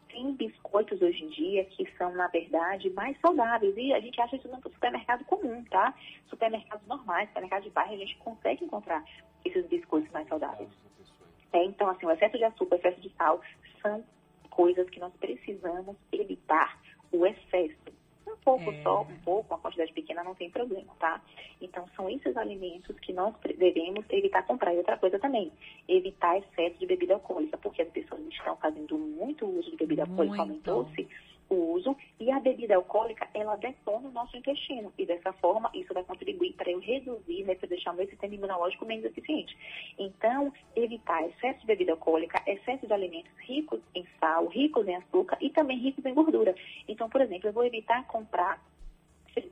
[0.09, 3.75] tem biscoitos hoje em dia que são, na verdade, mais saudáveis.
[3.77, 5.93] E a gente acha isso no supermercado comum, tá?
[6.27, 9.03] Supermercados normais, supermercados de bairro, a gente consegue encontrar
[9.45, 10.86] esses biscoitos mais saudáveis.
[11.53, 13.41] É, então, assim, o excesso de açúcar, o excesso de sal
[13.81, 14.03] são
[14.49, 16.79] coisas que nós precisamos evitar.
[17.11, 17.97] O excesso.
[18.27, 18.81] Um pouco É.
[18.83, 21.21] só, um pouco, uma quantidade pequena não tem problema, tá?
[21.61, 24.73] Então, são esses alimentos que nós devemos evitar comprar.
[24.73, 25.51] E outra coisa também,
[25.87, 30.41] evitar excesso de bebida alcoólica, porque as pessoas estão fazendo muito uso de bebida alcoólica,
[30.41, 31.07] aumentou-se
[31.49, 35.93] o uso, e a bebida alcoólica, ela detona o nosso intestino, e dessa forma, isso
[35.93, 39.57] vai contribuir para eu reduzir, né, para deixar o meu sistema imunológico menos eficiente.
[39.97, 45.37] Então, evitar excesso de bebida alcoólica, excesso de alimentos ricos em sal, ricos em açúcar
[45.41, 46.55] e também ricos em gordura.
[46.87, 48.61] Então, por exemplo, eu vou evitar comprar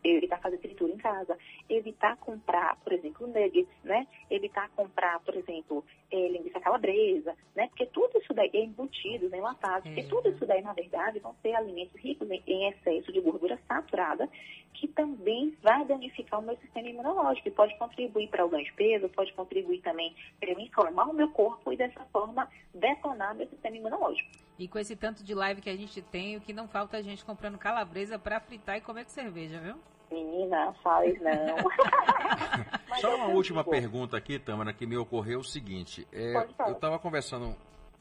[0.04, 1.38] evitar fazer fritura em casa,
[1.70, 4.08] evitar comprar, por exemplo, nuggets, né?
[4.30, 7.68] Evitar comprar, por exemplo, eh, linguiça calabresa, né?
[7.68, 11.56] Porque tudo isso daí é embutidos, enlatados, porque tudo isso daí, na verdade, vão ser
[11.56, 14.30] alimentos ricos em, em excesso de gordura saturada,
[14.76, 18.74] que também vai danificar o meu sistema imunológico e pode contribuir para o ganho de
[18.74, 23.48] peso, pode contribuir também para eu inflamar o meu corpo e dessa forma detonar meu
[23.48, 24.30] sistema imunológico.
[24.58, 27.00] E com esse tanto de live que a gente tem, o que não falta é
[27.00, 29.76] a gente comprando calabresa pra fritar e comer com cerveja, viu?
[30.12, 31.34] Menina, faz não.
[33.02, 36.08] Só uma última pergunta aqui, Tâmara, que me ocorreu o seguinte.
[36.12, 36.36] É,
[36.68, 37.56] eu estava conversando,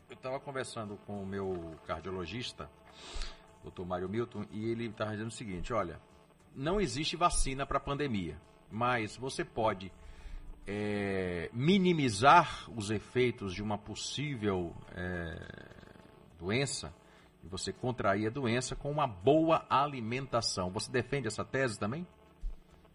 [0.08, 2.68] eu estava conversando com o meu cardiologista,
[3.64, 3.84] Dr.
[3.84, 5.98] Mário Milton, e ele estava dizendo o seguinte, olha,
[6.54, 8.40] não existe vacina para a pandemia,
[8.70, 9.92] mas você pode
[10.66, 15.36] é, minimizar os efeitos de uma possível é,
[16.38, 16.94] doença
[17.42, 20.70] e você contrair a doença com uma boa alimentação.
[20.70, 22.06] Você defende essa tese também?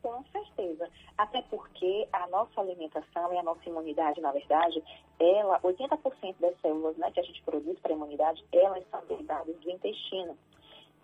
[0.02, 0.90] Com certeza.
[1.18, 4.82] Até porque a nossa alimentação e a nossa imunidade, na verdade,
[5.20, 9.56] ela, 80% das células né, que a gente produz para a imunidade, elas são derivadas
[9.58, 10.38] do intestino.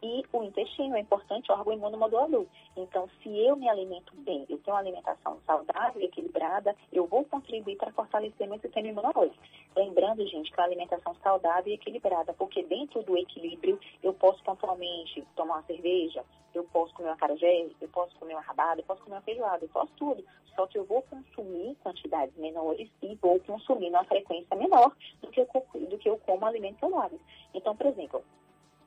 [0.05, 2.45] E o intestino é importante órgão imunomodulador.
[2.77, 7.25] Então, se eu me alimento bem, eu tenho uma alimentação saudável e equilibrada, eu vou
[7.25, 9.43] contribuir para fortalecer meu sistema imunológico.
[9.75, 15.25] Lembrando, gente, que uma alimentação saudável e equilibrada, porque dentro do equilíbrio eu posso pontualmente
[15.35, 16.23] tomar uma cerveja,
[16.53, 19.65] eu posso comer uma carajé, eu posso comer uma rabada, eu posso comer uma feijoada,
[19.65, 20.23] eu posso tudo.
[20.55, 25.41] Só que eu vou consumir quantidades menores e vou consumir numa frequência menor do que
[25.41, 25.47] eu,
[25.89, 27.21] do que eu como alimentos saudáveis.
[27.55, 28.23] Então, por exemplo,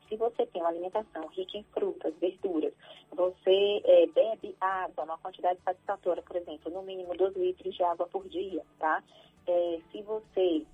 [0.09, 2.73] se você tem uma alimentação rica em frutas, verduras,
[3.13, 8.07] você eh, bebe água, uma quantidade satisfatória, por exemplo, no mínimo 12 litros de água
[8.07, 9.03] por dia, tá?
[9.47, 10.65] Eh, se você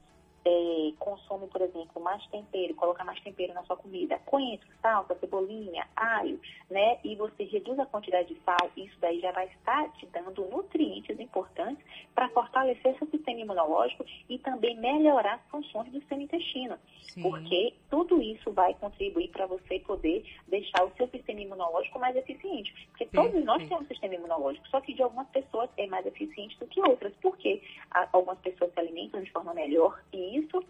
[0.45, 5.87] eh, consome, por exemplo, mais tempero, coloca mais tempero na sua comida, coentro, salsa, cebolinha,
[5.97, 6.39] alho,
[6.71, 6.99] né?
[7.03, 11.19] E você reduz a quantidade de sal, isso daí já vai estar te dando nutrientes
[11.19, 11.85] importantes
[12.15, 16.77] para fortalecer seu sistema imunológico e também melhorar as funções do seu intestino.
[17.23, 22.75] Porque tudo isso vai contribuir para você poder deixar o seu sistema imunológico mais eficiente.
[22.89, 23.69] Porque todos nós Perfeito.
[23.69, 27.13] temos um sistema imunológico, só que de algumas pessoas é mais eficiente do que outras.
[27.23, 30.65] Porque algumas pessoas se alimentam de forma melhor e isso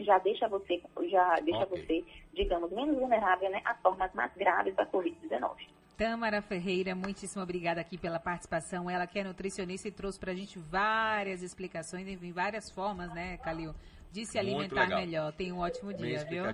[0.00, 4.86] já deixa você, já deixa você, digamos, menos vulnerável né, às formas mais graves da
[4.86, 5.68] Covid-19.
[5.96, 8.90] Tâmara Ferreira, muitíssimo obrigada aqui pela participação.
[8.90, 13.72] Ela que é nutricionista e trouxe pra gente várias explicações, enfim, várias formas, né, Calil,
[14.10, 15.32] de se alimentar melhor.
[15.32, 16.44] Tenha um ótimo Bem dia, viu?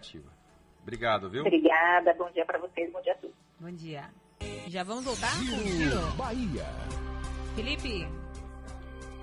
[0.82, 1.42] Obrigado, viu?
[1.42, 3.36] Obrigada, bom dia para vocês, bom dia a todos.
[3.58, 4.10] Bom dia.
[4.68, 6.16] Já vamos voltar Giro?
[6.16, 6.64] Bahia.
[7.54, 8.06] Felipe,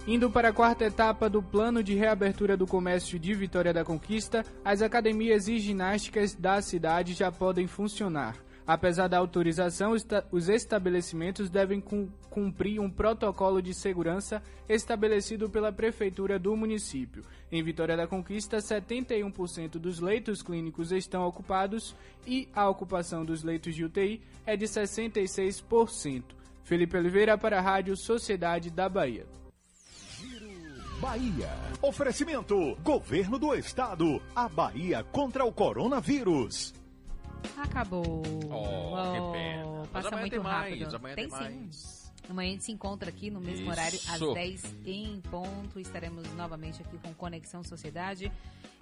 [0.10, 4.46] Indo para a quarta etapa do plano de reabertura do comércio de Vitória da Conquista,
[4.64, 8.38] as academias e ginásticas da cidade já podem funcionar.
[8.66, 9.94] Apesar da autorização,
[10.32, 11.84] os estabelecimentos devem
[12.30, 17.24] cumprir um protocolo de segurança estabelecido pela Prefeitura do município.
[17.52, 21.94] Em Vitória da Conquista, 71% dos leitos clínicos estão ocupados
[22.26, 26.24] e a ocupação dos leitos de UTI é de 66%.
[26.64, 29.26] Felipe Oliveira para a Rádio Sociedade da Bahia.
[31.00, 31.50] Bahia.
[31.82, 34.22] Oferecimento: Governo do Estado.
[34.36, 36.74] A Bahia contra o coronavírus.
[37.58, 38.24] Acabou.
[38.50, 39.88] Oh, que pena.
[39.92, 40.96] Passa amanhã muito tem mais, rápido.
[40.96, 41.44] amanhã tem tem sim.
[41.44, 42.08] mais.
[42.30, 43.72] Amanhã a gente se encontra aqui no mesmo Isso.
[43.72, 45.80] horário, às 10 em ponto.
[45.80, 48.30] Estaremos novamente aqui com Conexão Sociedade.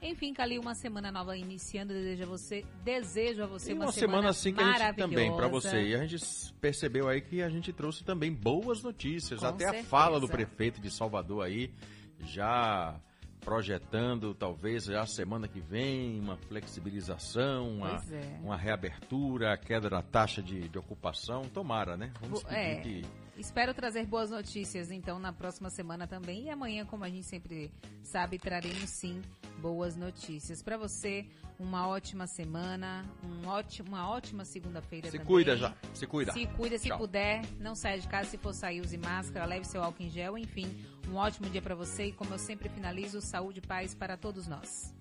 [0.02, 1.94] Enfim, Cali, uma semana nova iniciando.
[1.94, 5.10] Desejo a você, desejo a você E uma, uma semana assim que a gente maravilhosa.
[5.10, 5.90] também para você.
[5.90, 6.26] E a gente
[6.60, 9.40] percebeu aí que a gente trouxe também boas notícias.
[9.42, 9.90] Com Até a certeza.
[9.90, 11.72] fala do prefeito de Salvador aí,
[12.20, 13.00] já
[13.42, 18.40] projetando talvez já semana que vem uma flexibilização, uma, é.
[18.42, 21.44] uma reabertura, a queda da taxa de, de ocupação.
[21.44, 22.12] Tomara, né?
[22.20, 22.76] Vamos pedir é.
[22.82, 23.02] que
[23.38, 26.44] Espero trazer boas notícias, então, na próxima semana também.
[26.46, 27.70] E amanhã, como a gente sempre
[28.02, 29.22] sabe, traremos sim
[29.60, 30.64] boas notícias.
[30.64, 31.28] Para você,
[31.60, 35.28] uma ótima semana, um ótimo, uma ótima segunda-feira Se também.
[35.28, 36.32] cuida já, se cuida.
[36.32, 36.98] Se cuida, se Tchau.
[36.98, 37.42] puder.
[37.60, 40.38] Não saia de casa, se for sair, use máscara, leve seu álcool em gel.
[40.38, 40.74] Enfim,
[41.10, 42.06] um ótimo dia para você.
[42.06, 44.94] E como eu sempre finalizo, saúde e paz para todos nós.